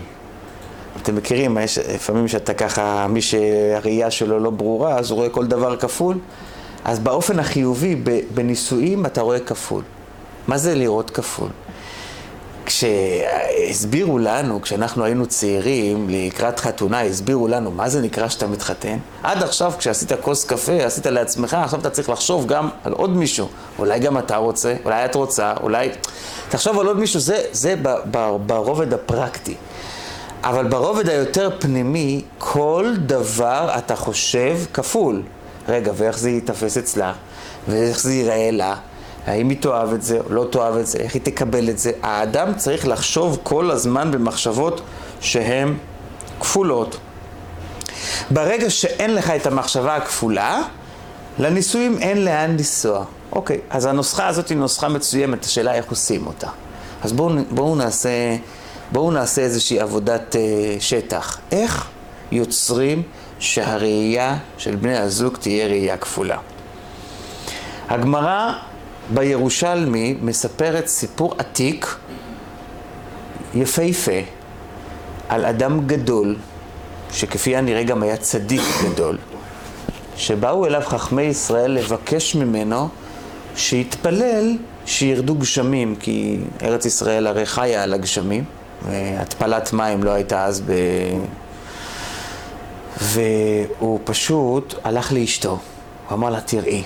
אתם 1.01 1.15
מכירים, 1.15 1.57
יש 1.57 1.77
לפעמים 1.77 2.27
שאתה 2.27 2.53
ככה, 2.53 3.07
מי 3.09 3.21
שהראייה 3.21 4.11
שלו 4.11 4.39
לא 4.39 4.49
ברורה, 4.49 4.97
אז 4.99 5.11
הוא 5.11 5.17
רואה 5.17 5.29
כל 5.29 5.45
דבר 5.45 5.75
כפול. 5.75 6.17
אז 6.85 6.99
באופן 6.99 7.39
החיובי, 7.39 7.95
בנישואים 8.33 9.05
אתה 9.05 9.21
רואה 9.21 9.39
כפול. 9.39 9.83
מה 10.47 10.57
זה 10.57 10.75
לראות 10.75 11.09
כפול? 11.09 11.49
כשהסבירו 12.65 14.17
לנו, 14.17 14.61
כשאנחנו 14.61 15.03
היינו 15.03 15.25
צעירים, 15.25 16.07
לקראת 16.09 16.59
חתונה, 16.59 17.01
הסבירו 17.01 17.47
לנו 17.47 17.71
מה 17.71 17.89
זה 17.89 18.01
נקרא 18.01 18.27
שאתה 18.27 18.47
מתחתן. 18.47 18.97
עד 19.23 19.43
עכשיו, 19.43 19.73
כשעשית 19.77 20.11
כוס 20.21 20.45
קפה, 20.45 20.73
עשית 20.73 21.05
לעצמך, 21.05 21.53
עכשיו 21.53 21.79
אתה 21.79 21.89
צריך 21.89 22.09
לחשוב 22.09 22.45
גם 22.45 22.69
על 22.83 22.93
עוד 22.93 23.09
מישהו. 23.09 23.47
אולי 23.79 23.99
גם 23.99 24.17
אתה 24.17 24.35
רוצה, 24.35 24.75
אולי 24.85 25.05
את 25.05 25.15
רוצה, 25.15 25.53
אולי... 25.63 25.89
תחשוב 26.49 26.79
על 26.79 26.87
עוד 26.87 26.99
מישהו, 26.99 27.19
זה, 27.19 27.41
זה 27.51 27.75
ברובד 28.45 28.93
הפרקטי. 28.93 29.55
אבל 30.45 30.67
ברובד 30.67 31.09
היותר 31.09 31.49
פנימי, 31.59 32.21
כל 32.37 32.93
דבר 33.05 33.69
אתה 33.77 33.95
חושב 33.95 34.57
כפול. 34.73 35.21
רגע, 35.69 35.91
ואיך 35.95 36.19
זה 36.19 36.29
ייתפס 36.29 36.77
אצלה? 36.77 37.13
ואיך 37.67 37.99
זה 37.99 38.13
ייראה 38.13 38.51
לה? 38.51 38.75
האם 39.27 39.49
היא 39.49 39.57
תאהב 39.61 39.93
את 39.93 40.01
זה 40.01 40.19
או 40.19 40.33
לא 40.33 40.47
תאהב 40.51 40.77
את 40.77 40.87
זה? 40.87 40.97
איך 40.97 41.13
היא 41.13 41.21
תקבל 41.21 41.69
את 41.69 41.79
זה? 41.79 41.91
האדם 42.03 42.53
צריך 42.55 42.87
לחשוב 42.87 43.39
כל 43.43 43.71
הזמן 43.71 44.11
במחשבות 44.11 44.81
שהן 45.21 45.73
כפולות. 46.39 46.97
ברגע 48.31 48.69
שאין 48.69 49.15
לך 49.15 49.29
את 49.29 49.47
המחשבה 49.47 49.95
הכפולה, 49.95 50.61
לנישואים 51.39 51.97
אין 51.97 52.25
לאן 52.25 52.51
לנסוע. 52.51 53.05
אוקיי, 53.31 53.59
אז 53.69 53.85
הנוסחה 53.85 54.27
הזאת 54.27 54.49
היא 54.49 54.57
נוסחה 54.57 54.87
מצוימת, 54.87 55.45
השאלה 55.45 55.73
איך 55.73 55.85
עושים 55.89 56.27
אותה. 56.27 56.47
אז 57.03 57.13
בואו 57.13 57.35
בוא 57.51 57.77
נעשה... 57.77 58.09
בואו 58.91 59.11
נעשה 59.11 59.41
איזושהי 59.41 59.79
עבודת 59.79 60.35
uh, 60.35 60.81
שטח. 60.81 61.39
איך 61.51 61.87
יוצרים 62.31 63.01
שהראייה 63.39 64.37
של 64.57 64.75
בני 64.75 64.97
הזוג 64.97 65.37
תהיה 65.37 65.67
ראייה 65.67 65.97
כפולה? 65.97 66.37
הגמרא 67.89 68.53
בירושלמי 69.13 70.17
מספרת 70.21 70.87
סיפור 70.87 71.33
עתיק, 71.37 71.95
יפהפה, 73.55 74.19
על 75.29 75.45
אדם 75.45 75.87
גדול, 75.87 76.35
שכפי 77.11 77.55
הנראה 77.55 77.83
גם 77.83 78.03
היה 78.03 78.17
צדיק 78.17 78.61
גדול, 78.83 79.17
שבאו 80.17 80.65
אליו 80.65 80.81
חכמי 80.85 81.21
ישראל 81.21 81.71
לבקש 81.71 82.35
ממנו 82.35 82.89
שהתפלל 83.55 84.57
שירדו 84.85 85.35
גשמים, 85.35 85.95
כי 85.95 86.37
ארץ 86.61 86.85
ישראל 86.85 87.27
הרי 87.27 87.45
חיה 87.45 87.83
על 87.83 87.93
הגשמים, 87.93 88.43
והתפלת 88.81 89.73
מים 89.73 90.03
לא 90.03 90.11
הייתה 90.11 90.45
אז 90.45 90.61
ב... 90.65 90.73
והוא 93.01 93.99
פשוט 94.03 94.75
הלך 94.83 95.11
לאשתו, 95.11 95.49
הוא 95.49 96.15
אמר 96.15 96.29
לה, 96.29 96.41
תראי, 96.41 96.83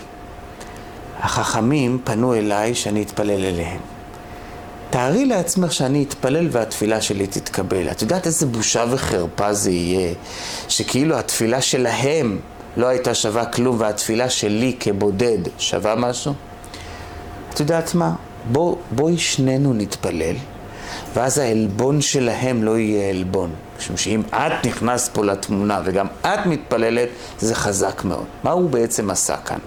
החכמים 1.19 1.99
פנו 2.03 2.35
אליי 2.35 2.75
שאני 2.75 3.01
אתפלל 3.01 3.45
אליהם. 3.45 3.79
תארי 4.89 5.25
לעצמך 5.25 5.73
שאני 5.73 6.03
אתפלל 6.03 6.47
והתפילה 6.51 7.01
שלי 7.01 7.27
תתקבל. 7.27 7.91
את 7.91 8.01
יודעת 8.01 8.25
איזה 8.25 8.45
בושה 8.45 8.85
וחרפה 8.89 9.53
זה 9.53 9.71
יהיה, 9.71 10.13
שכאילו 10.67 11.19
התפילה 11.19 11.61
שלהם 11.61 12.39
לא 12.77 12.87
הייתה 12.87 13.13
שווה 13.13 13.45
כלום 13.45 13.75
והתפילה 13.79 14.29
שלי 14.29 14.75
כבודד 14.79 15.37
שווה 15.57 15.95
משהו? 15.95 16.33
את 17.53 17.59
יודעת 17.59 17.95
מה? 17.95 18.13
בוא, 18.51 18.75
בואי 18.91 19.17
שנינו 19.17 19.73
נתפלל, 19.73 20.35
ואז 21.13 21.37
העלבון 21.37 22.01
שלהם 22.01 22.63
לא 22.63 22.77
יהיה 22.77 23.09
עלבון. 23.09 23.49
משום 23.79 23.97
שאם 23.97 24.21
את 24.29 24.65
נכנסת 24.65 25.13
פה 25.13 25.25
לתמונה 25.25 25.81
וגם 25.85 26.07
את 26.21 26.45
מתפללת, 26.45 27.09
זה 27.39 27.55
חזק 27.55 28.03
מאוד. 28.03 28.25
מה 28.43 28.51
הוא 28.51 28.69
בעצם 28.69 29.09
עשה 29.09 29.37
כאן? 29.37 29.59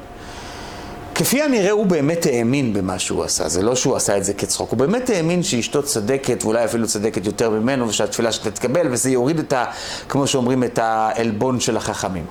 כפי 1.15 1.43
הנראה 1.43 1.71
הוא 1.71 1.87
באמת 1.87 2.27
האמין 2.27 2.73
במה 2.73 2.99
שהוא 2.99 3.25
עשה, 3.25 3.49
זה 3.49 3.63
לא 3.63 3.75
שהוא 3.75 3.97
עשה 3.97 4.17
את 4.17 4.25
זה 4.25 4.35
כצחוק, 4.35 4.71
הוא 4.71 4.79
באמת 4.79 5.11
האמין 5.11 5.43
שאשתו 5.43 5.83
צדקת 5.83 6.45
ואולי 6.45 6.65
אפילו 6.65 6.87
צדקת 6.87 7.27
יותר 7.27 7.51
ממנו 7.51 7.89
ושהתפילה 7.89 8.33
שתתקבל 8.33 8.87
וזה 8.91 9.11
יוריד 9.11 9.39
את 9.39 9.53
ה... 9.53 9.65
כמו 10.09 10.27
שאומרים, 10.27 10.65
את 10.65 10.79
העלבון 10.79 11.61
של 11.61 11.77
החכמים. 11.77 12.25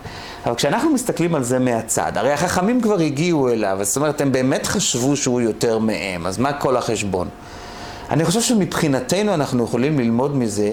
אבל 0.45 0.55
כשאנחנו 0.55 0.89
מסתכלים 0.89 1.35
על 1.35 1.43
זה 1.43 1.59
מהצד, 1.59 2.11
הרי 2.15 2.31
החכמים 2.31 2.81
כבר 2.81 2.99
הגיעו 2.99 3.49
אליו, 3.49 3.77
זאת 3.81 3.97
אומרת, 3.97 4.21
הם 4.21 4.31
באמת 4.31 4.67
חשבו 4.67 5.15
שהוא 5.15 5.41
יותר 5.41 5.79
מהם, 5.79 6.27
אז 6.27 6.37
מה 6.37 6.53
כל 6.53 6.77
החשבון? 6.77 7.27
אני 8.11 8.25
חושב 8.25 8.41
שמבחינתנו 8.41 9.33
אנחנו 9.33 9.63
יכולים 9.63 9.99
ללמוד 9.99 10.35
מזה 10.35 10.71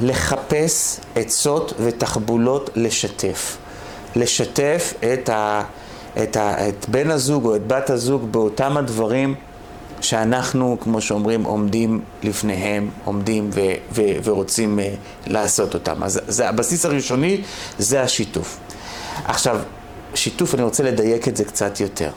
לחפש 0.00 1.00
עצות 1.14 1.72
ותחבולות 1.80 2.70
לשתף. 2.74 3.56
לשתף 4.16 4.94
את 5.12 5.28
ה... 5.28 5.62
את, 6.22 6.36
ה, 6.36 6.68
את 6.68 6.86
בן 6.88 7.10
הזוג 7.10 7.44
או 7.44 7.56
את 7.56 7.66
בת 7.66 7.90
הזוג 7.90 8.32
באותם 8.32 8.76
הדברים 8.76 9.34
שאנחנו, 10.00 10.76
כמו 10.80 11.00
שאומרים, 11.00 11.44
עומדים 11.44 12.00
לפניהם, 12.22 12.90
עומדים 13.04 13.50
ו, 13.52 13.60
ו, 13.92 14.02
ורוצים 14.24 14.78
uh, 14.78 14.82
לעשות 15.30 15.74
אותם. 15.74 16.02
אז 16.02 16.20
זה 16.28 16.48
הבסיס 16.48 16.84
הראשוני, 16.84 17.42
זה 17.78 18.02
השיתוף. 18.02 18.58
עכשיו, 19.24 19.60
שיתוף, 20.14 20.54
אני 20.54 20.62
רוצה 20.62 20.82
לדייק 20.82 21.28
את 21.28 21.36
זה 21.36 21.44
קצת 21.44 21.80
יותר. 21.80 22.10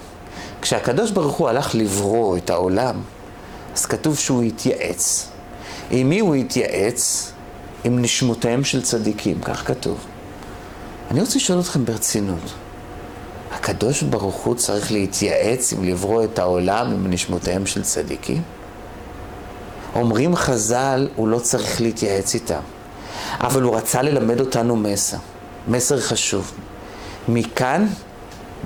כשהקדוש 0.62 1.12
ברוך 1.12 1.36
הוא 1.36 1.50
הלך 1.50 1.76
לברוא 1.76 2.38
את 2.38 2.50
העולם, 2.50 3.02
אז 3.76 3.86
כתוב 3.86 4.18
שהוא 4.18 4.44
התייעץ. 4.44 5.30
עם 5.92 6.10
מי 6.10 6.20
הוא 6.20 6.36
התייעץ? 6.36 7.32
עם 7.84 8.02
נשמותיהם 8.02 8.64
של 8.64 8.82
צדיקים, 8.82 9.42
כך 9.42 9.68
כתוב. 9.68 9.98
אני 11.12 11.22
רוצה 11.22 11.38
לשאול 11.38 11.60
אתכם 11.60 11.86
ברצינות. 11.86 12.54
הקדוש 13.52 14.04
ברוך 14.04 14.36
הוא 14.36 14.56
צריך 14.56 14.92
להתייעץ 14.92 15.74
עם 15.74 15.84
לברוא 15.84 16.24
את 16.24 16.40
העולם 16.40 16.92
עם 16.92 17.08
נשמותיהם 17.08 17.66
של 17.66 17.84
צדיקים? 17.84 18.42
אומרים 19.96 20.36
חז"ל, 20.36 21.08
הוא 21.16 21.28
לא 21.28 21.40
צריך 21.40 21.82
להתייעץ 21.82 22.34
איתם, 22.34 22.62
אבל 23.40 23.62
הוא 23.62 23.76
רצה 23.76 24.02
ללמד 24.02 24.40
אותנו 24.40 24.76
מסר, 24.76 25.18
מסר 25.68 26.00
חשוב. 26.00 26.52
מכאן 27.28 27.88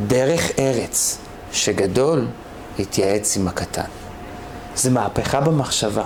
דרך 0.08 0.52
ארץ, 0.60 1.18
שגדול 1.52 2.28
התייעץ 2.80 3.38
עם 3.38 3.48
הקטן. 3.48 4.03
זה 4.76 4.90
מהפכה 4.90 5.42
במחשבה. 5.42 6.06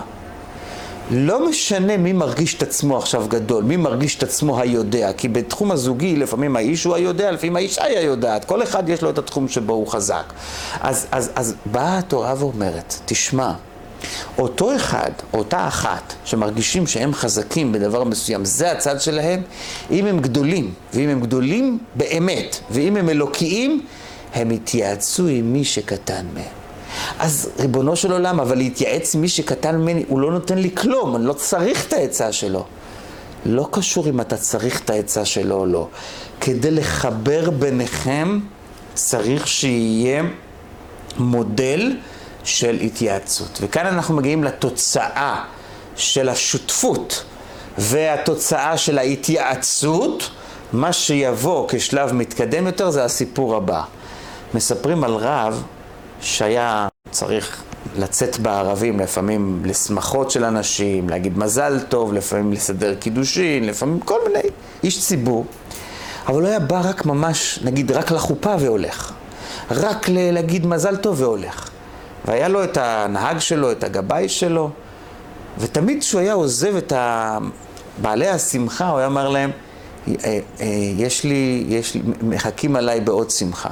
לא 1.10 1.48
משנה 1.48 1.96
מי 1.96 2.12
מרגיש 2.12 2.54
את 2.54 2.62
עצמו 2.62 2.98
עכשיו 2.98 3.26
גדול, 3.28 3.64
מי 3.64 3.76
מרגיש 3.76 4.16
את 4.16 4.22
עצמו 4.22 4.60
היודע, 4.60 5.12
כי 5.12 5.28
בתחום 5.28 5.70
הזוגי 5.70 6.16
לפעמים 6.16 6.56
האיש 6.56 6.84
הוא 6.84 6.94
היודע, 6.94 7.30
לפעמים 7.30 7.56
האישה 7.56 7.84
היא 7.84 7.98
היודעת, 7.98 8.44
כל 8.44 8.62
אחד 8.62 8.88
יש 8.88 9.02
לו 9.02 9.10
את 9.10 9.18
התחום 9.18 9.48
שבו 9.48 9.72
הוא 9.72 9.86
חזק. 9.86 10.32
אז, 10.80 11.06
אז, 11.12 11.30
אז 11.34 11.54
באה 11.66 11.98
התורה 11.98 12.34
ואומרת, 12.38 12.94
תשמע, 13.06 13.52
אותו 14.38 14.76
אחד, 14.76 15.10
אותה 15.34 15.68
אחת, 15.68 16.14
שמרגישים 16.24 16.86
שהם 16.86 17.14
חזקים 17.14 17.72
בדבר 17.72 18.04
מסוים, 18.04 18.44
זה 18.44 18.72
הצד 18.72 19.00
שלהם, 19.00 19.42
אם 19.90 20.06
הם 20.06 20.20
גדולים, 20.20 20.74
ואם 20.94 21.08
הם 21.08 21.20
גדולים 21.20 21.78
באמת, 21.94 22.58
ואם 22.70 22.96
הם 22.96 23.08
אלוקיים, 23.08 23.82
הם 24.34 24.50
יתייעצו 24.50 25.26
עם 25.26 25.52
מי 25.52 25.64
שקטן 25.64 26.26
מהם. 26.34 26.57
אז 27.18 27.50
ריבונו 27.60 27.96
של 27.96 28.12
עולם, 28.12 28.40
אבל 28.40 28.56
להתייעץ 28.56 29.14
עם 29.14 29.20
מי 29.20 29.28
שקטן 29.28 29.76
ממני, 29.76 30.04
הוא 30.08 30.20
לא 30.20 30.32
נותן 30.32 30.58
לי 30.58 30.70
כלום, 30.74 31.16
אני 31.16 31.24
לא 31.24 31.32
צריך 31.32 31.86
את 31.86 31.92
העצה 31.92 32.32
שלו. 32.32 32.64
לא 33.46 33.68
קשור 33.70 34.08
אם 34.08 34.20
אתה 34.20 34.36
צריך 34.36 34.80
את 34.80 34.90
העצה 34.90 35.24
שלו 35.24 35.54
או 35.54 35.66
לא. 35.66 35.88
כדי 36.40 36.70
לחבר 36.70 37.50
ביניכם, 37.50 38.40
צריך 38.94 39.48
שיהיה 39.48 40.22
מודל 41.18 41.96
של 42.44 42.78
התייעצות. 42.80 43.58
וכאן 43.62 43.86
אנחנו 43.86 44.14
מגיעים 44.16 44.44
לתוצאה 44.44 45.44
של 45.96 46.28
השותפות 46.28 47.24
והתוצאה 47.78 48.76
של 48.76 48.98
ההתייעצות. 48.98 50.30
מה 50.72 50.92
שיבוא 50.92 51.68
כשלב 51.68 52.12
מתקדם 52.12 52.66
יותר 52.66 52.90
זה 52.90 53.04
הסיפור 53.04 53.56
הבא. 53.56 53.82
מספרים 54.54 55.04
על 55.04 55.14
רב 55.14 55.62
שהיה 56.20 56.88
צריך 57.10 57.62
לצאת 57.96 58.38
בערבים, 58.38 59.00
לפעמים 59.00 59.62
לשמחות 59.64 60.30
של 60.30 60.44
אנשים, 60.44 61.08
להגיד 61.08 61.38
מזל 61.38 61.80
טוב, 61.88 62.12
לפעמים 62.12 62.52
לסדר 62.52 62.94
קידושין, 62.94 63.64
לפעמים 63.64 64.00
כל 64.00 64.18
מיני, 64.26 64.48
איש 64.82 65.06
ציבור. 65.06 65.46
אבל 66.26 66.40
הוא 66.40 66.48
היה 66.48 66.58
בא 66.58 66.80
רק 66.84 67.06
ממש, 67.06 67.58
נגיד, 67.64 67.92
רק 67.92 68.10
לחופה 68.10 68.54
והולך. 68.60 69.12
רק 69.70 70.06
להגיד 70.08 70.66
מזל 70.66 70.96
טוב 70.96 71.20
והולך. 71.20 71.70
והיה 72.24 72.48
לו 72.48 72.64
את 72.64 72.76
הנהג 72.76 73.38
שלו, 73.38 73.72
את 73.72 73.84
הגבאי 73.84 74.28
שלו, 74.28 74.70
ותמיד 75.58 76.00
כשהוא 76.00 76.20
היה 76.20 76.32
עוזב 76.32 76.76
את 76.76 76.92
בעלי 78.02 78.28
השמחה, 78.28 78.88
הוא 78.88 78.98
היה 78.98 79.06
אומר 79.06 79.28
להם, 79.28 79.50
אה, 80.08 80.38
אה, 80.60 80.66
יש 80.96 81.24
לי, 81.24 81.64
יש 81.68 81.94
לי, 81.94 82.02
מחכים 82.22 82.76
עליי 82.76 83.00
בעוד 83.00 83.30
שמחה. 83.30 83.70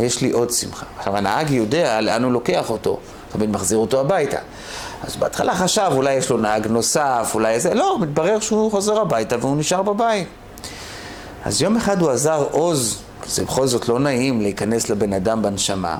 יש 0.00 0.20
לי 0.20 0.30
עוד 0.30 0.50
שמחה. 0.50 0.86
עכשיו, 0.98 1.16
הנהג 1.16 1.50
יודע 1.50 2.00
לאן 2.00 2.24
הוא 2.24 2.32
לוקח 2.32 2.70
אותו, 2.70 2.98
תמיד 3.32 3.50
מחזיר 3.50 3.78
אותו 3.78 4.00
הביתה. 4.00 4.38
אז 5.04 5.16
בהתחלה 5.16 5.54
חשב, 5.54 5.90
אולי 5.94 6.14
יש 6.14 6.30
לו 6.30 6.36
נהג 6.36 6.66
נוסף, 6.66 7.30
אולי 7.34 7.52
איזה... 7.54 7.74
לא, 7.74 7.98
מתברר 8.00 8.40
שהוא 8.40 8.70
חוזר 8.70 9.00
הביתה 9.00 9.36
והוא 9.40 9.56
נשאר 9.56 9.82
בבית. 9.82 10.28
אז 11.44 11.62
יום 11.62 11.76
אחד 11.76 12.02
הוא 12.02 12.10
עזר 12.10 12.44
עוז, 12.50 12.98
זה 13.26 13.44
בכל 13.44 13.66
זאת 13.66 13.88
לא 13.88 13.98
נעים 13.98 14.40
להיכנס 14.40 14.90
לבן 14.90 15.12
אדם 15.12 15.42
בנשמה, 15.42 15.96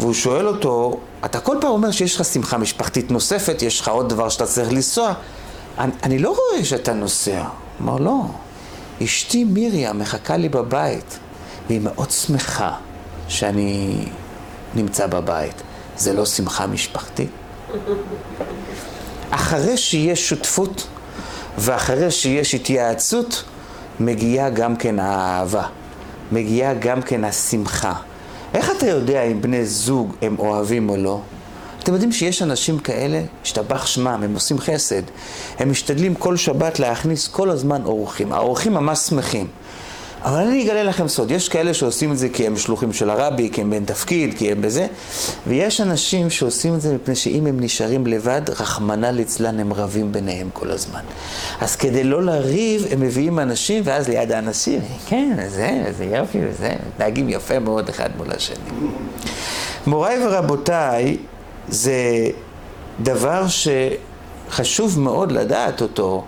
והוא 0.00 0.14
שואל 0.14 0.48
אותו, 0.48 0.98
אתה 1.24 1.40
כל 1.40 1.56
פעם 1.60 1.70
אומר 1.70 1.90
שיש 1.90 2.16
לך 2.16 2.24
שמחה 2.24 2.58
משפחתית 2.58 3.10
נוספת, 3.10 3.62
יש 3.62 3.80
לך 3.80 3.88
עוד 3.88 4.08
דבר 4.08 4.28
שאתה 4.28 4.46
צריך 4.46 4.72
לנסוע. 4.72 5.12
אני, 5.78 5.92
אני 6.02 6.18
לא 6.18 6.28
רואה 6.28 6.64
שאתה 6.64 6.92
נוסע. 6.92 7.38
הוא 7.38 7.48
אמר, 7.80 7.96
לא, 7.96 8.20
אשתי 9.04 9.44
מיריה 9.44 9.92
מחכה 9.92 10.36
לי 10.36 10.48
בבית. 10.48 11.18
והיא 11.68 11.80
מאוד 11.80 12.10
שמחה 12.10 12.72
שאני 13.28 13.96
נמצא 14.74 15.06
בבית. 15.06 15.62
זה 15.96 16.12
לא 16.12 16.26
שמחה 16.26 16.66
משפחתית? 16.66 17.30
אחרי 19.30 19.76
שיש 19.76 20.28
שותפות 20.28 20.86
ואחרי 21.58 22.10
שיש 22.10 22.54
התייעצות, 22.54 23.44
מגיעה 24.00 24.50
גם 24.50 24.76
כן 24.76 24.98
האהבה, 24.98 25.66
מגיעה 26.32 26.74
גם 26.74 27.02
כן 27.02 27.24
השמחה. 27.24 27.92
איך 28.54 28.70
אתה 28.76 28.86
יודע 28.86 29.22
אם 29.22 29.42
בני 29.42 29.66
זוג 29.66 30.14
הם 30.22 30.36
אוהבים 30.38 30.88
או 30.88 30.96
לא? 30.96 31.20
אתם 31.82 31.92
יודעים 31.92 32.12
שיש 32.12 32.42
אנשים 32.42 32.78
כאלה, 32.78 33.22
השתבח 33.42 33.86
שמם, 33.86 34.20
הם 34.24 34.34
עושים 34.34 34.58
חסד. 34.58 35.02
הם 35.58 35.70
משתדלים 35.70 36.14
כל 36.14 36.36
שבת 36.36 36.78
להכניס 36.78 37.28
כל 37.28 37.50
הזמן 37.50 37.84
אורחים. 37.84 38.32
האורחים 38.32 38.74
ממש 38.74 38.98
שמחים. 38.98 39.46
אבל 40.24 40.38
אני 40.38 40.64
אגלה 40.64 40.82
לכם 40.82 41.08
סוד, 41.08 41.30
יש 41.30 41.48
כאלה 41.48 41.74
שעושים 41.74 42.12
את 42.12 42.18
זה 42.18 42.28
כי 42.28 42.46
הם 42.46 42.56
שלוחים 42.56 42.92
של 42.92 43.10
הרבי, 43.10 43.50
כי 43.52 43.60
הם 43.60 43.70
בין 43.70 43.84
תפקיד, 43.84 44.34
כי 44.38 44.52
הם 44.52 44.62
בזה, 44.62 44.86
ויש 45.46 45.80
אנשים 45.80 46.30
שעושים 46.30 46.74
את 46.74 46.80
זה 46.80 46.94
מפני 46.94 47.14
שאם 47.14 47.46
הם 47.46 47.60
נשארים 47.60 48.06
לבד, 48.06 48.42
רחמנא 48.48 49.06
ליצלן 49.06 49.60
הם 49.60 49.72
רבים 49.72 50.12
ביניהם 50.12 50.48
כל 50.52 50.70
הזמן. 50.70 51.00
אז 51.60 51.76
כדי 51.76 52.04
לא 52.04 52.22
לריב, 52.22 52.86
הם 52.90 53.00
מביאים 53.00 53.38
אנשים, 53.38 53.82
ואז 53.86 54.08
ליד 54.08 54.32
האנשים, 54.32 54.80
כן, 55.06 55.36
זה, 55.48 55.84
זה 55.98 56.04
יופי, 56.04 56.38
וזה, 56.48 56.72
מתנהגים 56.88 57.28
יפה 57.28 57.58
מאוד 57.58 57.88
אחד 57.88 58.08
מול 58.16 58.32
השני. 58.32 58.56
מוריי 59.86 60.26
ורבותיי, 60.26 61.16
זה 61.68 62.28
דבר 63.02 63.44
שחשוב 64.48 65.00
מאוד 65.00 65.32
לדעת 65.32 65.82
אותו, 65.82 66.24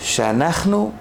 שאנחנו 0.00 0.92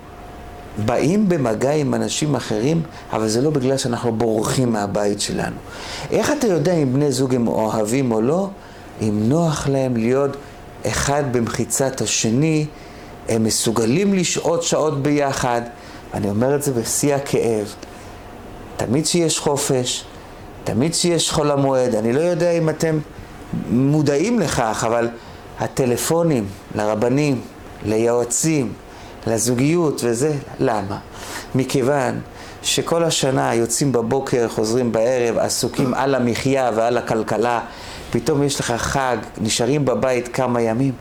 באים 0.85 1.29
במגע 1.29 1.71
עם 1.71 1.93
אנשים 1.93 2.35
אחרים, 2.35 2.81
אבל 3.13 3.27
זה 3.27 3.41
לא 3.41 3.49
בגלל 3.49 3.77
שאנחנו 3.77 4.11
בורחים 4.11 4.71
מהבית 4.71 5.21
שלנו. 5.21 5.55
איך 6.11 6.31
אתה 6.31 6.47
יודע 6.47 6.73
אם 6.73 6.93
בני 6.93 7.11
זוג 7.11 7.35
הם 7.35 7.47
אוהבים 7.47 8.11
או 8.11 8.21
לא? 8.21 8.49
אם 9.01 9.19
נוח 9.29 9.67
להם 9.67 9.97
להיות 9.97 10.37
אחד 10.87 11.23
במחיצת 11.31 12.01
השני, 12.01 12.65
הם 13.29 13.43
מסוגלים 13.43 14.13
לשהות 14.13 14.63
שעות 14.63 15.03
ביחד. 15.03 15.61
אני 16.13 16.29
אומר 16.29 16.55
את 16.55 16.63
זה 16.63 16.73
בשיא 16.73 17.15
הכאב. 17.15 17.73
תמיד 18.77 19.05
שיש 19.05 19.39
חופש, 19.39 20.05
תמיד 20.63 20.93
שיש 20.93 21.31
חול 21.31 21.51
המועד. 21.51 21.95
אני 21.95 22.13
לא 22.13 22.21
יודע 22.21 22.51
אם 22.51 22.69
אתם 22.69 22.99
מודעים 23.69 24.39
לכך, 24.39 24.83
אבל 24.87 25.09
הטלפונים 25.59 26.45
לרבנים, 26.75 27.41
ליועצים, 27.85 28.73
לזוגיות 29.27 30.01
וזה, 30.03 30.33
למה? 30.59 30.97
מכיוון 31.55 32.19
שכל 32.63 33.03
השנה 33.03 33.55
יוצאים 33.55 33.91
בבוקר, 33.91 34.47
חוזרים 34.49 34.91
בערב, 34.91 35.37
עסוקים 35.37 35.93
על 35.93 36.15
המחיה 36.15 36.71
ועל 36.75 36.97
הכלכלה, 36.97 37.59
פתאום 38.11 38.43
יש 38.43 38.59
לך 38.59 38.71
חג, 38.71 39.17
נשארים 39.41 39.85
בבית 39.85 40.27
כמה 40.27 40.61
ימים, 40.61 40.93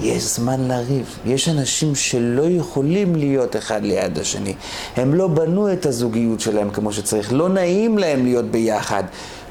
יש 0.00 0.22
זמן 0.22 0.60
לריב. 0.68 1.18
יש 1.26 1.48
אנשים 1.48 1.94
שלא 1.94 2.42
יכולים 2.42 3.16
להיות 3.16 3.56
אחד 3.56 3.82
ליד 3.82 4.18
השני. 4.18 4.54
הם 4.96 5.14
לא 5.14 5.28
בנו 5.28 5.72
את 5.72 5.86
הזוגיות 5.86 6.40
שלהם 6.40 6.70
כמו 6.70 6.92
שצריך, 6.92 7.32
לא 7.32 7.48
נעים 7.48 7.98
להם 7.98 8.24
להיות 8.24 8.44
ביחד. 8.44 9.04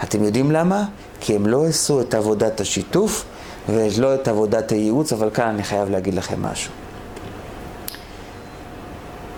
אתם 0.03 0.23
יודעים 0.23 0.51
למה? 0.51 0.85
כי 1.19 1.35
הם 1.35 1.47
לא 1.47 1.65
עשו 1.65 2.01
את 2.01 2.13
עבודת 2.13 2.61
השיתוף 2.61 3.25
ולא 3.69 4.15
את 4.15 4.27
עבודת 4.27 4.71
הייעוץ, 4.71 5.13
אבל 5.13 5.29
כאן 5.29 5.47
אני 5.47 5.63
חייב 5.63 5.89
להגיד 5.89 6.13
לכם 6.13 6.41
משהו. 6.41 6.71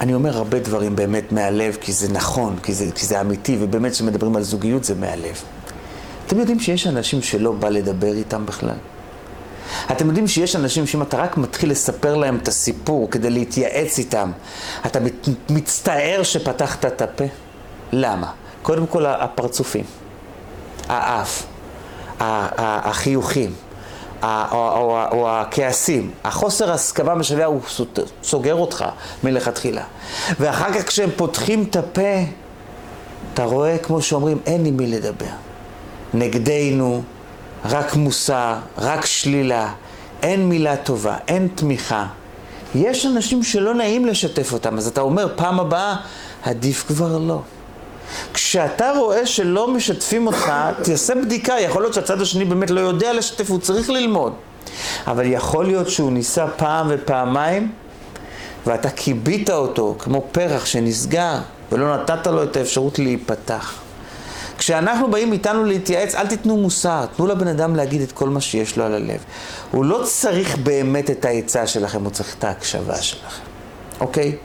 אני 0.02 0.14
אומר 0.14 0.38
הרבה 0.38 0.60
דברים 0.60 0.96
באמת 0.96 1.32
מהלב, 1.32 1.78
כי 1.82 1.94
זה 1.94 2.10
נכון, 2.14 2.56
כי 2.64 2.74
זה, 2.74 2.86
כי 2.96 3.06
זה 3.06 3.22
אמיתי, 3.22 3.58
ובאמת 3.60 3.92
כשמדברים 3.92 4.36
על 4.36 4.44
זוגיות 4.44 4.84
זה 4.84 4.96
מהלב. 4.96 5.44
אתם 6.28 6.40
יודעים 6.40 6.60
שיש 6.60 6.88
אנשים 6.88 7.22
שלא 7.22 7.52
בא 7.52 7.70
לדבר 7.70 8.14
איתם 8.14 8.46
בכלל? 8.46 8.76
אתם 9.92 10.08
יודעים 10.08 10.28
שיש 10.28 10.56
אנשים 10.56 10.88
שאם 10.88 11.02
אתה 11.02 11.18
רק 11.18 11.38
מתחיל 11.38 11.72
לספר 11.72 12.16
להם 12.16 12.36
את 12.36 12.48
הסיפור 12.48 13.12
כדי 13.12 13.30
להתייעץ 13.30 14.00
איתם, 14.00 14.32
אתה 14.86 15.00
מצטער 15.50 16.24
שפתחת 16.24 16.86
את 16.86 17.02
הפה? 17.02 17.26
למה? 17.92 18.32
קודם 18.62 18.88
כל 18.88 19.06
הפרצופים, 19.06 19.86
האף, 20.90 21.46
החיוכים, 22.20 23.54
או 24.24 25.30
הכעסים, 25.30 26.12
החוסר 26.24 26.72
הסכמה 26.72 27.16
משווע 27.16 27.46
הוא 27.46 27.62
סוגר 28.24 28.56
אותך 28.56 28.86
מלכתחילה. 29.24 29.84
ואחר 30.40 30.74
כך 30.74 30.88
כשהם 30.88 31.10
פותחים 31.16 31.66
את 31.70 31.76
הפה, 31.76 32.18
אתה 33.34 33.44
רואה, 33.44 33.78
כמו 33.78 34.02
שאומרים, 34.02 34.38
אין 34.46 34.66
עם 34.66 34.78
מי 34.78 34.88
לדבר. 34.88 35.26
נגדנו, 36.14 37.04
רק 37.66 37.96
מוסר, 37.96 38.56
רק 38.78 39.06
שלילה, 39.06 39.74
אין 40.24 40.50
מילה 40.50 40.78
טובה, 40.78 41.18
אין 41.28 41.48
תמיכה. 41.56 42.06
יש 42.76 43.06
אנשים 43.06 43.44
שלא 43.44 43.74
נעים 43.74 44.06
לשתף 44.06 44.54
אותם, 44.54 44.78
אז 44.78 44.88
אתה 44.88 45.02
אומר, 45.02 45.28
פעם 45.36 45.60
הבאה, 45.60 45.96
עדיף 46.44 46.84
כבר 46.88 47.18
לא. 47.18 47.42
כשאתה 48.34 48.92
רואה 48.98 49.26
שלא 49.26 49.68
משתפים 49.68 50.28
אותך, 50.28 50.52
תעשה 50.84 51.16
בדיקה, 51.16 51.54
יכול 51.60 51.82
להיות 51.82 51.94
שהצד 51.94 52.22
השני 52.22 52.46
באמת 52.46 52.70
לא 52.70 52.80
יודע 52.80 53.14
לשתף, 53.14 53.50
הוא 53.50 53.60
צריך 53.60 53.90
ללמוד. 53.90 54.34
אבל 55.08 55.26
יכול 55.26 55.66
להיות 55.66 55.90
שהוא 55.90 56.12
ניסה 56.12 56.48
פעם 56.48 56.88
ופעמיים, 56.90 57.72
ואתה 58.66 58.90
כיבית 58.90 59.50
אותו 59.50 59.96
כמו 60.00 60.24
פרח 60.32 60.66
שנסגר, 60.66 61.38
ולא 61.72 61.96
נתת 61.96 62.28
לו 62.28 62.44
את 62.44 62.58
האפשרות 62.58 63.00
להיפתח. 63.00 63.74
כשאנחנו 64.58 65.12
באים 65.12 65.34
איתנו 65.34 65.64
להתייעץ, 65.64 66.16
אל 66.16 66.28
תיתנו 66.28 66.58
מוסר, 66.58 67.06
תנו 67.16 67.28
לבן 67.28 67.48
אדם 67.48 67.76
להגיד 67.76 68.02
את 68.02 68.12
כל 68.12 68.30
מה 68.30 68.42
שיש 68.42 68.78
לו 68.78 68.84
על 68.84 68.94
הלב. 68.94 69.24
הוא 69.72 69.86
לא 69.86 70.02
צריך 70.04 70.58
באמת 70.58 71.10
את 71.10 71.26
העצה 71.26 71.68
שלכם, 71.68 72.04
הוא 72.04 72.12
צריך 72.12 72.36
את 72.40 72.44
ההקשבה 72.44 73.02
שלכם, 73.02 73.44
אוקיי? 74.00 74.36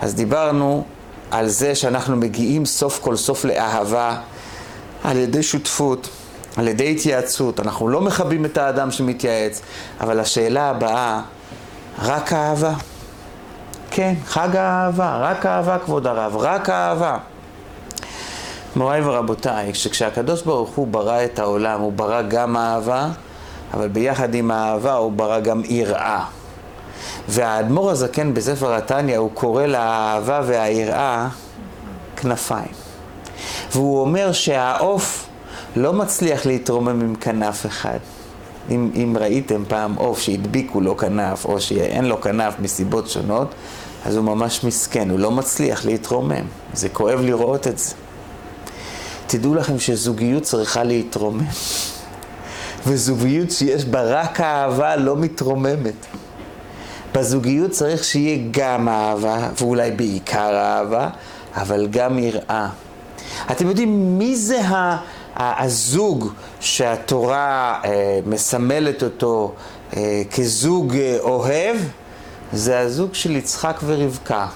אז 0.00 0.14
דיברנו 0.14 0.84
על 1.30 1.48
זה 1.48 1.74
שאנחנו 1.74 2.16
מגיעים 2.16 2.66
סוף 2.66 2.98
כל 3.02 3.16
סוף 3.16 3.44
לאהבה 3.44 4.16
על 5.04 5.16
ידי 5.16 5.42
שותפות, 5.42 6.08
על 6.56 6.68
ידי 6.68 6.90
התייעצות. 6.90 7.60
אנחנו 7.60 7.88
לא 7.88 8.00
מכבים 8.00 8.44
את 8.44 8.58
האדם 8.58 8.90
שמתייעץ, 8.90 9.60
אבל 10.00 10.20
השאלה 10.20 10.70
הבאה, 10.70 11.20
רק 12.02 12.32
אהבה? 12.32 12.72
כן, 13.90 14.14
חג 14.26 14.56
האהבה, 14.56 15.16
רק 15.16 15.46
אהבה 15.46 15.78
כבוד 15.78 16.06
הרב, 16.06 16.36
רק 16.36 16.70
אהבה. 16.70 17.18
מוריי 18.76 19.00
ורבותיי, 19.04 19.74
שכשהקדוש 19.74 20.42
ברוך 20.42 20.70
הוא 20.70 20.86
ברא 20.86 21.24
את 21.24 21.38
העולם, 21.38 21.80
הוא 21.80 21.92
ברא 21.92 22.22
גם 22.22 22.56
אהבה, 22.56 23.08
אבל 23.74 23.88
ביחד 23.88 24.34
עם 24.34 24.50
האהבה 24.50 24.94
הוא 24.94 25.12
ברא 25.12 25.40
גם 25.40 25.62
יראה. 25.64 26.24
והאדמו"ר 27.28 27.90
הזקן 27.90 28.34
בספר 28.34 28.74
התניא, 28.74 29.18
הוא 29.18 29.30
קורא 29.34 29.66
לאהבה 29.66 30.40
והיראה 30.46 31.28
כנפיים. 32.16 32.72
והוא 33.72 34.00
אומר 34.00 34.32
שהעוף 34.32 35.26
לא 35.76 35.92
מצליח 35.92 36.46
להתרומם 36.46 37.00
עם 37.00 37.14
כנף 37.14 37.66
אחד. 37.66 37.98
אם, 38.70 38.90
אם 38.94 39.16
ראיתם 39.20 39.62
פעם 39.68 39.94
עוף 39.94 40.20
שהדביקו 40.20 40.80
לו 40.80 40.96
כנף, 40.96 41.44
או 41.44 41.60
שאין 41.60 42.04
לו 42.04 42.20
כנף 42.20 42.54
מסיבות 42.58 43.08
שונות, 43.08 43.54
אז 44.06 44.16
הוא 44.16 44.24
ממש 44.24 44.64
מסכן, 44.64 45.10
הוא 45.10 45.18
לא 45.18 45.30
מצליח 45.30 45.84
להתרומם. 45.84 46.44
זה 46.74 46.88
כואב 46.88 47.20
לראות 47.20 47.66
את 47.66 47.78
זה. 47.78 47.94
תדעו 49.26 49.54
לכם 49.54 49.78
שזוגיות 49.78 50.42
צריכה 50.42 50.84
להתרומם. 50.84 51.44
וזוגיות 52.86 53.50
שיש 53.50 53.84
בה 53.84 54.02
רק 54.02 54.40
אהבה 54.40 54.96
לא 54.96 55.16
מתרוממת. 55.16 56.06
בזוגיות 57.14 57.70
צריך 57.70 58.04
שיהיה 58.04 58.38
גם 58.50 58.88
אהבה, 58.88 59.48
ואולי 59.60 59.90
בעיקר 59.90 60.56
אהבה, 60.56 61.08
אבל 61.54 61.86
גם 61.90 62.18
יראה. 62.18 62.68
אתם 63.50 63.68
יודעים 63.68 64.18
מי 64.18 64.36
זה 64.36 64.60
הזוג 65.36 66.32
שהתורה 66.60 67.80
אה, 67.84 68.20
מסמלת 68.26 69.02
אותו 69.02 69.52
אה, 69.96 70.22
כזוג 70.36 70.96
אה, 70.96 71.16
אוהב? 71.20 71.76
זה 72.52 72.78
הזוג 72.78 73.14
של 73.14 73.36
יצחק 73.36 73.80
ורבקה. 73.84 74.46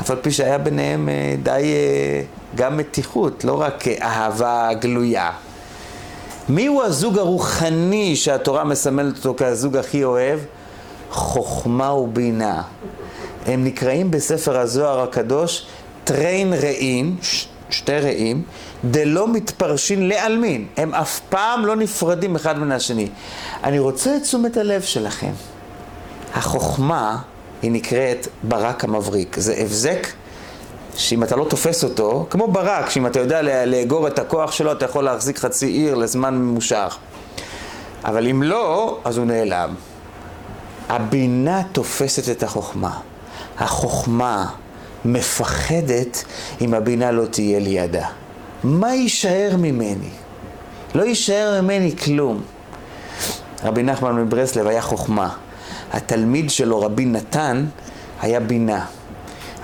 אף 0.00 0.10
על 0.10 0.16
פי 0.22 0.30
שהיה 0.30 0.58
ביניהם 0.58 1.08
די 1.42 1.62
גם 2.54 2.76
מתיחות, 2.76 3.44
לא 3.44 3.60
רק 3.60 3.88
אהבה 3.88 4.70
גלויה. 4.80 5.30
מי 6.48 6.66
הוא 6.66 6.82
הזוג 6.82 7.18
הרוחני 7.18 8.16
שהתורה 8.16 8.64
מסמלת 8.64 9.16
אותו 9.16 9.34
כהזוג 9.36 9.76
הכי 9.76 10.04
אוהב? 10.04 10.38
חוכמה 11.14 11.92
ובינה. 11.92 12.62
הם 13.46 13.64
נקראים 13.64 14.10
בספר 14.10 14.58
הזוהר 14.58 15.00
הקדוש 15.00 15.66
טריין 16.04 16.52
רעים, 16.52 17.16
שתי 17.70 17.98
רעים, 17.98 18.42
דלא 18.84 19.28
מתפרשין 19.28 20.08
לעלמין. 20.08 20.66
הם 20.76 20.94
אף 20.94 21.20
פעם 21.28 21.66
לא 21.66 21.76
נפרדים 21.76 22.34
אחד 22.34 22.58
מן 22.58 22.72
השני. 22.72 23.08
אני 23.64 23.78
רוצה 23.78 24.16
את 24.16 24.22
תשומת 24.22 24.56
הלב 24.56 24.82
שלכם. 24.82 25.32
החוכמה 26.34 27.18
היא 27.62 27.72
נקראת 27.72 28.28
ברק 28.42 28.84
המבריק. 28.84 29.36
זה 29.38 29.54
הבזק 29.58 30.06
שאם 30.96 31.22
אתה 31.22 31.36
לא 31.36 31.44
תופס 31.44 31.84
אותו, 31.84 32.26
כמו 32.30 32.48
ברק, 32.48 32.90
שאם 32.90 33.06
אתה 33.06 33.20
יודע 33.20 33.66
לאגור 33.66 34.06
את 34.06 34.18
הכוח 34.18 34.52
שלו, 34.52 34.72
אתה 34.72 34.84
יכול 34.84 35.04
להחזיק 35.04 35.38
חצי 35.38 35.66
עיר 35.66 35.94
לזמן 35.94 36.34
ממושך. 36.34 36.96
אבל 38.04 38.28
אם 38.28 38.42
לא, 38.42 38.98
אז 39.04 39.18
הוא 39.18 39.26
נעלם. 39.26 39.74
הבינה 40.88 41.62
תופסת 41.72 42.36
את 42.36 42.42
החוכמה. 42.42 42.98
החוכמה 43.58 44.46
מפחדת 45.04 46.24
אם 46.60 46.74
הבינה 46.74 47.10
לא 47.10 47.24
תהיה 47.26 47.58
לידה. 47.58 48.06
מה 48.64 48.94
יישאר 48.94 49.56
ממני? 49.58 50.10
לא 50.94 51.02
יישאר 51.02 51.60
ממני 51.62 51.96
כלום. 51.96 52.42
רבי 53.64 53.82
נחמן 53.82 54.16
מברסלב 54.16 54.66
היה 54.66 54.82
חוכמה. 54.82 55.30
התלמיד 55.92 56.50
שלו, 56.50 56.80
רבי 56.80 57.04
נתן, 57.04 57.66
היה 58.22 58.40
בינה. 58.40 58.86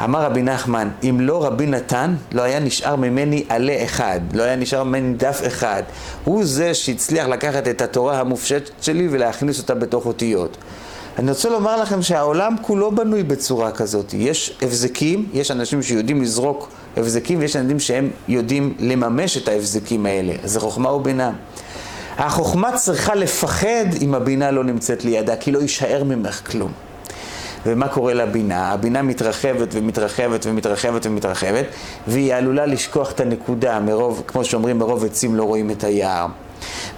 אמר 0.05 0.23
רבי 0.23 0.43
נחמן, 0.43 0.89
אם 1.03 1.21
לא 1.21 1.45
רבי 1.45 1.67
נתן, 1.67 2.15
לא 2.33 2.43
היה 2.43 2.61
נשאר 2.61 2.97
ממני 2.97 3.45
עלה 3.49 3.85
אחד, 3.85 4.21
לא 4.33 4.43
היה 4.43 4.57
נשאר 4.57 4.85
ממני 4.85 5.15
דף 5.15 5.41
אחד. 5.47 5.83
הוא 6.25 6.45
זה 6.45 6.75
שהצליח 6.75 7.27
לקחת 7.27 7.69
את 7.69 7.83
התורה 7.83 8.21
המופשטת 8.21 8.71
שלי 8.81 9.09
ולהכניס 9.11 9.59
אותה 9.59 9.75
בתוך 9.75 10.07
אותיות. 10.07 10.57
אני 11.19 11.31
רוצה 11.31 11.49
לומר 11.49 11.83
לכם 11.83 12.03
שהעולם 12.03 12.57
כולו 12.63 12.95
בנוי 12.95 13.23
בצורה 13.23 13.71
כזאת. 13.71 14.15
יש 14.15 14.57
הבזקים, 14.63 15.29
יש 15.33 15.51
אנשים 15.51 15.83
שיודעים 15.83 16.23
לזרוק 16.23 16.69
הבזקים, 16.97 17.39
ויש 17.39 17.57
אנשים 17.57 17.81
שהם 17.81 18.11
יודעים 18.29 18.75
לממש 18.79 19.37
את 19.37 19.49
ההבזקים 19.49 20.07
האלה. 20.07 20.33
זה 20.45 20.61
חוכמה 20.61 20.93
ובינה. 20.93 21.33
החוכמה 22.19 22.77
צריכה 22.77 23.15
לפחד 23.15 23.85
אם 24.03 24.15
הבינה 24.15 24.51
לא 24.51 24.65
נמצאת 24.65 25.05
לידה, 25.05 25.37
כי 25.37 25.53
לא 25.53 25.59
יישאר 25.59 26.05
ממך 26.05 26.51
כלום. 26.51 26.73
ומה 27.67 27.89
קורה 27.89 28.15
לבינה? 28.15 28.73
הבינה 28.73 29.03
מתרחבת 29.03 29.69
ומתרחבת 29.73 30.47
ומתרחבת 30.47 31.07
ומתרחבת, 31.07 31.65
והיא 32.09 32.35
עלולה 32.35 32.67
לשכוח 32.67 33.13
את 33.13 33.21
הנקודה, 33.21 33.81
מרוב, 33.81 34.23
כמו 34.27 34.45
שאומרים, 34.45 34.79
מרוב 34.79 35.05
עצים 35.05 35.35
לא 35.35 35.45
רואים 35.45 35.71
את 35.71 35.85
היער. 35.85 36.27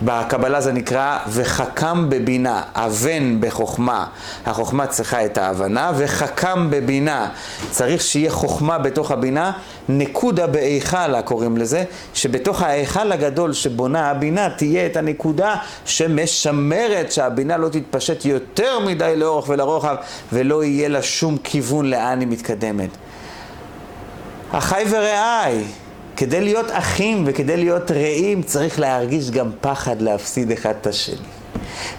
בקבלה 0.05 0.61
זה 0.61 0.73
נקרא 0.73 1.19
וחכם 1.29 2.11
בבינה, 2.11 2.63
אבן 2.75 3.41
בחוכמה. 3.41 4.07
החוכמה 4.47 4.87
צריכה 4.87 5.25
את 5.25 5.39
ההבנה, 5.39 5.93
וחכם 5.97 6.71
בבינה. 6.71 7.29
צריך 7.71 8.03
שיהיה 8.03 8.31
חוכמה 8.31 8.79
בתוך 8.79 9.11
הבינה, 9.11 9.53
נקודה 9.89 10.47
בהיכלה 10.47 11.23
קוראים 11.23 11.57
לזה, 11.57 11.85
שבתוך 12.15 12.63
ההיכל 12.63 13.13
הגדול 13.13 13.53
שבונה 13.53 14.11
הבינה 14.11 14.51
תהיה 14.51 14.87
את 14.87 14.97
הנקודה 14.97 15.55
שמשמרת 15.85 17.13
שהבינה 17.13 17.57
לא 17.57 17.69
תתפשט 17.69 18.25
יותר 18.25 18.79
מדי 18.81 19.15
לאורך 19.17 19.49
ולרוחב 19.49 19.97
ולא 20.33 20.65
יהיה 20.65 20.89
לה 20.89 21.03
שום 21.03 21.37
כיוון 21.45 21.91
לאן 21.91 22.21
היא 22.21 22.29
מתקדמת. 22.29 22.91
אחי 24.53 24.85
ורעי, 24.91 25.65
כדי 26.23 26.41
להיות 26.41 26.67
אחים 26.71 27.23
וכדי 27.27 27.57
להיות 27.57 27.91
רעים 27.91 28.43
צריך 28.43 28.81
להרגיש 28.81 29.31
גם 29.31 29.51
פחד 29.61 30.03
להפסיד 30.03 30.51
אחד 30.51 30.75
את 30.81 30.87
השני. 30.87 31.17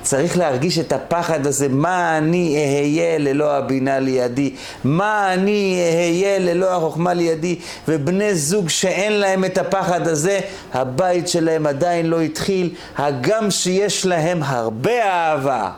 צריך 0.01 0.37
להרגיש 0.37 0.79
את 0.79 0.91
הפחד 0.93 1.47
הזה, 1.47 1.67
מה 1.69 2.17
אני 2.17 2.55
אהיה 2.57 3.17
ללא 3.17 3.57
הבינה 3.57 3.99
לידי, 3.99 4.53
מה 4.83 5.33
אני 5.33 5.79
אהיה 5.93 6.39
ללא 6.39 6.77
החוכמה 6.77 7.13
לידי, 7.13 7.59
ובני 7.87 8.35
זוג 8.35 8.69
שאין 8.69 9.13
להם 9.13 9.45
את 9.45 9.57
הפחד 9.57 10.07
הזה, 10.07 10.39
הבית 10.73 11.27
שלהם 11.27 11.67
עדיין 11.67 12.05
לא 12.05 12.21
התחיל, 12.21 12.69
הגם 12.97 13.51
שיש 13.51 14.05
להם 14.05 14.43
הרבה 14.43 15.03
אהבה. 15.03 15.69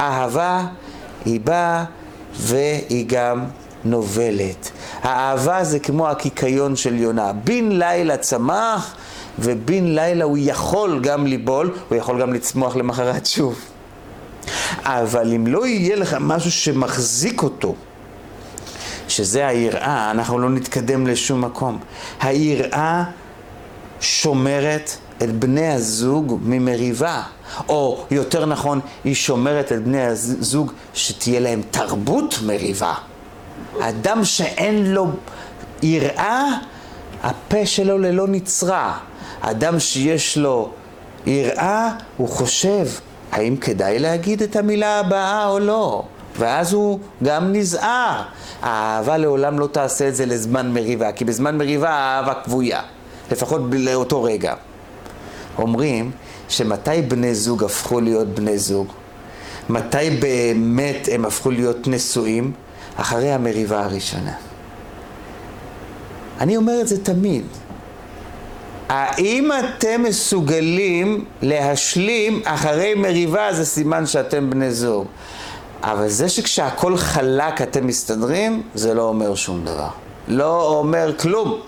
אהבה 0.00 0.66
היא 1.24 1.40
באה 1.40 1.84
והיא 2.34 3.04
גם 3.08 3.44
נובלת. 3.84 4.70
האהבה 5.02 5.64
זה 5.64 5.78
כמו 5.78 6.08
הקיקיון 6.08 6.76
של 6.76 6.94
יונה. 6.94 7.32
בן 7.32 7.68
לילה 7.72 8.16
צמח, 8.16 8.94
ובן 9.38 9.84
לילה 9.84 10.24
הוא 10.24 10.38
יכול 10.40 11.00
גם 11.02 11.26
ליבול, 11.26 11.74
הוא 11.88 11.98
יכול 11.98 12.20
גם 12.20 12.32
לצמוח 12.32 12.76
למחרת 12.76 13.26
שוב. 13.26 13.58
אבל 14.82 15.34
אם 15.34 15.46
לא 15.46 15.66
יהיה 15.66 15.96
לך 15.96 16.16
משהו 16.20 16.50
שמחזיק 16.50 17.42
אותו, 17.42 17.74
שזה 19.08 19.46
היראה, 19.46 20.10
אנחנו 20.10 20.38
לא 20.38 20.50
נתקדם 20.50 21.06
לשום 21.06 21.44
מקום. 21.44 21.78
היראה 22.20 23.04
שומרת 24.00 24.96
את 25.22 25.38
בני 25.38 25.68
הזוג 25.68 26.38
ממריבה, 26.42 27.22
או 27.68 28.04
יותר 28.10 28.46
נכון, 28.46 28.80
היא 29.04 29.14
שומרת 29.14 29.72
את 29.72 29.84
בני 29.84 30.06
הזוג 30.06 30.72
שתהיה 30.94 31.40
להם 31.40 31.62
תרבות 31.70 32.38
מריבה. 32.46 32.94
אדם 33.80 34.24
שאין 34.24 34.92
לו 34.92 35.06
יראה, 35.82 36.48
הפה 37.22 37.66
שלו 37.66 37.98
ללא 37.98 38.28
נצרה. 38.28 38.98
אדם 39.40 39.80
שיש 39.80 40.38
לו 40.38 40.70
יראה, 41.26 41.90
הוא 42.16 42.28
חושב, 42.28 42.86
האם 43.32 43.56
כדאי 43.56 43.98
להגיד 43.98 44.42
את 44.42 44.56
המילה 44.56 45.00
הבאה 45.00 45.46
או 45.46 45.58
לא? 45.58 46.02
ואז 46.38 46.72
הוא 46.72 46.98
גם 47.22 47.52
נזהר. 47.52 48.22
האהבה 48.62 49.16
לעולם 49.16 49.58
לא 49.58 49.66
תעשה 49.66 50.08
את 50.08 50.16
זה 50.16 50.26
לזמן 50.26 50.72
מריבה, 50.72 51.12
כי 51.12 51.24
בזמן 51.24 51.58
מריבה 51.58 51.90
האהבה 51.90 52.34
כבויה, 52.34 52.80
לפחות 53.30 53.60
לאותו 53.72 54.22
רגע. 54.22 54.54
אומרים 55.58 56.10
שמתי 56.48 57.02
בני 57.08 57.34
זוג 57.34 57.64
הפכו 57.64 58.00
להיות 58.00 58.28
בני 58.28 58.58
זוג? 58.58 58.86
מתי 59.68 60.10
באמת 60.20 61.08
הם 61.12 61.24
הפכו 61.24 61.50
להיות 61.50 61.88
נשואים? 61.88 62.52
אחרי 62.96 63.32
המריבה 63.32 63.84
הראשונה. 63.84 64.32
אני 66.40 66.56
אומר 66.56 66.80
את 66.80 66.88
זה 66.88 67.04
תמיד. 67.04 67.44
האם 68.88 69.50
אתם 69.52 70.02
מסוגלים 70.02 71.24
להשלים 71.42 72.42
אחרי 72.44 72.94
מריבה 72.94 73.52
זה 73.52 73.64
סימן 73.64 74.06
שאתם 74.06 74.50
בני 74.50 74.72
זוג. 74.72 75.06
אבל 75.82 76.08
זה 76.08 76.28
שכשהכול 76.28 76.96
חלק 76.96 77.62
אתם 77.62 77.86
מסתדרים, 77.86 78.62
זה 78.74 78.94
לא 78.94 79.02
אומר 79.02 79.34
שום 79.34 79.64
דבר. 79.64 79.88
לא 80.28 80.78
אומר 80.78 81.12
כלום. 81.18 81.60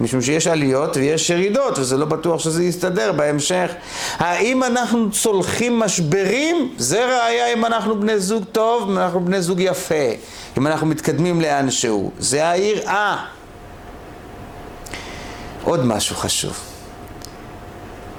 משום 0.00 0.22
שיש 0.22 0.46
עליות 0.46 0.96
ויש 0.96 1.30
ירידות, 1.30 1.78
וזה 1.78 1.96
לא 1.96 2.06
בטוח 2.06 2.40
שזה 2.40 2.64
יסתדר 2.64 3.12
בהמשך. 3.12 3.70
האם 4.18 4.62
אנחנו 4.62 5.10
צולחים 5.10 5.78
משברים? 5.78 6.74
זה 6.78 7.04
ראיה 7.04 7.52
אם 7.52 7.64
אנחנו 7.64 8.00
בני 8.00 8.20
זוג 8.20 8.44
טוב, 8.52 8.90
אם 8.90 8.98
אנחנו 8.98 9.24
בני 9.24 9.42
זוג 9.42 9.60
יפה, 9.60 9.94
אם 10.58 10.66
אנחנו 10.66 10.86
מתקדמים 10.86 11.40
לאן 11.40 11.70
שהוא. 11.70 12.10
זה 12.18 12.50
היראה. 12.50 13.16
עוד 15.64 15.84
משהו 15.84 16.16
חשוב. 16.16 16.56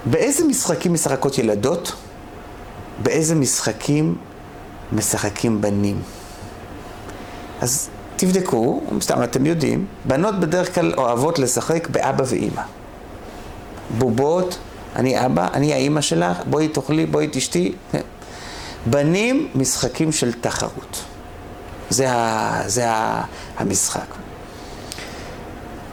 באיזה 0.06 0.44
משחקים 0.46 0.94
משחקות 0.94 1.38
ילדות? 1.38 1.94
באיזה 3.04 3.36
משחקים 3.36 4.16
משחקים 4.92 5.62
בנים? 5.62 6.02
אז 7.62 7.90
תבדקו, 8.16 8.82
סתם 9.02 9.24
אתם 9.24 9.46
יודעים, 9.46 9.86
בנות 10.06 10.40
בדרך 10.40 10.76
כלל 10.76 10.94
אוהבות 10.98 11.40
לשחק 11.40 11.88
באבא 11.90 12.24
ואימא. 12.28 12.62
בובות, 13.98 14.58
אני 14.96 15.26
אבא, 15.26 15.48
אני 15.54 15.74
האימא 15.74 16.02
שלך, 16.02 16.38
בואי 16.50 16.68
תאכלי, 16.68 17.06
בואי 17.06 17.28
תשתי. 17.32 17.74
בנים, 18.86 19.48
משחקים 19.56 20.12
של 20.12 20.34
תחרות. 20.42 21.04
זה, 21.90 22.12
ה, 22.12 22.62
זה 22.66 22.92
ה, 22.92 23.24
המשחק. 23.58 24.08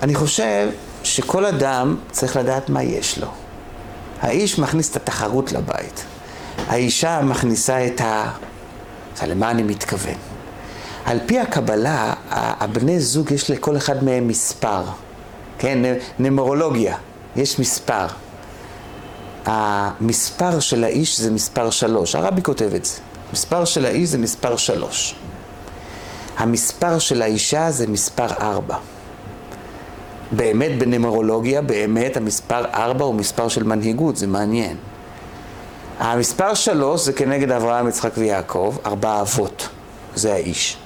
אני 0.02 0.14
חושב 0.14 0.68
שכל 1.02 1.44
אדם 1.44 1.96
צריך 2.10 2.36
לדעת 2.36 2.68
מה 2.68 2.82
יש 2.82 3.18
לו. 3.18 3.28
האיש 4.20 4.58
מכניס 4.58 4.90
את 4.90 4.96
התחרות 4.96 5.52
לבית. 5.52 6.04
האישה 6.68 7.20
מכניסה 7.22 7.86
את 7.86 8.00
ה... 8.00 8.30
למה 9.26 9.50
אני 9.50 9.62
מתכוון? 9.62 10.29
על 11.04 11.18
פי 11.26 11.38
הקבלה, 11.38 12.12
הבני 12.30 13.00
זוג 13.00 13.30
יש 13.30 13.50
לכל 13.50 13.76
אחד 13.76 14.04
מהם 14.04 14.28
מספר, 14.28 14.82
כן, 15.58 15.78
נמרולוגיה, 16.18 16.96
יש 17.36 17.58
מספר. 17.58 18.06
המספר 19.46 20.60
של 20.60 20.84
האיש 20.84 21.20
זה 21.20 21.30
מספר 21.30 21.70
שלוש, 21.70 22.14
הרבי 22.14 22.42
כותב 22.42 22.74
את 22.74 22.84
זה. 22.84 22.98
מספר 23.32 23.64
של 23.64 23.86
האיש 23.86 24.08
זה 24.08 24.18
מספר 24.18 24.56
שלוש. 24.56 25.14
המספר 26.36 26.98
של 26.98 27.22
האישה 27.22 27.70
זה 27.70 27.86
מספר 27.86 28.26
ארבע. 28.40 28.76
באמת 30.32 30.78
בנמרולוגיה, 30.78 31.62
באמת 31.62 32.16
המספר 32.16 32.64
ארבע 32.64 33.04
הוא 33.04 33.14
מספר 33.14 33.48
של 33.48 33.62
מנהיגות, 33.62 34.16
זה 34.16 34.26
מעניין. 34.26 34.76
המספר 35.98 36.54
שלוש 36.54 37.00
זה 37.00 37.12
כנגד 37.12 37.50
אברהם, 37.50 37.88
יצחק 37.88 38.10
ויעקב, 38.16 38.76
ארבע 38.86 39.20
אבות, 39.20 39.68
זה 40.14 40.32
האיש. 40.32 40.76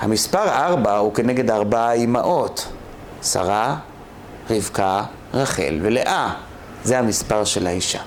המספר 0.00 0.48
ארבע 0.48 0.96
הוא 0.96 1.14
כנגד 1.14 1.50
ארבע 1.50 1.92
אימהות, 1.92 2.68
שרה, 3.22 3.76
רבקה, 4.50 5.02
רחל 5.34 5.78
ולאה. 5.82 6.34
זה 6.84 6.98
המספר 6.98 7.44
של 7.44 7.66
האישה. 7.66 8.00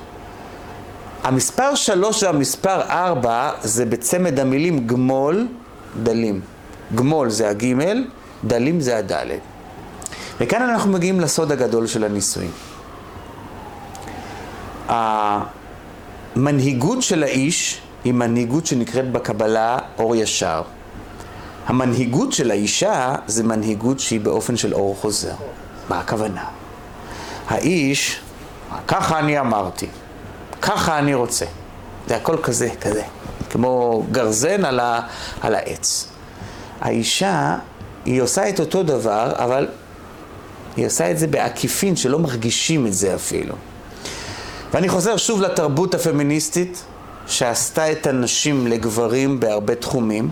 המספר 1.23 1.75
שלוש 1.75 2.23
והמספר 2.23 2.81
ארבע 2.81 3.51
זה 3.61 3.85
בצמד 3.85 4.39
המילים 4.39 4.88
גמול, 4.88 5.47
דלים. 6.03 6.41
גמול 6.95 7.29
זה 7.29 7.49
הגימל, 7.49 8.05
דלים 8.43 8.79
זה 8.81 8.97
הדלת. 8.97 9.39
וכאן 10.39 10.61
אנחנו 10.61 10.91
מגיעים 10.91 11.19
לסוד 11.19 11.51
הגדול 11.51 11.88
של 11.88 12.03
הנישואים. 12.03 12.51
המנהיגות 16.35 17.01
של 17.01 17.23
האיש 17.23 17.81
היא 18.03 18.13
מנהיגות 18.13 18.65
שנקראת 18.65 19.11
בקבלה 19.11 19.77
אור 19.99 20.15
ישר. 20.15 20.61
המנהיגות 21.68 22.34
של 22.34 22.51
האישה 22.51 23.15
זה 23.28 23.43
מנהיגות 23.43 23.99
שהיא 23.99 24.20
באופן 24.20 24.57
של 24.57 24.74
אור 24.74 24.95
חוזר. 25.01 25.34
מה 25.89 25.99
הכוונה? 25.99 26.45
האיש, 27.47 28.20
ככה 28.88 29.20
אני 29.20 29.39
אמרתי, 29.39 29.88
ככה 30.61 30.99
אני 30.99 31.13
רוצה. 31.13 31.45
זה 32.07 32.15
הכל 32.15 32.38
כזה, 32.43 32.70
כזה, 32.82 33.03
כמו 33.49 34.03
גרזן 34.11 34.65
על, 34.65 34.80
ה, 34.80 34.99
על 35.41 35.55
העץ. 35.55 36.07
האישה, 36.82 37.57
היא 38.05 38.22
עושה 38.22 38.49
את 38.49 38.59
אותו 38.59 38.84
דבר, 38.84 39.32
אבל 39.36 39.68
היא 40.78 40.86
עושה 40.86 41.11
את 41.11 41.20
זה 41.20 41.28
בעקיפין, 41.28 41.95
שלא 41.95 42.20
מרגישים 42.20 42.88
את 42.88 42.93
זה 42.93 43.15
אפילו. 43.15 43.55
ואני 44.74 44.89
חוזר 44.89 45.18
שוב 45.18 45.41
לתרבות 45.41 45.95
הפמיניסטית, 45.95 46.84
שעשתה 47.28 47.91
את 47.91 48.07
הנשים 48.07 48.67
לגברים 48.67 49.39
בהרבה 49.39 49.75
תחומים, 49.75 50.30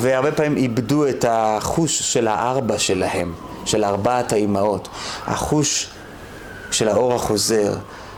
והרבה 0.00 0.32
פעמים 0.32 0.56
איבדו 0.56 1.08
את 1.08 1.24
החוש 1.28 2.12
של 2.12 2.28
הארבע 2.28 2.78
שלהם, 2.78 3.32
של 3.64 3.84
ארבעת 3.84 4.32
האימהות. 4.32 4.88
החוש 5.26 5.90
של 6.70 6.88
האור 6.88 7.14
החוזר, 7.14 7.74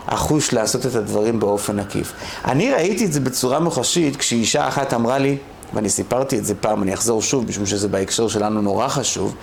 החוש 0.07 0.53
לעשות 0.53 0.85
את 0.85 0.95
הדברים 0.95 1.39
באופן 1.39 1.79
עקיף. 1.79 2.13
אני 2.45 2.71
ראיתי 2.71 3.05
את 3.05 3.13
זה 3.13 3.19
בצורה 3.19 3.59
מוחשית 3.59 4.15
כשאישה 4.15 4.67
אחת 4.67 4.93
אמרה 4.93 5.17
לי, 5.17 5.37
ואני 5.73 5.89
סיפרתי 5.89 6.37
את 6.37 6.45
זה 6.45 6.55
פעם, 6.55 6.83
אני 6.83 6.93
אחזור 6.93 7.21
שוב, 7.21 7.45
משום 7.49 7.65
שזה 7.65 7.87
בהקשר 7.87 8.27
שלנו 8.27 8.61
נורא 8.61 8.87
חשוב. 8.87 9.35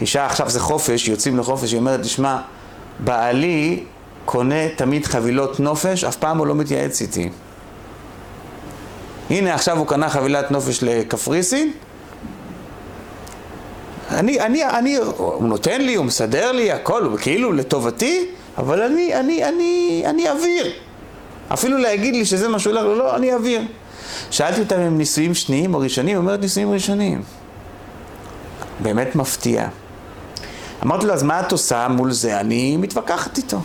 אישה, 0.00 0.26
עכשיו 0.26 0.50
זה 0.50 0.60
חופש, 0.60 1.08
יוצאים 1.08 1.38
לחופש, 1.38 1.72
היא 1.72 1.78
אומרת, 1.78 2.00
תשמע, 2.00 2.38
בעלי 2.98 3.84
קונה 4.24 4.68
תמיד 4.76 5.06
חבילות 5.06 5.60
נופש, 5.60 6.04
אף 6.04 6.16
פעם 6.16 6.38
הוא 6.38 6.46
לא 6.46 6.54
מתייעץ 6.54 7.00
איתי. 7.00 7.28
הנה 9.32 9.54
עכשיו 9.54 9.78
הוא 9.78 9.86
קנה 9.86 10.10
חבילת 10.10 10.50
נופש 10.50 10.82
לקפריסין, 10.82 11.72
אני, 14.10 14.40
אני, 14.40 14.64
אני, 14.64 14.96
הוא 14.96 15.48
נותן 15.48 15.80
לי, 15.80 15.94
הוא 15.94 16.04
מסדר 16.04 16.52
לי, 16.52 16.72
הכל, 16.72 17.04
הוא 17.04 17.18
כאילו 17.18 17.52
לטובתי, 17.52 18.26
אבל 18.58 18.82
אני, 18.82 19.14
אני, 19.14 19.44
אני, 19.44 20.02
אני 20.06 20.30
אוויר. 20.30 20.72
אפילו 21.48 21.78
להגיד 21.78 22.14
לי 22.14 22.24
שזה 22.24 22.48
מה 22.48 22.58
שהוא 22.58 22.72
הולך, 22.72 22.84
לא, 22.84 22.96
לא, 22.98 23.16
אני 23.16 23.34
אוויר. 23.34 23.62
שאלתי 24.30 24.60
אותם 24.60 24.80
אם 24.80 24.98
נישואים 24.98 25.34
שניים 25.34 25.74
או 25.74 25.80
ראשונים, 25.80 26.08
היא 26.08 26.16
אומרת 26.16 26.40
נישואים 26.40 26.72
ראשונים. 26.72 27.22
באמת 28.80 29.16
מפתיע. 29.16 29.68
אמרתי 30.82 31.06
לו, 31.06 31.12
אז 31.12 31.22
מה 31.22 31.40
את 31.40 31.52
עושה 31.52 31.88
מול 31.88 32.12
זה? 32.12 32.40
אני 32.40 32.76
מתווכחת 32.76 33.36
איתו. 33.36 33.60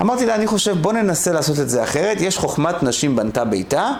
אמרתי 0.00 0.26
לה, 0.26 0.34
אני 0.34 0.46
חושב, 0.46 0.76
בוא 0.80 0.92
ננסה 0.92 1.32
לעשות 1.32 1.58
את 1.58 1.70
זה 1.70 1.82
אחרת. 1.82 2.20
יש 2.20 2.38
חוכמת 2.38 2.82
נשים 2.82 3.16
בנתה 3.16 3.44
ביתה. 3.44 3.92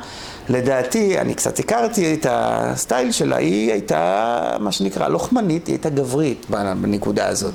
לדעתי, 0.49 1.19
אני 1.19 1.35
קצת 1.35 1.59
הכרתי 1.59 2.15
את 2.15 2.27
הסטייל 2.31 3.13
שלה, 3.13 3.37
היא 3.37 3.73
הייתה, 3.73 4.57
מה 4.61 4.73
שנקרא, 4.73 5.09
לוחמנית, 5.09 5.67
היא 5.67 5.75
הייתה 5.75 5.91
גברית 5.91 6.47
בנקודה 6.51 7.29
הזאת. 7.29 7.55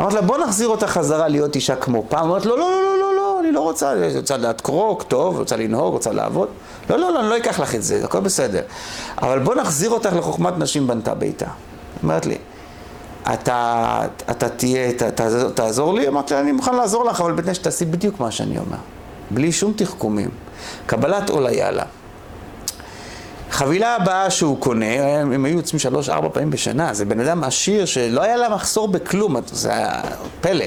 אמרתי 0.00 0.14
לה, 0.14 0.22
בוא 0.22 0.38
נחזיר 0.38 0.68
אותה 0.68 0.86
חזרה 0.86 1.28
להיות 1.28 1.56
אישה 1.56 1.76
כמו 1.76 2.04
פעם. 2.08 2.26
אמרתי, 2.26 2.48
לא, 2.48 2.58
לא, 2.58 2.70
לא, 2.70 2.82
לא, 2.82 2.98
לא, 3.00 3.16
לא, 3.16 3.40
אני 3.40 3.52
לא 3.52 3.60
רוצה, 3.60 3.92
אני 3.92 4.16
רוצה 4.16 4.36
לדעת 4.36 4.60
קרוק, 4.60 5.02
טוב, 5.02 5.38
רוצה 5.38 5.56
לנהוג, 5.56 5.92
רוצה 5.92 6.12
לעבוד. 6.12 6.48
לא, 6.90 6.98
לא, 6.98 7.12
לא, 7.12 7.20
אני 7.20 7.28
לא 7.28 7.36
אקח 7.36 7.60
לך 7.60 7.74
את 7.74 7.82
זה, 7.82 8.04
הכל 8.04 8.20
בסדר. 8.20 8.62
אבל 9.22 9.38
בוא 9.38 9.54
נחזיר 9.54 9.90
אותך 9.90 10.12
לחוכמת 10.16 10.58
נשים 10.58 10.86
בנתה 10.86 11.14
ביתה. 11.14 11.46
אומרת 12.02 12.26
לי, 12.26 12.36
אתה, 13.34 14.00
אתה 14.30 14.48
תהיה, 14.48 14.92
ת, 14.92 15.02
ת, 15.02 15.20
תעזור 15.54 15.94
לי? 15.94 16.08
אמרתי 16.08 16.34
לה, 16.34 16.40
אני 16.40 16.52
מוכן 16.52 16.74
לעזור 16.74 17.04
לך, 17.04 17.20
אבל 17.20 17.32
בתנאי 17.32 17.54
שתעשי 17.54 17.84
בדיוק 17.84 18.20
מה 18.20 18.30
שאני 18.30 18.58
אומר. 18.58 18.76
בלי 19.30 19.52
שום 19.52 19.72
תחכומים. 19.76 20.28
קבלת 20.86 21.30
עול 21.30 21.46
היאללה. 21.46 21.84
חבילה 23.50 23.96
הבאה 23.96 24.30
שהוא 24.30 24.58
קונה, 24.58 25.18
הם 25.20 25.44
היו 25.44 25.56
יוצאים 25.56 25.78
שלוש-ארבע 25.78 26.28
פעמים 26.32 26.50
בשנה, 26.50 26.94
זה 26.94 27.04
בן 27.04 27.20
אדם 27.20 27.44
עשיר 27.44 27.84
שלא 27.84 28.22
היה 28.22 28.36
לה 28.36 28.48
מחסור 28.48 28.88
בכלום, 28.88 29.36
זה 29.46 29.72
היה 29.74 30.00
פלא. 30.40 30.64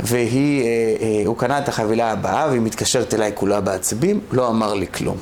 והיא, 0.00 0.64
אה, 0.64 0.68
אה, 1.00 1.22
הוא 1.26 1.36
קנה 1.36 1.58
את 1.58 1.68
החבילה 1.68 2.12
הבאה 2.12 2.48
והיא 2.48 2.60
מתקשרת 2.60 3.14
אליי 3.14 3.32
כולה 3.34 3.60
בעצבים, 3.60 4.20
לא 4.32 4.48
אמר 4.48 4.74
לי 4.74 4.86
כלום. 4.86 5.16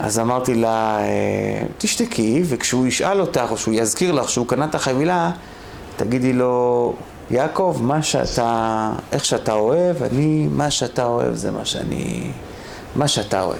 אז 0.00 0.18
אמרתי 0.18 0.54
לה, 0.54 0.98
אה, 1.00 1.62
תשתקי, 1.78 2.42
וכשהוא 2.44 2.86
ישאל 2.86 3.20
אותך, 3.20 3.46
או 3.50 3.56
שהוא 3.56 3.74
יזכיר 3.74 4.12
לך 4.12 4.28
שהוא 4.28 4.46
קנה 4.46 4.64
את 4.64 4.74
החבילה, 4.74 5.30
תגידי 5.96 6.32
לו, 6.32 6.94
יעקב, 7.30 7.78
מה 7.80 8.02
שאתה, 8.02 8.92
איך 9.12 9.24
שאתה 9.24 9.52
אוהב, 9.52 10.02
אני, 10.02 10.48
מה 10.50 10.70
שאתה 10.70 11.04
אוהב 11.04 11.34
זה 11.34 11.50
מה 11.50 11.64
שאני, 11.64 12.30
מה 12.96 13.08
שאתה 13.08 13.42
אוהב. 13.42 13.58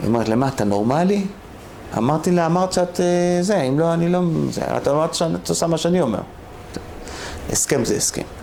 היא 0.00 0.08
אומרת, 0.08 0.28
למה, 0.28 0.48
אתה 0.48 0.64
נורמלי? 0.64 1.24
אמרתי 1.98 2.30
לה, 2.30 2.46
אמרת 2.46 2.72
שאת 2.72 3.00
זה, 3.40 3.62
אם 3.62 3.78
לא, 3.78 3.92
אני 3.92 4.08
לא... 4.08 4.20
זה, 4.50 4.62
את 4.76 4.88
אמרת 4.88 5.14
שאת 5.14 5.48
עושה 5.48 5.66
מה 5.66 5.78
שאני 5.78 6.00
אומר. 6.00 6.20
הסכם 7.52 7.84
זה 7.84 7.96
הסכם. 7.96 8.41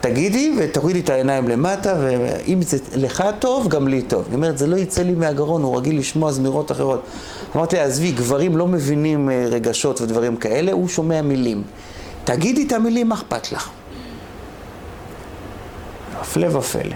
תגידי 0.00 0.56
ותורידי 0.58 1.00
את 1.00 1.10
העיניים 1.10 1.48
למטה, 1.48 1.94
ואם 1.98 2.62
זה 2.62 2.78
לך 2.94 3.24
טוב, 3.38 3.68
גם 3.68 3.88
לי 3.88 4.02
טוב. 4.02 4.24
היא 4.26 4.34
אומרת, 4.34 4.58
זה 4.58 4.66
לא 4.66 4.76
יצא 4.76 5.02
לי 5.02 5.12
מהגרון, 5.12 5.62
הוא 5.62 5.78
רגיל 5.78 5.98
לשמוע 5.98 6.32
זמירות 6.32 6.72
אחרות. 6.72 7.02
אמרתי 7.56 7.76
לה, 7.76 7.84
עזבי, 7.84 8.12
גברים 8.12 8.56
לא 8.56 8.66
מבינים 8.66 9.30
רגשות 9.50 10.00
ודברים 10.00 10.36
כאלה, 10.36 10.72
הוא 10.72 10.88
שומע 10.88 11.22
מילים. 11.22 11.62
תגידי 12.24 12.66
את 12.66 12.72
המילים, 12.72 13.08
מה 13.08 13.14
אכפת 13.14 13.52
לך? 13.52 13.70
הפלא 16.20 16.56
ופלא. 16.56 16.94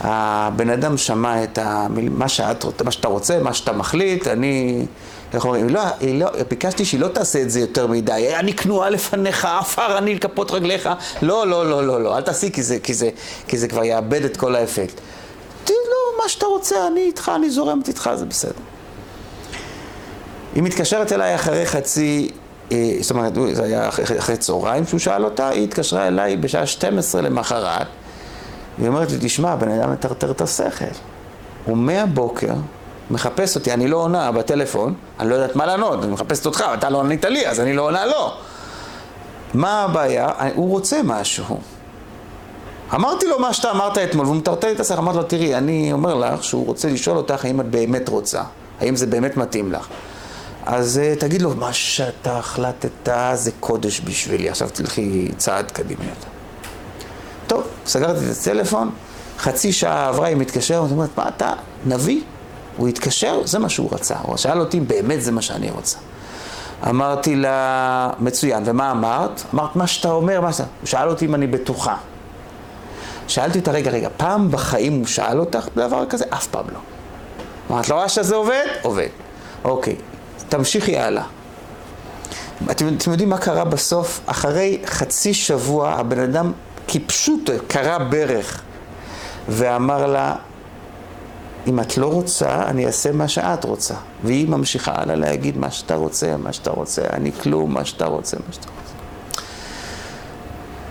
הבן 0.00 0.70
אדם 0.70 0.96
שמע 0.96 1.44
את 1.44 1.58
המילים, 1.62 2.18
מה, 2.18 2.28
שאת, 2.28 2.82
מה 2.84 2.90
שאתה 2.90 3.08
רוצה, 3.08 3.38
מה 3.42 3.54
שאתה 3.54 3.72
מחליט, 3.72 4.26
אני, 4.26 4.86
איך 5.34 5.44
אומרים, 5.44 5.68
לא, 5.68 5.80
לא, 6.14 6.26
ביקשתי 6.48 6.84
שהיא 6.84 7.00
לא 7.00 7.08
תעשה 7.08 7.42
את 7.42 7.50
זה 7.50 7.60
יותר 7.60 7.86
מדי, 7.86 8.36
אני 8.36 8.52
כנועה 8.52 8.90
לפניך, 8.90 9.44
עפר 9.44 9.98
אני 9.98 10.14
לכפות 10.14 10.50
רגליך, 10.50 10.88
לא, 11.22 11.46
לא, 11.46 11.70
לא, 11.70 11.86
לא, 11.86 12.02
לא, 12.02 12.16
אל 12.16 12.22
תעשי 12.22 12.52
כי 12.52 12.62
זה, 12.62 12.78
כי 12.78 12.94
זה, 12.94 13.10
כי 13.48 13.58
זה 13.58 13.68
כבר 13.68 13.84
יאבד 13.84 14.24
את 14.24 14.36
כל 14.36 14.54
האפקט. 14.54 15.00
לא, 15.70 16.22
מה 16.22 16.28
שאתה 16.28 16.46
רוצה, 16.46 16.86
אני 16.86 17.00
איתך, 17.00 17.30
אני 17.36 17.50
זורמת 17.50 17.88
איתך, 17.88 18.10
זה 18.14 18.24
בסדר. 18.24 18.52
היא 20.54 20.62
מתקשרת 20.62 21.12
אליי 21.12 21.34
אחרי 21.34 21.66
חצי, 21.66 22.30
אה, 22.72 22.92
זאת 23.00 23.10
אומרת, 23.10 23.32
זה 23.52 23.64
היה 23.64 23.88
אחרי 23.88 24.36
צהריים 24.36 24.86
שהוא 24.86 25.00
שאל 25.00 25.24
אותה, 25.24 25.48
היא 25.48 25.64
התקשרה 25.64 26.08
אליי 26.08 26.36
בשעה 26.36 26.66
12 26.66 27.22
למחרת. 27.22 27.86
והיא 28.78 28.88
אומרת 28.88 29.12
לי, 29.12 29.18
תשמע, 29.20 29.50
הבן 29.50 29.70
אדם 29.70 29.92
מטרטר 29.92 30.30
את 30.30 30.40
השכל. 30.40 30.84
הוא 31.64 31.76
מהבוקר 31.76 32.54
מחפש 33.10 33.56
אותי, 33.56 33.72
אני 33.72 33.88
לא 33.88 33.96
עונה 33.96 34.32
בטלפון, 34.32 34.94
אני 35.20 35.28
לא 35.28 35.34
יודעת 35.34 35.56
מה 35.56 35.66
לענות, 35.66 36.04
אני 36.04 36.12
מחפשת 36.12 36.46
אותך, 36.46 36.64
אתה 36.74 36.90
לא 36.90 37.00
ענית 37.00 37.24
לי, 37.24 37.46
אז 37.46 37.60
אני 37.60 37.72
לא 37.72 37.82
עונה 37.82 38.06
לו. 38.06 38.32
מה 39.54 39.82
הבעיה? 39.82 40.28
הוא 40.54 40.70
רוצה 40.70 41.00
משהו. 41.04 41.60
אמרתי 42.94 43.26
לו 43.26 43.38
מה 43.38 43.52
שאתה 43.52 43.70
אמרת 43.70 43.98
אתמול, 43.98 44.26
והוא 44.26 44.36
מטרטר 44.36 44.66
לי 44.66 44.74
את 44.74 44.80
השכל, 44.80 44.98
אמרתי 44.98 45.18
לו, 45.18 45.24
תראי, 45.24 45.54
אני 45.54 45.92
אומר 45.92 46.14
לך 46.14 46.44
שהוא 46.44 46.66
רוצה 46.66 46.88
לשאול 46.88 47.16
אותך 47.16 47.44
האם 47.44 47.60
את 47.60 47.66
באמת 47.66 48.08
רוצה, 48.08 48.42
האם 48.80 48.96
זה 48.96 49.06
באמת 49.06 49.36
מתאים 49.36 49.72
לך. 49.72 49.88
אז 50.66 51.00
uh, 51.00 51.20
תגיד 51.20 51.42
לו, 51.42 51.54
מה 51.54 51.72
שאתה 51.72 52.38
החלטת 52.38 53.08
זה 53.34 53.50
קודש 53.60 54.00
בשבילי, 54.00 54.48
עכשיו 54.48 54.68
תלכי 54.72 55.30
צעד 55.36 55.70
קדימה. 55.70 56.02
טוב, 57.46 57.62
סגרתי 57.86 58.18
את 58.18 58.36
הטלפון, 58.40 58.90
חצי 59.38 59.72
שעה 59.72 60.08
עברה, 60.08 60.26
היא 60.26 60.36
מתקשרת, 60.36 60.84
היא 60.84 60.92
אומרת, 60.92 61.10
מה 61.16 61.28
אתה, 61.28 61.52
נביא? 61.86 62.20
הוא 62.78 62.88
התקשר, 62.88 63.40
זה 63.44 63.58
מה 63.58 63.68
שהוא 63.68 63.88
רצה. 63.92 64.16
הוא 64.22 64.36
שאל 64.36 64.60
אותי, 64.60 64.80
באמת 64.80 65.22
זה 65.22 65.32
מה 65.32 65.42
שאני 65.42 65.70
רוצה. 65.70 65.98
אמרתי 66.88 67.36
לה, 67.36 68.10
מצוין, 68.18 68.62
ומה 68.66 68.90
אמרת? 68.90 69.42
אמרת, 69.54 69.76
מה 69.76 69.86
שאתה 69.86 70.10
אומר, 70.10 70.40
מה 70.40 70.52
שאתה... 70.52 70.64
הוא 70.80 70.86
שאל 70.86 71.08
אותי 71.08 71.26
אם 71.26 71.34
אני 71.34 71.46
בטוחה. 71.46 71.96
שאלתי 73.28 73.58
אותה, 73.58 73.70
רגע, 73.70 73.90
רגע, 73.90 74.08
פעם 74.16 74.50
בחיים 74.50 74.92
הוא 74.92 75.06
שאל 75.06 75.40
אותך 75.40 75.68
דבר 75.76 76.06
כזה? 76.06 76.24
אף 76.30 76.46
פעם 76.46 76.64
לא. 76.72 76.78
אמרת, 77.70 77.88
לא 77.88 77.94
רואה 77.94 78.08
שזה 78.08 78.34
עובד? 78.34 78.66
עובד. 78.82 79.08
אוקיי, 79.64 79.96
תמשיכי 80.48 80.98
הלאה. 80.98 81.24
אתם, 82.70 82.88
אתם 82.88 83.10
יודעים 83.10 83.28
מה 83.28 83.38
קרה 83.38 83.64
בסוף? 83.64 84.20
אחרי 84.26 84.78
חצי 84.86 85.34
שבוע 85.34 85.90
הבן 85.90 86.20
אדם 86.20 86.52
כפשוט 86.88 87.50
קרע 87.66 87.98
ברך 87.98 88.62
ואמר 89.48 90.06
לה, 90.06 90.34
אם 91.66 91.80
את 91.80 91.96
לא 91.98 92.06
רוצה, 92.06 92.62
אני 92.66 92.86
אעשה 92.86 93.12
מה 93.12 93.28
שאת 93.28 93.64
רוצה. 93.64 93.94
והיא 94.24 94.48
ממשיכה 94.48 94.92
הלאה 94.96 95.16
להגיד 95.16 95.58
מה 95.58 95.70
שאתה 95.70 95.94
רוצה, 95.94 96.36
מה 96.36 96.52
שאתה 96.52 96.70
רוצה, 96.70 97.02
אני 97.12 97.32
כלום, 97.32 97.74
מה 97.74 97.84
שאתה 97.84 98.06
רוצה, 98.06 98.36
מה 98.46 98.52
שאתה 98.52 98.66
רוצה. 98.68 98.94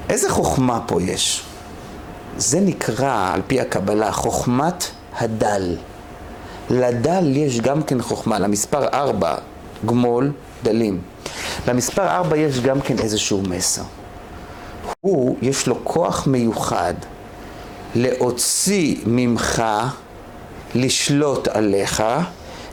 איזה 0.10 0.30
חוכמה 0.30 0.80
פה 0.88 1.02
יש? 1.02 1.44
זה 2.38 2.60
נקרא, 2.60 3.32
על 3.34 3.42
פי 3.48 3.62
הקבלה, 3.62 4.12
חוכמת 4.12 4.88
הדל. 5.20 5.76
לדל 6.70 7.38
יש 7.38 7.62
גם 7.62 7.84
כן 7.84 8.02
חוכמה, 8.02 8.40
למספר 8.40 8.88
ארבע, 8.88 9.36
גמול, 9.86 10.32
דלים. 10.64 11.02
למספר 11.68 12.08
ארבע 12.08 12.38
יש 12.38 12.60
גם 12.60 12.82
כן 12.82 13.00
איזשהו 13.00 13.42
מסר. 13.42 13.82
הוא, 15.02 15.38
יש 15.42 15.68
לו 15.68 15.78
כוח 15.84 16.28
מיוחד 16.28 16.94
להוציא 17.96 18.96
ממך, 19.06 19.64
לשלוט 20.76 21.48
עליך, 21.48 22.04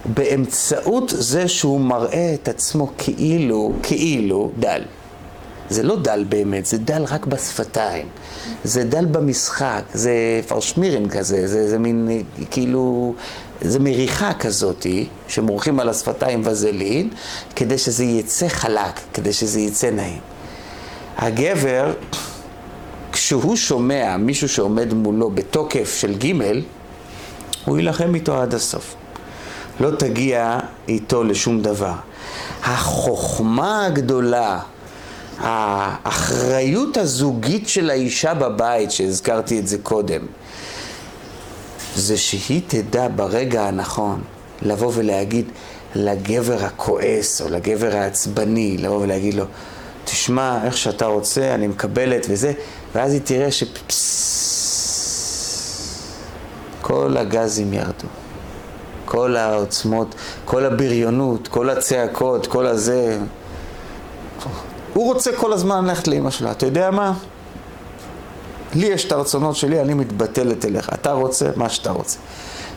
באמצעות 0.05 1.13
זה 1.17 1.49
שהוא 1.49 1.81
מראה 1.81 2.35
את 2.35 2.49
עצמו 2.49 2.93
כאילו, 2.99 3.73
כאילו 3.83 4.51
דל. 4.59 4.83
זה 5.71 5.83
לא 5.83 5.97
דל 5.97 6.25
באמת, 6.29 6.67
זה 6.67 6.79
דל 6.79 7.05
רק 7.11 7.27
בשפתיים. 7.27 8.07
זה 8.65 8.85
דל 8.85 9.05
במשחק, 9.05 9.83
זה 9.95 10.41
פרשמירים 10.47 11.09
כזה, 11.09 11.47
זה, 11.49 11.69
זה 11.69 11.79
מין 11.79 12.23
כאילו, 12.51 13.15
זה 13.61 13.79
מריחה 13.79 14.33
כזאתי, 14.35 15.07
שמורחים 15.29 15.81
על 15.81 15.89
השפתיים 15.89 16.43
וזלין, 16.45 17.11
כדי 17.57 17.79
שזה 17.79 18.05
יצא 18.05 18.49
חלק, 18.49 19.01
כדי 19.15 19.33
שזה 19.33 19.61
יצא 19.61 19.91
נעים. 19.91 20.21
הגבר, 21.17 21.93
כשהוא 23.13 23.57
שומע 23.57 24.17
מישהו 24.17 24.49
שעומד 24.49 24.95
מולו 24.95 25.31
בתוקף 25.31 25.95
של 26.01 26.19
ג', 26.19 26.33
הוא 27.65 27.79
יילחם 27.79 28.15
איתו 28.15 28.43
עד 28.43 28.55
הסוף. 28.55 28.95
לא 29.81 29.91
תגיע 29.91 30.59
איתו 30.89 31.25
לשום 31.25 31.63
דבר. 31.63 31.95
החוכמה 32.65 33.87
הגדולה, 33.87 34.61
האחריות 35.39 36.97
הזוגית 36.97 37.69
של 37.69 37.91
האישה 37.91 38.35
בבית, 38.35 38.91
שהזכרתי 38.91 39.59
את 39.59 39.69
זה 39.69 39.79
קודם, 39.83 40.21
זה 41.97 42.17
שהיא 42.17 42.63
תדע 42.67 43.09
ברגע 43.17 43.63
הנכון 43.63 44.23
לבוא 44.63 44.93
ולהגיד 44.95 45.47
לגבר 45.95 46.65
הכועס 46.65 47.41
או 47.41 47.49
לגבר 47.49 47.97
העצבני, 47.97 48.77
לבוא 48.79 49.01
ולהגיד 49.01 49.35
לו, 49.35 49.45
תשמע, 50.05 50.65
איך 50.65 50.77
שאתה 50.77 51.07
רוצה, 51.07 51.55
אני 51.55 51.67
מקבלת 51.67 52.27
וזה, 52.31 52.53
ואז 52.95 53.13
היא 53.13 53.21
תראה 53.25 53.53
שפססס, 53.53 54.64
כל 56.87 57.17
הגזים 57.17 57.73
ירדו. 57.73 58.07
כל 59.05 59.37
העוצמות, 59.37 60.15
כל 60.45 60.65
הבריונות, 60.65 61.49
כל 61.49 61.71
הצעקות, 61.71 62.47
כל 62.47 62.67
הזה. 62.67 63.19
הוא 64.95 65.05
רוצה 65.13 65.31
כל 65.37 65.53
הזמן 65.53 65.85
ללכת 65.85 66.09
לאמא 66.09 66.31
שלה. 66.31 66.51
אתה 66.51 66.67
יודע 66.67 66.91
מה? 66.91 67.13
לי 68.75 68.87
יש 68.87 69.05
את 69.05 69.13
הרצונות 69.13 69.57
שלי, 69.57 69.81
אני 69.81 69.95
מתבטלת 69.95 70.65
אליך. 70.65 70.89
אתה 70.95 71.13
רוצה 71.13 71.51
מה 71.57 71.69
שאתה 71.69 71.91
רוצה. 71.91 72.19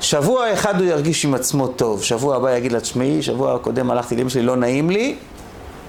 שבוע 0.02 0.54
אחד 0.54 0.82
הוא 0.82 0.86
ירגיש 0.90 1.26
עם 1.26 1.34
עצמו 1.34 1.68
טוב, 1.68 2.04
שבוע 2.04 2.36
הבא 2.36 2.58
יגיד 2.58 2.72
לה, 2.72 2.80
תשמעי, 2.80 3.22
שבוע 3.22 3.56
הקודם 3.56 3.92
הלכתי 3.92 4.16
לאמא 4.16 4.30
שלי, 4.30 4.42
לא 4.42 4.56
נעים 4.56 4.90
לי, 4.90 5.16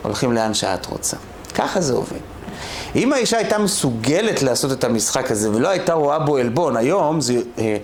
הולכים 0.03 0.33
לאן 0.33 0.55
שאת 0.55 0.87
רוצה. 0.87 1.17
ככה 1.55 1.81
זה 1.81 1.93
עובד. 1.93 2.38
אם 2.99 3.13
האישה 3.13 3.37
הייתה 3.37 3.59
מסוגלת 3.59 4.43
לעשות 4.43 4.73
את 4.73 4.85
המשחק 4.85 5.31
הזה 5.31 5.51
ולא 5.51 5.69
הייתה 5.69 5.93
רואה 5.93 6.19
בו 6.19 6.37
עלבון, 6.37 6.77
היום 6.77 7.21
זה, 7.21 7.35
אה, 7.59 7.77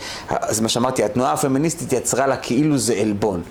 זה 0.48 0.62
מה 0.62 0.68
שאמרתי, 0.68 1.04
התנועה 1.04 1.32
הפמיניסטית 1.32 1.92
יצרה 1.92 2.26
לה 2.26 2.36
כאילו 2.36 2.78
זה 2.78 2.94
עלבון. 2.94 3.42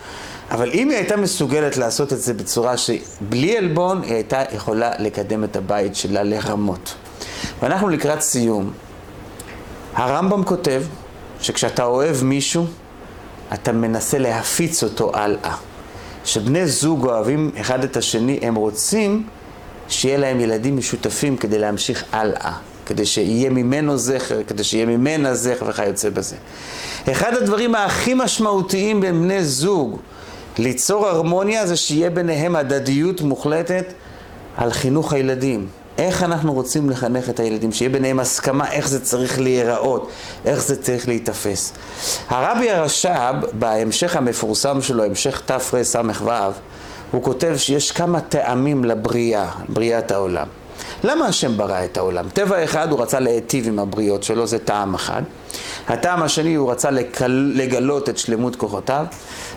אבל 0.52 0.72
אם 0.74 0.90
היא 0.90 0.98
הייתה 0.98 1.18
מסוגלת 1.18 1.78
לעשות 1.78 2.14
את 2.14 2.22
זה 2.22 2.34
בצורה 2.34 2.78
שבלי 2.78 3.58
עלבון, 3.58 4.02
היא 4.04 4.14
הייתה 4.14 4.44
יכולה 4.54 4.92
לקדם 5.00 5.44
את 5.44 5.56
הבית 5.56 5.96
שלה 5.96 6.24
לרמות. 6.24 6.94
ואנחנו 7.62 7.90
לקראת 7.90 8.22
סיום. 8.22 8.72
הרמב"ם 9.94 10.44
כותב 10.44 10.84
שכשאתה 11.42 11.84
אוהב 11.84 12.24
מישהו, 12.24 12.66
אתה 13.54 13.72
מנסה 13.72 14.18
להפיץ 14.18 14.84
אותו 14.84 15.12
הלאה. 15.14 15.56
כשבני 16.24 16.68
זוג 16.68 17.06
אוהבים 17.06 17.52
אחד 17.62 17.84
את 17.84 17.98
השני, 17.98 18.40
הם 18.42 18.56
רוצים 18.56 19.28
שיהיה 19.90 20.18
להם 20.18 20.40
ילדים 20.40 20.78
משותפים 20.78 21.38
כדי 21.38 21.60
להמשיך 21.60 22.04
הלאה, 22.12 22.52
כדי 22.86 23.06
שיהיה 23.06 23.50
ממנו 23.50 23.98
זכר, 23.98 24.44
כדי 24.48 24.64
שיהיה 24.64 24.86
ממנה 24.86 25.36
זכר 25.36 25.66
וכיוצא 25.70 26.10
בזה. 26.10 26.36
אחד 27.12 27.34
הדברים 27.34 27.76
הכי 27.76 28.14
משמעותיים 28.14 29.02
בין 29.02 29.22
בני 29.22 29.44
זוג 29.44 30.00
ליצור 30.58 31.08
הרמוניה 31.08 31.68
זה 31.68 31.76
שיהיה 31.76 32.10
ביניהם 32.10 32.56
הדדיות 32.56 33.22
מוחלטת 33.22 33.86
על 34.58 34.72
חינוך 34.72 35.14
הילדים. 35.14 35.68
איך 35.98 36.24
אנחנו 36.24 36.54
רוצים 36.54 36.90
לחנך 36.90 37.30
את 37.30 37.40
הילדים, 37.40 37.72
שיהיה 37.72 37.90
ביניהם 37.90 38.20
הסכמה 38.20 38.72
איך 38.72 38.88
זה 38.88 39.06
צריך 39.06 39.40
להיראות, 39.40 40.10
איך 40.46 40.64
זה 40.64 40.82
צריך 40.82 41.08
להיתפס. 41.08 41.74
הרבי 42.30 42.70
הרש"ב, 42.70 43.34
בהמשך 43.54 44.16
המפורסם 44.16 44.82
שלו, 44.82 45.04
המשך 45.04 45.42
תרס"ו, 45.46 45.78
הוא 47.14 47.24
כותב 47.24 47.54
שיש 47.58 47.92
כמה 47.92 48.22
טעמים 48.22 48.86
לבריאה, 48.86 49.50
בריאת 49.70 50.12
העולם. 50.12 50.48
למה 51.04 51.26
השם 51.26 51.58
ברא 51.58 51.84
את 51.84 51.98
העולם? 51.98 52.30
טבע 52.30 52.64
אחד 52.64 52.92
הוא 52.92 53.02
רצה 53.02 53.20
להיטיב 53.20 53.68
עם 53.68 53.80
הבריות 53.80 54.24
שלו, 54.24 54.48
זה 54.48 54.60
טעם 54.60 54.94
אחד. 54.94 55.22
הטעם 55.88 56.24
השני 56.24 56.56
הוא 56.56 56.72
רצה 56.72 56.92
לקל, 56.92 57.52
לגלות 57.56 58.10
את 58.10 58.18
שלמות 58.18 58.56
כוחותיו. 58.56 59.06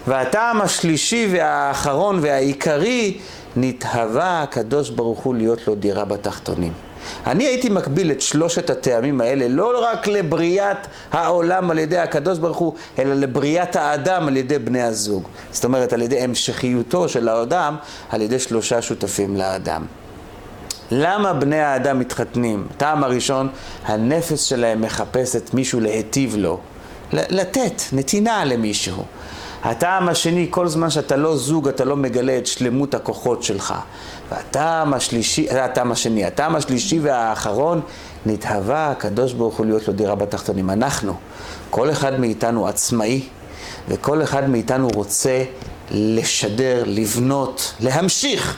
והטעם 0.07 0.61
השלישי 0.61 1.29
והאחרון 1.33 2.19
והעיקרי, 2.23 3.19
נתהווה 3.57 4.43
הקדוש 4.43 4.91
ברוך 4.91 5.19
הוא 5.19 5.35
להיות 5.35 5.67
לו 5.67 5.75
דירה 5.75 6.05
בתחתונים. 6.05 6.73
אני 7.27 7.45
הייתי 7.45 7.69
מקביל 7.69 8.11
את 8.11 8.21
שלושת 8.21 8.71
הטעמים 8.71 9.21
האלה 9.21 9.49
לא 9.49 9.85
רק 9.85 10.07
לבריאת 10.07 10.87
העולם 11.13 11.71
על 11.71 11.79
ידי 11.79 11.99
הקדוש 11.99 12.39
ברוך 12.39 12.57
הוא, 12.57 12.75
אלא 12.99 13.15
לבריאת 13.15 13.77
האדם 13.77 14.29
על 14.29 14.37
ידי 14.37 14.59
בני 14.59 14.83
הזוג. 14.83 15.29
זאת 15.53 15.65
אומרת, 15.65 15.93
על 15.93 16.03
ידי 16.03 16.19
המשכיותו 16.19 17.09
של 17.09 17.29
האדם, 17.29 17.77
על 18.11 18.23
ידי 18.23 18.39
שלושה 18.39 18.83
שותפים 18.83 19.37
לאדם. 19.37 19.87
למה 20.91 21.33
בני 21.33 21.61
האדם 21.61 21.99
מתחתנים? 21.99 22.67
טעם 22.77 23.05
הראשון, 23.05 23.49
הנפש 23.85 24.49
שלהם 24.49 24.81
מחפשת 24.81 25.55
מישהו 25.55 25.81
להיטיב 25.81 26.37
לו. 26.37 26.61
לתת, 27.13 27.83
נתינה 27.93 28.45
למישהו. 28.45 29.05
הטעם 29.67 30.09
השני, 30.09 30.47
כל 30.51 30.69
זמן 30.69 30.91
שאתה 30.91 31.17
לא 31.17 31.37
זוג, 31.37 31.69
אתה 31.69 31.85
לא 31.85 31.97
מגלה 31.97 32.39
את 32.39 32.47
שלמות 32.47 32.95
הכוחות 32.95 33.43
שלך. 33.43 33.75
והטעם 34.31 34.95
השלישי, 34.95 35.47
זה 35.51 35.65
הטעם 35.65 35.93
השני. 35.93 36.25
הטעם 36.25 36.57
השלישי 36.57 37.01
והאחרון, 37.01 37.81
נתהווה 38.27 38.91
הקדוש 38.91 39.33
ברוך 39.33 39.57
הוא 39.57 39.67
להיות 39.67 39.89
לו 39.89 39.95
דירה 39.95 40.15
בתחתונים. 40.15 40.71
אנחנו, 40.71 41.15
כל 41.71 41.91
אחד 41.91 42.21
מאיתנו 42.21 42.69
עצמאי, 42.69 43.23
וכל 43.89 44.23
אחד 44.23 44.51
מאיתנו 44.51 44.89
רוצה 44.95 45.45
לשדר, 45.91 46.83
לבנות, 46.87 47.75
להמשיך 47.81 48.57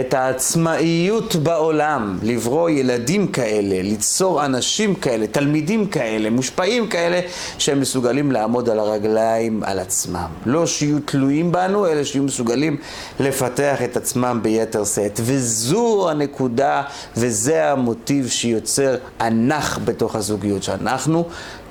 את 0.00 0.14
העצמאיות 0.14 1.36
בעולם, 1.36 2.18
לברוא 2.22 2.70
ילדים 2.70 3.26
כאלה, 3.26 3.82
ליצור 3.82 4.44
אנשים 4.44 4.94
כאלה, 4.94 5.26
תלמידים 5.26 5.86
כאלה, 5.86 6.30
מושפעים 6.30 6.88
כאלה, 6.88 7.20
שהם 7.58 7.80
מסוגלים 7.80 8.32
לעמוד 8.32 8.68
על 8.68 8.78
הרגליים 8.78 9.62
על 9.64 9.78
עצמם. 9.78 10.28
לא 10.46 10.66
שיהיו 10.66 10.98
תלויים 11.04 11.52
בנו, 11.52 11.86
אלא 11.86 12.04
שיהיו 12.04 12.24
מסוגלים 12.24 12.76
לפתח 13.20 13.82
את 13.84 13.96
עצמם 13.96 14.40
ביתר 14.42 14.84
שאת. 14.84 15.20
וזו 15.22 16.10
הנקודה, 16.10 16.82
וזה 17.16 17.70
המוטיב 17.70 18.28
שיוצר 18.28 18.96
אנך 19.20 19.78
בתוך 19.84 20.16
הזוגיות, 20.16 20.62
שאנחנו, 20.62 21.24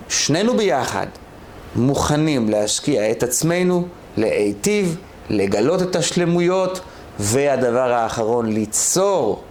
שנינו 0.10 0.58
ביחד, 0.58 1.08
מוכנים 1.76 2.50
להשקיע 2.50 3.12
את 3.12 3.24
עצמנו, 3.24 3.88
להיטיב, 4.18 4.98
לגלות 5.30 5.82
את 5.82 5.96
השלמויות. 5.96 6.80
והדבר 7.20 7.94
האחרון, 7.94 8.54
ליצור, 8.54 9.44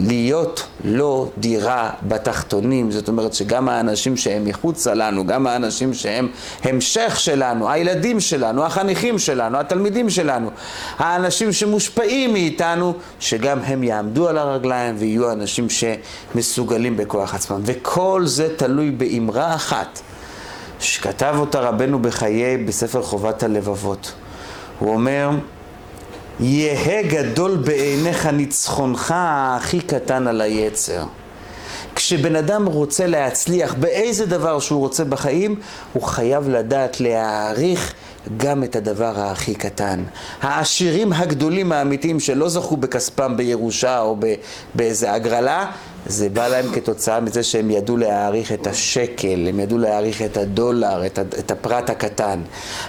להיות 0.00 0.66
לו 0.84 1.30
דירה 1.38 1.90
בתחתונים. 2.02 2.90
זאת 2.90 3.08
אומרת 3.08 3.34
שגם 3.34 3.68
האנשים 3.68 4.16
שהם 4.16 4.44
מחוצה 4.44 4.94
לנו, 4.94 5.26
גם 5.26 5.46
האנשים 5.46 5.94
שהם 5.94 6.28
המשך 6.62 7.20
שלנו, 7.20 7.70
הילדים 7.70 8.20
שלנו, 8.20 8.64
החניכים 8.64 9.18
שלנו, 9.18 9.58
התלמידים 9.58 10.10
שלנו, 10.10 10.50
האנשים 10.98 11.52
שמושפעים 11.52 12.32
מאיתנו, 12.32 12.94
שגם 13.20 13.58
הם 13.64 13.82
יעמדו 13.82 14.28
על 14.28 14.38
הרגליים 14.38 14.94
ויהיו 14.98 15.32
אנשים 15.32 15.66
שמסוגלים 15.70 16.96
בכוח 16.96 17.34
עצמם. 17.34 17.60
וכל 17.64 18.22
זה 18.24 18.48
תלוי 18.56 18.90
באמרה 18.90 19.54
אחת, 19.54 20.00
שכתב 20.80 21.34
אותה 21.38 21.60
רבנו 21.60 22.02
בחיי 22.02 22.56
בספר 22.56 23.02
חובת 23.02 23.42
הלבבות. 23.42 24.12
הוא 24.78 24.94
אומר, 24.94 25.30
יהא 26.40 27.02
גדול 27.02 27.56
בעיניך 27.56 28.26
ניצחונך 28.26 29.14
הכי 29.16 29.80
קטן 29.80 30.26
על 30.26 30.40
היצר. 30.40 31.04
כשבן 31.94 32.36
אדם 32.36 32.66
רוצה 32.66 33.06
להצליח 33.06 33.74
באיזה 33.74 34.26
דבר 34.26 34.60
שהוא 34.60 34.80
רוצה 34.80 35.04
בחיים, 35.04 35.60
הוא 35.92 36.02
חייב 36.02 36.48
לדעת 36.48 37.00
להעריך 37.00 37.94
גם 38.36 38.64
את 38.64 38.76
הדבר 38.76 39.20
הכי 39.20 39.54
קטן. 39.54 40.04
העשירים 40.42 41.12
הגדולים 41.12 41.72
האמיתיים 41.72 42.20
שלא 42.20 42.48
זכו 42.48 42.76
בכספם 42.76 43.36
בירושה 43.36 44.00
או 44.00 44.16
באיזה 44.74 45.12
הגרלה, 45.12 45.70
זה 46.06 46.28
בא 46.28 46.48
להם 46.48 46.72
כתוצאה 46.72 47.20
מזה 47.20 47.42
שהם 47.42 47.70
ידעו 47.70 47.96
להעריך 47.96 48.52
את 48.52 48.66
השקל, 48.66 49.48
הם 49.48 49.60
ידעו 49.60 49.78
להעריך 49.78 50.22
את 50.22 50.36
הדולר, 50.36 51.06
את, 51.06 51.18
את 51.18 51.50
הפרט 51.50 51.90
הקטן. 51.90 52.40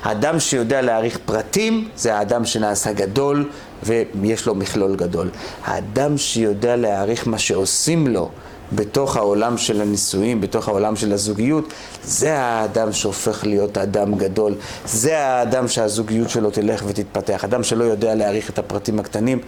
האדם 0.04 0.40
שיודע 0.40 0.82
להעריך 0.82 1.18
פרטים 1.26 1.90
זה 1.96 2.16
האדם 2.16 2.46
שנעשה 2.46 2.94
גדול 2.94 3.50
ויש 3.84 4.46
לו 4.46 4.56
מכלול 4.56 4.96
גדול. 4.96 5.30
האדם 5.66 6.18
שיודע 6.18 6.76
להעריך 6.76 7.28
מה 7.28 7.38
שעושים 7.40 8.08
לו 8.08 8.30
בתוך 8.72 9.18
העולם 9.18 9.58
של 9.58 9.82
הנישואים, 9.82 10.42
בתוך 10.42 10.68
העולם 10.68 10.96
של 10.96 11.14
הזוגיות, 11.14 11.74
זה 12.04 12.40
האדם 12.40 12.94
שהופך 12.94 13.46
להיות 13.46 13.78
אדם 13.78 14.16
גדול. 14.16 14.56
זה 14.86 15.20
האדם 15.20 15.68
שהזוגיות 15.68 16.30
שלו 16.30 16.52
תלך 16.52 16.84
ותתפתח. 16.88 17.44
אדם 17.44 17.64
שלא 17.64 17.84
יודע 17.84 18.16
להעריך 18.16 18.50
את 18.50 18.60
הפרטים 18.60 19.00
הקטנים, 19.00 19.40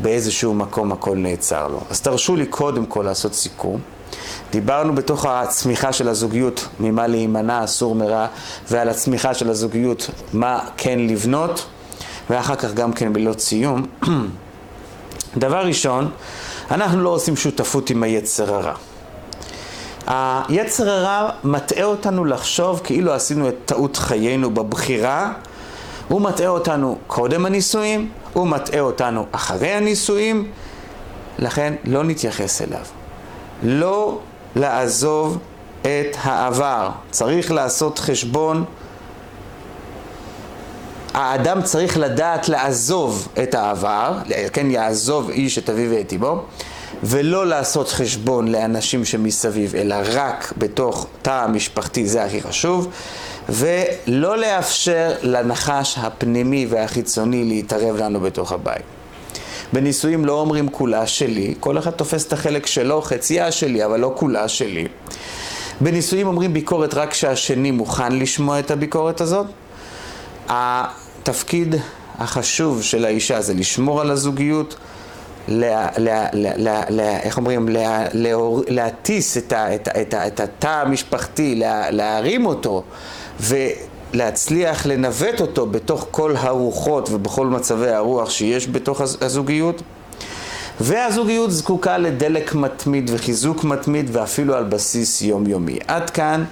באיזשהו 0.00 0.54
מקום 0.54 0.92
הכל 0.92 1.16
נעצר 1.16 1.68
לו. 1.68 1.80
אז 1.90 2.00
תרשו 2.00 2.36
לי 2.36 2.46
קודם 2.46 2.86
כל 2.86 3.02
לעשות 3.02 3.34
סיכום. 3.34 3.80
דיברנו 4.50 4.94
בתוך 4.94 5.26
הצמיחה 5.26 5.92
של 5.92 6.08
הזוגיות 6.08 6.68
ממה 6.80 7.06
להימנע, 7.06 7.64
אסור 7.64 7.94
מרע, 7.94 8.26
ועל 8.70 8.88
הצמיחה 8.88 9.34
של 9.34 9.50
הזוגיות 9.50 10.10
מה 10.32 10.58
כן 10.76 10.98
לבנות, 10.98 11.66
ואחר 12.30 12.56
כך 12.56 12.74
גם 12.74 12.92
כן 12.92 13.12
בלא 13.12 13.32
סיום. 13.38 13.86
דבר 15.36 15.66
ראשון, 15.66 16.10
אנחנו 16.70 17.02
לא 17.02 17.08
עושים 17.08 17.36
שותפות 17.36 17.90
עם 17.90 18.02
היצר 18.02 18.54
הרע. 18.54 18.74
היצר 20.48 20.90
הרע 20.90 21.30
מטעה 21.44 21.84
אותנו 21.84 22.24
לחשוב 22.24 22.80
כאילו 22.84 23.12
עשינו 23.12 23.48
את 23.48 23.54
טעות 23.64 23.96
חיינו 23.96 24.50
בבחירה, 24.50 25.32
הוא 26.08 26.20
מטעה 26.20 26.48
אותנו 26.48 26.98
קודם 27.06 27.46
הנישואים, 27.46 28.10
הוא 28.32 28.46
מטעה 28.46 28.80
אותנו 28.80 29.26
אחרי 29.32 29.68
הנישואים, 29.72 30.50
לכן 31.38 31.74
לא 31.84 32.04
נתייחס 32.04 32.62
אליו. 32.62 32.84
לא 33.62 34.18
לעזוב 34.56 35.38
את 35.82 36.16
העבר, 36.22 36.90
צריך 37.10 37.50
לעשות 37.52 37.98
חשבון 37.98 38.64
האדם 41.16 41.62
צריך 41.62 41.98
לדעת 41.98 42.48
לעזוב 42.48 43.28
את 43.42 43.54
העבר, 43.54 44.18
כן, 44.52 44.70
יעזוב 44.70 45.30
איש 45.30 45.58
את 45.58 45.70
אביו 45.70 45.90
ואת 45.90 46.12
אמו, 46.12 46.42
ולא 47.02 47.46
לעשות 47.46 47.88
חשבון 47.88 48.48
לאנשים 48.48 49.04
שמסביב, 49.04 49.76
אלא 49.76 49.96
רק 50.12 50.52
בתוך 50.58 51.06
תא 51.22 51.44
המשפחתי, 51.44 52.06
זה 52.06 52.24
הכי 52.24 52.42
חשוב, 52.42 52.88
ולא 53.48 54.38
לאפשר 54.38 55.12
לנחש 55.22 55.98
הפנימי 55.98 56.66
והחיצוני 56.70 57.44
להתערב 57.44 57.96
לנו 57.96 58.20
בתוך 58.20 58.52
הבית. 58.52 58.82
בנישואים 59.72 60.24
לא 60.24 60.40
אומרים 60.40 60.68
כולה 60.68 61.06
שלי, 61.06 61.54
כל 61.60 61.78
אחד 61.78 61.90
תופס 61.90 62.26
את 62.26 62.32
החלק 62.32 62.66
שלו, 62.66 63.02
חצייה 63.02 63.52
שלי, 63.52 63.84
אבל 63.84 64.00
לא 64.00 64.12
כולה 64.16 64.48
שלי. 64.48 64.86
בנישואים 65.80 66.26
אומרים 66.26 66.52
ביקורת 66.52 66.94
רק 66.94 67.10
כשהשני 67.10 67.70
מוכן 67.70 68.12
לשמוע 68.12 68.58
את 68.58 68.70
הביקורת 68.70 69.20
הזאת. 69.20 69.46
התפקיד 71.28 71.74
החשוב 72.18 72.82
של 72.82 73.04
האישה 73.04 73.40
זה 73.40 73.54
לשמור 73.54 74.00
על 74.00 74.10
הזוגיות, 74.10 74.76
לה, 75.48 75.88
לה, 75.96 76.26
לה, 76.32 76.82
לה, 76.88 77.20
איך 77.20 77.36
אומרים, 77.36 77.68
לה, 77.68 78.04
להטיס 78.68 79.36
את, 79.36 79.52
את, 79.52 79.88
את, 79.88 80.14
את 80.14 80.40
התא 80.40 80.82
המשפחתי, 80.86 81.54
לה, 81.54 81.90
להרים 81.90 82.46
אותו 82.46 82.82
ולהצליח 83.40 84.86
לנווט 84.86 85.40
אותו 85.40 85.66
בתוך 85.66 86.06
כל 86.10 86.36
הרוחות 86.36 87.10
ובכל 87.10 87.46
מצבי 87.46 87.90
הרוח 87.90 88.30
שיש 88.30 88.68
בתוך 88.68 89.00
הזוגיות. 89.00 89.82
והזוגיות 90.80 91.52
זקוקה 91.52 91.98
לדלק 91.98 92.54
מתמיד 92.54 93.10
וחיזוק 93.14 93.64
מתמיד 93.64 94.10
ואפילו 94.12 94.54
על 94.54 94.64
בסיס 94.64 95.22
יומיומי. 95.22 95.78
עד 95.88 96.10
כאן 96.10 96.44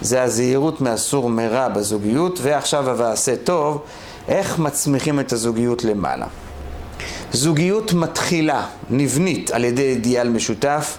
זה 0.00 0.22
הזהירות 0.22 0.80
מאסור 0.80 1.30
מרע 1.30 1.68
בזוגיות, 1.68 2.38
ועכשיו 2.42 2.90
ה"ועשה 2.90 3.36
טוב", 3.36 3.82
איך 4.28 4.58
מצמיחים 4.58 5.20
את 5.20 5.32
הזוגיות 5.32 5.84
למעלה. 5.84 6.26
זוגיות 7.32 7.92
מתחילה, 7.92 8.66
נבנית 8.90 9.50
על 9.50 9.64
ידי 9.64 9.82
אידיאל 9.82 10.28
משותף, 10.28 10.98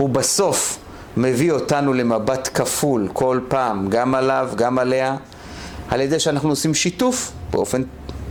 ובסוף 0.00 0.78
מביא 1.16 1.52
אותנו 1.52 1.92
למבט 1.92 2.48
כפול 2.54 3.08
כל 3.12 3.40
פעם, 3.48 3.88
גם 3.88 4.14
עליו, 4.14 4.50
גם 4.56 4.78
עליה, 4.78 5.16
על 5.88 6.00
ידי 6.00 6.20
שאנחנו 6.20 6.48
עושים 6.48 6.74
שיתוף 6.74 7.32
באופן 7.50 7.82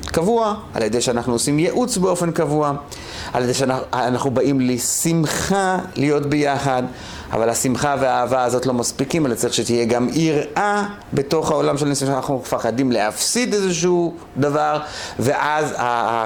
קבוע, 0.06 0.56
על 0.74 0.84
ידי 0.84 1.02
שאנחנו 1.02 1.34
עושים 1.34 1.60
ייעוץ 1.60 1.98
באופן 1.98 2.32
קבוע, 2.32 2.74
על 3.34 3.44
ידי 3.44 3.54
שאנחנו 3.54 4.32
באים 4.32 4.62
לשמחה 4.62 5.78
להיות 5.96 6.26
ביחד, 6.26 6.84
אבל 7.32 7.50
השמחה 7.50 7.96
והאהבה 8.00 8.44
הזאת 8.44 8.66
לא 8.66 8.74
מספיקים, 8.74 9.26
אלא 9.26 9.36
צריך 9.36 9.54
שתהיה 9.54 9.86
גם 9.86 10.10
יראה 10.14 10.86
בתוך 11.14 11.52
העולם 11.52 11.78
של 11.78 11.86
ניסיון 11.86 12.12
שאנחנו 12.12 12.38
מפחדים 12.38 12.92
להפסיד 12.92 13.54
איזשהו 13.54 14.14
דבר, 14.38 14.80
ואז 15.20 15.74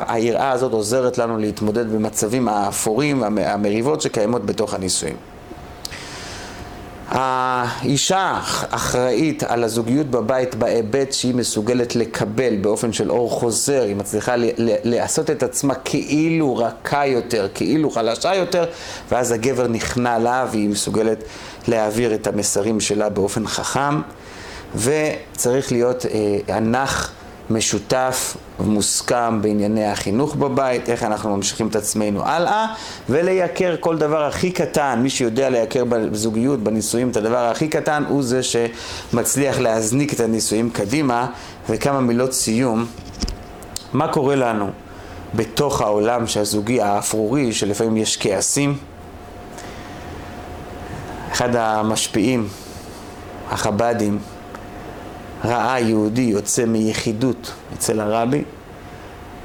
היראה 0.07 0.51
הזאת 0.51 0.73
עוזרת 0.73 1.17
לנו 1.17 1.37
להתמודד 1.37 1.91
במצבים 1.91 2.47
האפורים 2.47 3.21
והמריבות 3.21 4.01
שקיימות 4.01 4.45
בתוך 4.45 4.73
הנישואים. 4.73 5.34
האישה 7.07 8.39
אחראית 8.69 9.43
על 9.43 9.63
הזוגיות 9.63 10.07
בבית 10.07 10.55
בהיבט 10.55 11.13
שהיא 11.13 11.35
מסוגלת 11.35 11.95
לקבל 11.95 12.55
באופן 12.55 12.93
של 12.93 13.11
אור 13.11 13.29
חוזר, 13.29 13.83
היא 13.83 13.95
מצליחה 13.95 14.33
לעשות 14.83 15.29
את 15.29 15.43
עצמה 15.43 15.75
כאילו 15.75 16.57
רכה 16.57 17.05
יותר, 17.05 17.47
כאילו 17.53 17.89
חלשה 17.89 18.35
יותר, 18.35 18.65
ואז 19.11 19.31
הגבר 19.31 19.67
נכנע 19.67 20.19
לה 20.19 20.45
והיא 20.51 20.69
מסוגלת 20.69 21.23
להעביר 21.67 22.13
את 22.13 22.27
המסרים 22.27 22.79
שלה 22.79 23.09
באופן 23.09 23.47
חכם, 23.47 24.01
וצריך 24.75 25.71
להיות 25.71 26.05
אה, 26.05 26.55
הנח 26.55 27.11
משותף 27.49 28.37
ומוסכם 28.59 29.41
בענייני 29.41 29.85
החינוך 29.85 30.35
בבית, 30.35 30.89
איך 30.89 31.03
אנחנו 31.03 31.37
ממשיכים 31.37 31.67
את 31.67 31.75
עצמנו 31.75 32.25
הלאה, 32.25 32.67
ולייקר 33.09 33.75
כל 33.79 33.97
דבר 33.97 34.23
הכי 34.23 34.51
קטן, 34.51 34.99
מי 35.03 35.09
שיודע 35.09 35.49
לייקר 35.49 35.83
בזוגיות, 35.85 36.59
בנישואים, 36.59 37.09
את 37.09 37.17
הדבר 37.17 37.45
הכי 37.45 37.67
קטן, 37.67 38.03
הוא 38.07 38.23
זה 38.23 38.41
שמצליח 38.43 39.59
להזניק 39.59 40.13
את 40.13 40.19
הנישואים 40.19 40.69
קדימה. 40.69 41.27
וכמה 41.69 42.01
מילות 42.01 42.33
סיום, 42.33 42.85
מה 43.93 44.07
קורה 44.07 44.35
לנו 44.35 44.69
בתוך 45.35 45.81
העולם 45.81 46.27
שהזוגי 46.27 46.81
האפרורי, 46.81 47.53
שלפעמים 47.53 47.97
יש 47.97 48.17
כעסים? 48.17 48.77
אחד 51.31 51.55
המשפיעים, 51.55 52.47
החב"דים, 53.51 54.19
ראה 55.43 55.79
יהודי 55.79 56.21
יוצא 56.21 56.65
מיחידות 56.65 57.51
אצל 57.73 57.99
הרבי, 57.99 58.43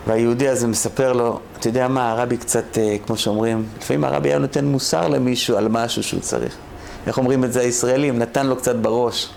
והיהודי 0.06 0.48
הזה 0.48 0.66
מספר 0.66 1.12
לו, 1.12 1.40
אתה 1.58 1.68
יודע 1.68 1.88
מה, 1.88 2.10
הרבי 2.10 2.36
קצת, 2.36 2.78
אה, 2.78 2.96
כמו 3.06 3.16
שאומרים, 3.16 3.64
לפעמים 3.80 4.04
הרבי 4.04 4.28
היה 4.28 4.38
נותן 4.38 4.64
מוסר 4.64 5.08
למישהו 5.08 5.56
על 5.56 5.68
משהו 5.68 6.02
שהוא 6.02 6.20
צריך. 6.20 6.56
איך 7.06 7.18
אומרים 7.18 7.44
את 7.44 7.52
זה 7.52 7.60
הישראלים? 7.60 8.18
נתן 8.18 8.46
לו 8.46 8.56
קצת 8.56 8.76
בראש. 8.76 9.30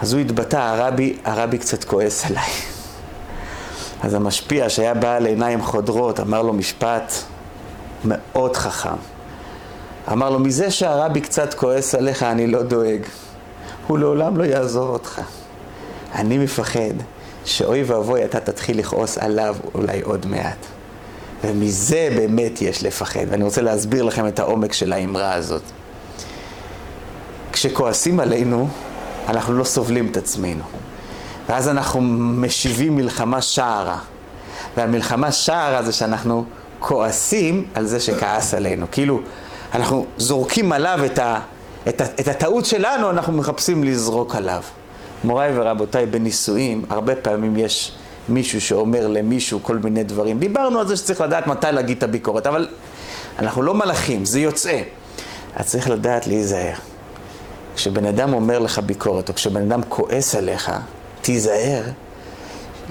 אז 0.00 0.12
הוא 0.12 0.20
התבטא, 0.20 0.56
הרבי, 0.56 1.16
הרבי 1.24 1.58
קצת 1.58 1.84
כועס 1.84 2.24
עליי. 2.24 2.50
אז 4.02 4.14
המשפיע 4.14 4.68
שהיה 4.68 4.94
בעל 4.94 5.26
עיניים 5.26 5.62
חודרות 5.62 6.20
אמר 6.20 6.42
לו 6.42 6.52
משפט 6.52 7.12
מאוד 8.04 8.56
חכם. 8.56 8.96
אמר 10.12 10.30
לו, 10.30 10.38
מזה 10.38 10.70
שהרבי 10.70 11.20
קצת 11.20 11.54
כועס 11.54 11.94
עליך 11.94 12.22
אני 12.22 12.46
לא 12.46 12.62
דואג. 12.62 13.00
הוא 13.86 13.98
לעולם 13.98 14.36
לא 14.36 14.44
יעזור 14.44 14.88
אותך. 14.88 15.20
אני 16.14 16.38
מפחד 16.38 16.94
שאוי 17.44 17.82
ואבוי 17.82 18.24
אתה 18.24 18.40
תתחיל 18.40 18.78
לכעוס 18.78 19.18
עליו 19.18 19.56
אולי 19.74 20.00
עוד 20.00 20.26
מעט. 20.26 20.66
ומזה 21.44 22.08
באמת 22.16 22.62
יש 22.62 22.84
לפחד, 22.84 23.20
ואני 23.30 23.44
רוצה 23.44 23.62
להסביר 23.62 24.02
לכם 24.02 24.28
את 24.28 24.38
העומק 24.38 24.72
של 24.72 24.92
האמרה 24.92 25.32
הזאת. 25.32 25.62
כשכועסים 27.52 28.20
עלינו, 28.20 28.68
אנחנו 29.28 29.54
לא 29.54 29.64
סובלים 29.64 30.06
את 30.10 30.16
עצמנו. 30.16 30.64
ואז 31.48 31.68
אנחנו 31.68 32.00
משיבים 32.40 32.96
מלחמה 32.96 33.42
שערה. 33.42 33.98
והמלחמה 34.76 35.32
שערה 35.32 35.82
זה 35.82 35.92
שאנחנו 35.92 36.44
כועסים 36.78 37.66
על 37.74 37.86
זה 37.86 38.00
שכעס 38.00 38.54
עלינו. 38.54 38.86
כאילו, 38.92 39.20
אנחנו 39.74 40.06
זורקים 40.16 40.72
עליו 40.72 41.00
את, 41.06 41.18
ה, 41.18 41.40
את, 41.88 42.00
את 42.20 42.28
הטעות 42.28 42.64
שלנו, 42.64 43.10
אנחנו 43.10 43.32
מחפשים 43.32 43.84
לזרוק 43.84 44.34
עליו. 44.34 44.62
מוריי 45.24 45.58
ורבותיי, 45.58 46.06
בנישואים, 46.06 46.84
הרבה 46.90 47.16
פעמים 47.16 47.56
יש 47.56 47.92
מישהו 48.28 48.60
שאומר 48.60 49.06
למישהו 49.06 49.62
כל 49.62 49.78
מיני 49.78 50.04
דברים. 50.04 50.38
דיברנו 50.38 50.78
על 50.78 50.86
זה 50.86 50.96
שצריך 50.96 51.20
לדעת 51.20 51.46
מתי 51.46 51.66
להגיד 51.72 51.96
את 51.96 52.02
הביקורת, 52.02 52.46
אבל 52.46 52.68
אנחנו 53.38 53.62
לא 53.62 53.74
מלאכים, 53.74 54.24
זה 54.24 54.40
יוצא. 54.40 54.80
אז 55.56 55.66
צריך 55.66 55.90
לדעת 55.90 56.26
להיזהר. 56.26 56.74
כשבן 57.76 58.06
אדם 58.06 58.34
אומר 58.34 58.58
לך 58.58 58.78
ביקורת, 58.78 59.28
או 59.28 59.34
כשבן 59.34 59.62
אדם 59.62 59.80
כועס 59.88 60.34
עליך, 60.34 60.72
תיזהר 61.20 61.82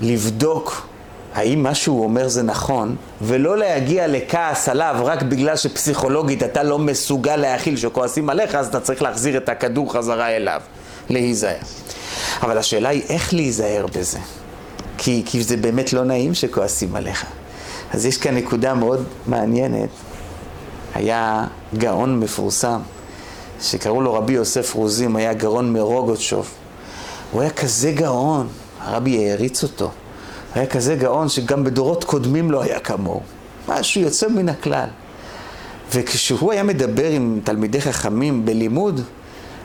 לבדוק 0.02 0.88
האם 1.34 1.64
מה 1.64 1.76
שהוא 1.76 2.04
אומר 2.04 2.28
זה 2.28 2.44
נכון, 2.44 2.96
ולא 3.22 3.58
להגיע 3.58 4.08
לכעס 4.08 4.70
עליו 4.70 4.96
רק 5.04 5.24
בגלל 5.24 5.56
שפסיכולוגית 5.56 6.44
אתה 6.44 6.64
לא 6.64 6.80
מסוגל 6.80 7.36
להכיל 7.36 7.78
שכועסים 7.78 8.30
עליך, 8.30 8.56
אז 8.56 8.68
אתה 8.68 8.80
צריך 8.80 9.02
להחזיר 9.02 9.38
את 9.38 9.50
הכדור 9.50 9.94
חזרה 9.94 10.30
אליו. 10.30 10.62
להיזהר. 11.10 11.58
אבל 12.42 12.58
השאלה 12.58 12.90
היא 12.90 13.02
איך 13.10 13.34
להיזהר 13.34 13.86
בזה. 13.96 14.20
כי, 14.98 15.24
כי 15.26 15.44
זה 15.44 15.58
באמת 15.58 15.94
לא 15.94 16.04
נעים 16.04 16.34
שכועסים 16.34 16.96
עליך. 16.96 17.26
אז 17.94 18.06
יש 18.06 18.18
כאן 18.18 18.36
נקודה 18.36 18.74
מאוד 18.74 19.04
מעניינת. 19.28 19.90
היה 20.96 21.46
גאון 21.78 22.20
מפורסם, 22.20 22.80
שקראו 23.62 24.02
לו 24.02 24.14
רבי 24.14 24.34
יוסף 24.34 24.74
רוזים, 24.74 25.16
היה 25.16 25.34
גאון 25.34 25.74
מרוגוצ'וב. 25.74 26.50
הוא 27.32 27.42
היה 27.42 27.50
כזה 27.50 27.92
גאון, 27.92 28.48
הרבי 28.82 29.30
העריץ 29.30 29.64
אותו. 29.64 29.92
היה 30.56 30.66
כזה 30.66 30.96
גאון 30.96 31.30
שגם 31.30 31.64
בדורות 31.64 32.04
קודמים 32.04 32.52
לא 32.52 32.64
היה 32.64 32.80
כמוהו. 32.80 33.22
משהו 33.68 34.02
יוצא 34.02 34.28
מן 34.28 34.50
הכלל. 34.50 34.88
וכשהוא 35.94 36.52
היה 36.52 36.64
מדבר 36.64 37.10
עם 37.10 37.40
תלמידי 37.44 37.82
חכמים 37.82 38.46
בלימוד, 38.46 39.02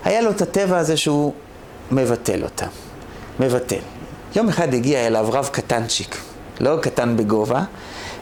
היה 0.05 0.21
לו 0.23 0.31
את 0.31 0.43
הטבע 0.43 0.79
הזה 0.79 0.97
שהוא 0.97 1.33
מבטל 1.91 2.45
אותם. 2.45 2.67
מבטל. 3.41 3.81
יום 4.37 4.49
אחד 4.49 4.75
הגיע 4.75 5.07
אליו 5.07 5.27
רב 5.33 5.49
קטנצ'יק, 5.53 6.17
לא 6.61 6.79
קטן 6.83 7.17
בגובה, 7.17 7.65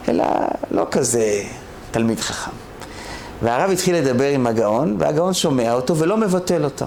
אלא 0.08 0.24
לא 0.70 0.86
כזה 0.90 1.42
תלמיד 1.90 2.20
חכם. 2.20 2.50
והרב 3.42 3.70
התחיל 3.70 3.96
לדבר 3.96 4.28
עם 4.28 4.46
הגאון, 4.46 4.96
והגאון 4.98 5.34
שומע 5.34 5.72
אותו 5.72 5.96
ולא 5.96 6.16
מבטל 6.16 6.64
אותו. 6.64 6.86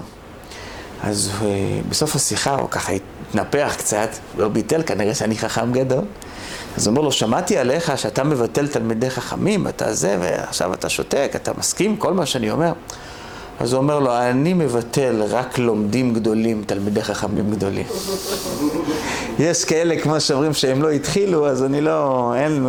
אז 1.02 1.30
uh, 1.40 1.44
בסוף 1.88 2.16
השיחה 2.16 2.54
הוא 2.54 2.70
ככה 2.70 2.92
התנפח 3.30 3.74
קצת, 3.78 4.08
לא 4.38 4.48
ביטל, 4.48 4.82
כנראה 4.86 5.14
שאני 5.14 5.38
חכם 5.38 5.72
גדול. 5.72 6.04
אז 6.76 6.86
הוא 6.86 6.90
אומר 6.90 7.02
לו, 7.02 7.12
שמעתי 7.12 7.58
עליך 7.58 7.98
שאתה 7.98 8.24
מבטל 8.24 8.68
תלמידי 8.68 9.10
חכמים, 9.10 9.68
אתה 9.68 9.94
זה, 9.94 10.16
ועכשיו 10.20 10.74
אתה 10.74 10.88
שותק, 10.88 11.32
אתה 11.36 11.52
מסכים 11.58 11.96
כל 11.96 12.12
מה 12.12 12.26
שאני 12.26 12.50
אומר. 12.50 12.72
אז 13.60 13.72
הוא 13.72 13.82
אומר 13.82 13.98
לו, 13.98 14.18
אני 14.18 14.54
מבטל 14.54 15.22
רק 15.30 15.58
לומדים 15.58 16.14
גדולים, 16.14 16.62
תלמידי 16.66 17.02
חכמים 17.02 17.50
גדולים. 17.50 17.86
יש 19.38 19.64
כאלה, 19.64 20.00
כמו 20.00 20.20
שאומרים, 20.20 20.54
שהם 20.54 20.82
לא 20.82 20.90
התחילו, 20.90 21.48
אז 21.48 21.62
אני 21.64 21.80
לא, 21.80 22.32
אין... 22.36 22.66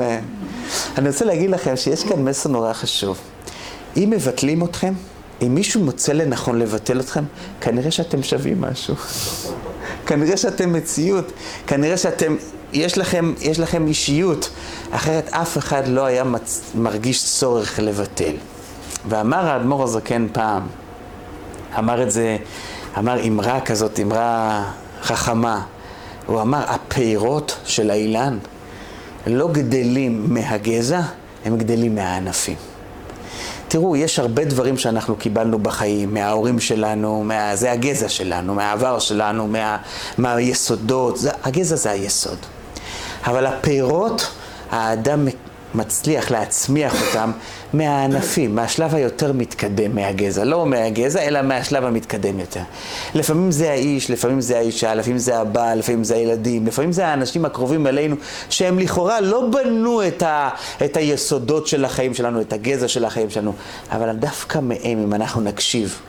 אני 0.98 1.10
רוצה 1.10 1.26
להגיד 1.26 1.50
לכם 1.50 1.76
שיש 1.76 2.04
כאן 2.04 2.24
מסר 2.24 2.50
נורא 2.50 2.74
חשוב. 2.74 3.18
אם 3.98 4.10
מבטלים 4.10 4.64
אתכם, 4.64 4.94
אם 5.42 5.56
מישהו 5.56 5.82
מוצא 5.82 6.14
לנכון 6.14 6.60
לבטל 6.60 7.00
אתכם, 7.00 7.24
כנראה 7.62 7.92
שאתם 7.92 8.24
שווים 8.24 8.62
משהו. 8.62 8.96
כנראה 10.06 10.38
שאתם 10.38 10.74
מציאות, 10.74 11.32
כנראה 11.68 11.98
שאתם, 11.98 12.36
יש 12.74 12.98
לכם, 12.98 13.34
יש 13.42 13.60
לכם 13.60 13.88
אישיות, 13.88 14.50
אחרת 14.92 15.30
אף 15.30 15.58
אחד 15.58 15.88
לא 15.88 16.06
היה 16.06 16.24
מצ... 16.24 16.62
מרגיש 16.76 17.26
צורך 17.26 17.80
לבטל. 17.80 18.34
ואמר 19.10 19.48
האדמו"ר 19.48 19.84
הזקן 19.84 20.28
פעם, 20.34 20.64
אמר 21.78 22.04
את 22.04 22.12
זה, 22.12 22.38
אמר 22.98 23.28
אמרה 23.28 23.62
כזאת, 23.62 24.00
אמרה 24.00 24.64
חכמה, 25.04 25.62
הוא 26.26 26.42
אמר, 26.42 26.64
הפירות 26.68 27.58
של 27.66 27.92
האילן 27.92 28.38
לא 29.28 29.50
גדלים 29.52 30.34
מהגזע, 30.34 31.02
הם 31.46 31.58
גדלים 31.58 31.96
מהענפים. 31.96 32.71
תראו, 33.72 33.96
יש 33.96 34.20
הרבה 34.20 34.46
דברים 34.46 34.78
שאנחנו 34.78 35.16
קיבלנו 35.16 35.60
בחיים, 35.60 36.14
מההורים 36.14 36.60
שלנו, 36.60 37.24
מה... 37.24 37.56
זה 37.56 37.72
הגזע 37.72 38.10
שלנו, 38.10 38.56
מהעבר 38.56 39.00
שלנו, 39.00 39.48
מה... 39.48 39.78
מהיסודות, 40.18 41.18
זה... 41.18 41.32
הגזע 41.44 41.76
זה 41.76 41.92
היסוד. 41.92 42.38
אבל 43.26 43.46
הפירות, 43.46 44.32
האדם 44.72 45.28
מצליח 45.76 46.32
להצמיח 46.32 46.94
אותם 47.08 47.32
מהענפים, 47.74 48.56
מהשלב 48.56 48.96
היותר 48.96 49.34
מתקדם 49.34 49.96
מהגזע. 49.96 50.44
לא 50.44 50.66
מהגזע, 50.66 51.22
אלא 51.22 51.42
מהשלב 51.42 51.86
המתקדם 51.86 52.40
יותר. 52.40 52.62
לפעמים 53.16 53.52
זה 53.52 53.72
האיש, 53.72 54.12
לפעמים 54.12 54.42
זה 54.42 54.58
האישה, 54.58 54.96
לפעמים 54.96 55.18
זה 55.18 55.38
הבעל, 55.38 55.80
לפעמים 55.80 56.04
זה 56.04 56.16
הילדים, 56.16 56.68
לפעמים 56.68 56.92
זה 56.92 57.08
האנשים 57.08 57.46
הקרובים 57.46 57.88
אלינו, 57.88 58.16
שהם 58.50 58.80
לכאורה 58.80 59.22
לא 59.22 59.48
בנו 59.52 60.08
את, 60.08 60.24
ה, 60.24 60.50
את 60.86 60.98
היסודות 60.98 61.68
של 61.68 61.86
החיים 61.86 62.14
שלנו, 62.14 62.42
את 62.42 62.54
הגזע 62.54 62.88
של 62.88 63.06
החיים 63.06 63.30
שלנו, 63.30 63.54
אבל 63.92 64.12
דווקא 64.12 64.60
מהם, 64.60 65.04
אם 65.04 65.14
אנחנו 65.14 65.42
נקשיב, 65.42 66.00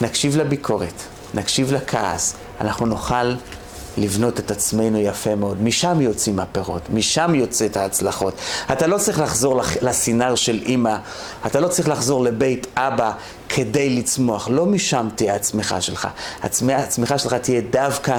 נקשיב 0.00 0.36
לביקורת, 0.36 1.02
נקשיב 1.34 1.72
לכעס, 1.72 2.34
אנחנו 2.60 2.86
נוכל 2.86 3.34
לבנות 3.98 4.38
את 4.38 4.50
עצמנו 4.50 4.98
יפה 4.98 5.34
מאוד. 5.34 5.62
משם 5.62 6.00
יוצאים 6.00 6.38
הפירות, 6.38 6.82
משם 6.90 7.34
יוצאת 7.34 7.76
ההצלחות. 7.76 8.34
אתה 8.72 8.86
לא 8.86 8.98
צריך 8.98 9.20
לחזור 9.20 9.60
לסינר 9.82 10.34
של 10.34 10.60
אימא, 10.62 10.96
אתה 11.46 11.60
לא 11.60 11.68
צריך 11.68 11.88
לחזור 11.88 12.24
לבית 12.24 12.66
אבא 12.76 13.12
כדי 13.48 13.90
לצמוח. 13.90 14.48
לא 14.48 14.66
משם 14.66 15.08
תהיה 15.14 15.34
הצמיחה 15.34 15.80
שלך. 15.80 16.08
הצמיחה 16.42 17.18
שלך 17.18 17.34
תהיה 17.34 17.60
דווקא 17.70 18.18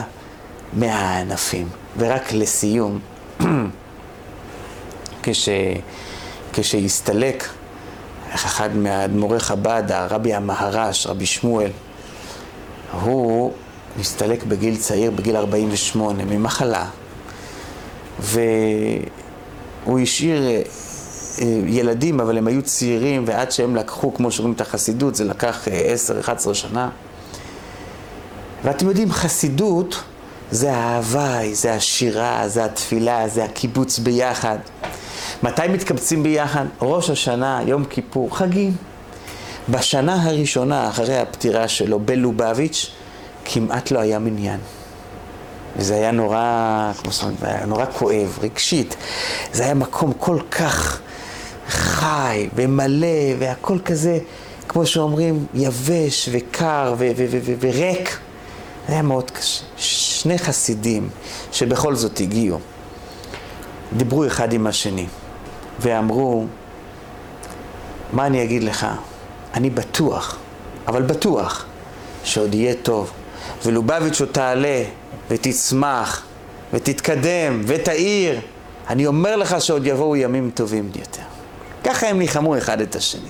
מהענפים. 0.74 1.70
ורק 1.98 2.34
לסיום, 2.34 3.00
כש, 5.24 5.50
כשהסתלק 6.54 7.48
אחד 8.36 8.76
מאדמו"רי 8.76 9.40
חב"ד, 9.40 9.92
הרבי 9.92 10.34
המהר"ש, 10.34 11.08
רבי 11.08 11.26
שמואל, 11.26 11.72
הוא 13.02 13.54
נסתלק 14.00 14.44
בגיל 14.44 14.78
צעיר, 14.78 15.12
בגיל 15.12 15.36
48, 15.36 16.26
ממחלה. 16.26 16.86
והוא 18.20 20.00
השאיר 20.00 20.44
אה, 20.44 20.62
אה, 21.42 21.46
ילדים, 21.66 22.20
אבל 22.20 22.38
הם 22.38 22.48
היו 22.48 22.62
צעירים, 22.62 23.24
ועד 23.28 23.52
שהם 23.52 23.76
לקחו, 23.76 24.14
כמו 24.14 24.32
שאומרים 24.32 24.56
את 24.56 24.62
החסידות, 24.62 25.16
זה 25.16 25.24
לקח 25.24 25.68
10-11 25.68 26.48
אה, 26.48 26.54
שנה. 26.54 26.90
ואתם 28.64 28.88
יודעים, 28.88 29.12
חסידות 29.12 30.04
זה 30.52 30.74
ההוואי, 30.74 31.56
זה 31.56 31.74
השירה, 31.74 32.48
זה 32.48 32.66
התפילה, 32.66 33.28
זה 33.28 33.44
הקיבוץ 33.44 34.00
ביחד. 34.00 34.58
מתי 35.44 35.62
מתקבצים 35.70 36.24
ביחד? 36.24 36.66
ראש 36.82 37.10
השנה, 37.10 37.62
יום 37.66 37.86
כיפור, 37.86 38.38
חגים. 38.38 38.76
בשנה 39.70 40.24
הראשונה 40.24 40.90
אחרי 40.90 41.18
הפטירה 41.18 41.68
שלו 41.68 42.00
בלובביץ', 42.00 42.92
כמעט 43.46 43.92
לא 43.92 44.00
היה 44.00 44.20
מניין. 44.20 44.60
וזה 45.78 45.96
היה 45.96 46.12
נורא, 46.12 46.92
כמו 47.02 47.12
שאומרים, 47.12 47.38
היה 47.42 47.66
נורא 47.66 47.86
כואב, 47.86 48.40
רגשית. 48.42 48.96
זה 49.54 49.64
היה 49.64 49.74
מקום 49.74 50.14
כל 50.14 50.40
כך 50.52 51.00
חי 51.68 52.50
ומלא 52.56 53.08
והכל 53.40 53.80
כזה, 53.86 54.20
כמו 54.68 54.86
שאומרים, 54.86 55.46
יבש 55.54 56.30
וקר 56.32 56.96
וריק. 57.60 58.20
זה 58.88 58.94
היה 58.94 59.02
מאוד 59.02 59.32
קשה. 59.32 59.64
שני 59.78 60.38
חסידים 60.38 61.10
שבכל 61.52 61.96
זאת 61.96 62.20
הגיעו, 62.20 62.60
דיברו 63.98 64.28
אחד 64.28 64.54
עם 64.54 64.68
השני 64.68 65.06
ואמרו, 65.80 66.46
מה 68.14 68.26
אני 68.26 68.44
אגיד 68.44 68.64
לך? 68.64 68.88
אני 69.54 69.70
בטוח, 69.70 70.38
אבל 70.88 71.02
בטוח, 71.02 71.66
שעוד 72.24 72.56
יהיה 72.56 72.74
טוב. 72.84 73.12
ולובביץ' 73.66 74.22
תעלה 74.32 74.84
ותצמח 75.30 76.24
ותתקדם 76.74 77.62
ותאיר, 77.68 78.40
אני 78.90 79.08
אומר 79.08 79.36
לך 79.36 79.62
שעוד 79.62 79.88
יבואו 79.88 80.16
ימים 80.16 80.52
טובים 80.54 80.92
יותר. 80.96 81.22
ככה 81.84 82.08
הם 82.08 82.20
ניחמו 82.20 82.58
אחד 82.58 82.82
את 82.82 82.96
השני. 82.96 83.30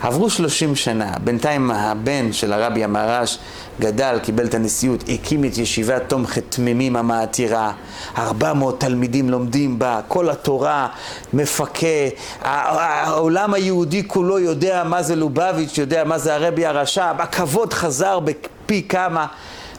עברו 0.00 0.30
שלושים 0.30 0.76
שנה, 0.76 1.12
בינתיים 1.24 1.70
הבן 1.70 2.32
של 2.32 2.52
הרבי 2.52 2.84
המהר"ש 2.84 3.38
גדל, 3.80 4.18
קיבל 4.22 4.46
את 4.46 4.54
הנשיאות, 4.54 5.04
הקים 5.08 5.44
את 5.44 5.58
ישיבת 5.58 6.02
תומכת 6.06 6.42
תמימים 6.48 6.96
המעתירה, 6.96 7.72
ארבע 8.18 8.52
מאות 8.52 8.80
תלמידים 8.80 9.30
לומדים 9.30 9.78
בה, 9.78 10.00
כל 10.08 10.30
התורה 10.30 10.88
מפקה, 11.32 11.86
העולם 12.42 13.54
היהודי 13.54 14.08
כולו 14.08 14.38
יודע 14.38 14.84
מה 14.84 15.02
זה 15.02 15.16
לובביץ', 15.16 15.78
יודע 15.78 16.04
מה 16.04 16.18
זה 16.18 16.34
הרבי 16.34 16.66
הרש"ב, 16.66 17.14
הכבוד 17.18 17.72
חזר 17.72 18.18
פי 18.68 18.82
כמה, 18.88 19.26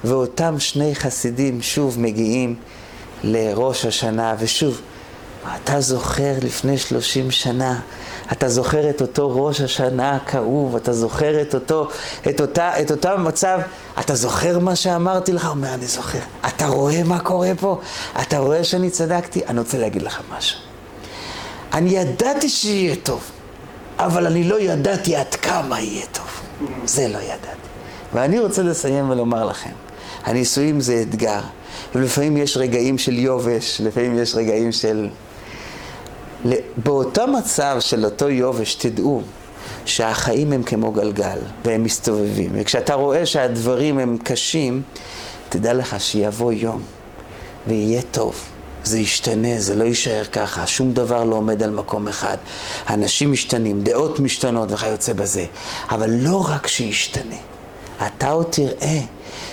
ואותם 0.03 0.59
שני 0.59 0.95
חסידים 0.95 1.61
שוב 1.61 1.99
מגיעים 1.99 2.55
לראש 3.23 3.85
השנה, 3.85 4.35
ושוב, 4.39 4.81
אתה 5.55 5.81
זוכר 5.81 6.33
לפני 6.41 6.77
שלושים 6.77 7.31
שנה, 7.31 7.79
אתה 8.31 8.49
זוכר 8.49 8.89
את 8.89 9.01
אותו 9.01 9.45
ראש 9.45 9.61
השנה 9.61 10.15
הכאוב, 10.15 10.75
אתה 10.75 10.93
זוכר 10.93 11.41
את 11.41 11.55
אותו, 11.55 11.89
את 12.29 12.41
אותה, 12.41 12.81
את 12.81 12.91
אותו 12.91 13.17
מצב, 13.17 13.59
אתה 13.99 14.15
זוכר 14.15 14.59
מה 14.59 14.75
שאמרתי 14.75 15.33
לך? 15.33 15.45
הוא 15.45 15.51
אומר, 15.51 15.73
אני 15.73 15.85
זוכר. 15.87 16.19
אתה 16.47 16.67
רואה 16.67 17.03
מה 17.03 17.19
קורה 17.19 17.51
פה? 17.59 17.79
אתה 18.21 18.37
רואה 18.37 18.63
שאני 18.63 18.89
צדקתי? 18.89 19.41
אני 19.47 19.59
רוצה 19.59 19.77
להגיד 19.77 20.01
לך 20.01 20.21
משהו. 20.37 20.59
אני 21.73 21.89
ידעתי 21.89 22.49
שיהיה 22.49 22.95
טוב, 22.95 23.21
אבל 23.97 24.25
אני 24.25 24.43
לא 24.43 24.59
ידעתי 24.59 25.15
עד 25.15 25.35
כמה 25.35 25.79
יהיה 25.79 26.05
טוב. 26.11 26.41
זה 26.85 27.07
לא 27.07 27.17
ידעתי. 27.17 27.68
ואני 28.13 28.39
רוצה 28.39 28.63
לסיים 28.63 29.09
ולומר 29.09 29.45
לכם, 29.45 29.71
הנישואים 30.23 30.81
זה 30.81 31.03
אתגר, 31.09 31.41
ולפעמים 31.95 32.37
יש 32.37 32.57
רגעים 32.57 32.97
של 32.97 33.19
יובש, 33.19 33.81
לפעמים 33.81 34.17
יש 34.19 34.35
רגעים 34.35 34.71
של... 34.71 35.09
באותו 36.77 37.27
מצב 37.27 37.77
של 37.79 38.05
אותו 38.05 38.29
יובש, 38.29 38.75
תדעו 38.75 39.21
שהחיים 39.85 40.53
הם 40.53 40.63
כמו 40.63 40.91
גלגל, 40.91 41.37
והם 41.65 41.83
מסתובבים. 41.83 42.51
וכשאתה 42.53 42.93
רואה 42.93 43.25
שהדברים 43.25 43.99
הם 43.99 44.17
קשים, 44.23 44.81
תדע 45.49 45.73
לך 45.73 45.95
שיבוא 45.99 46.53
יום, 46.53 46.81
ויהיה 47.67 48.01
טוב. 48.11 48.35
זה 48.83 48.99
ישתנה, 48.99 49.59
זה 49.59 49.75
לא 49.75 49.83
יישאר 49.83 50.23
ככה, 50.23 50.67
שום 50.67 50.93
דבר 50.93 51.23
לא 51.23 51.35
עומד 51.35 51.63
על 51.63 51.69
מקום 51.69 52.07
אחד. 52.07 52.37
אנשים 52.89 53.31
משתנים, 53.31 53.81
דעות 53.83 54.19
משתנות 54.19 54.71
וכיוצא 54.71 55.13
בזה. 55.13 55.45
אבל 55.89 56.09
לא 56.09 56.45
רק 56.49 56.67
שישתנה, 56.67 57.35
אתה 58.07 58.29
עוד 58.31 58.45
תראה 58.49 58.99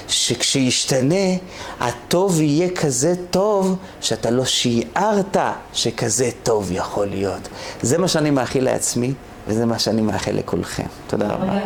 שכשישתנה, 0.08 1.36
הטוב 1.80 2.40
יהיה 2.40 2.68
כזה 2.70 3.14
טוב, 3.30 3.76
שאתה 4.00 4.30
לא 4.30 4.44
שיערת 4.44 5.36
שכזה 5.72 6.30
טוב 6.42 6.72
יכול 6.72 7.06
להיות. 7.06 7.48
זה 7.82 7.98
מה 7.98 8.08
שאני 8.08 8.30
מאחל 8.30 8.60
לעצמי, 8.60 9.12
וזה 9.48 9.66
מה 9.66 9.78
שאני 9.78 10.02
מאחל 10.02 10.32
לכולכם. 10.32 10.86
תודה 11.06 11.28
רבה. 11.28 11.58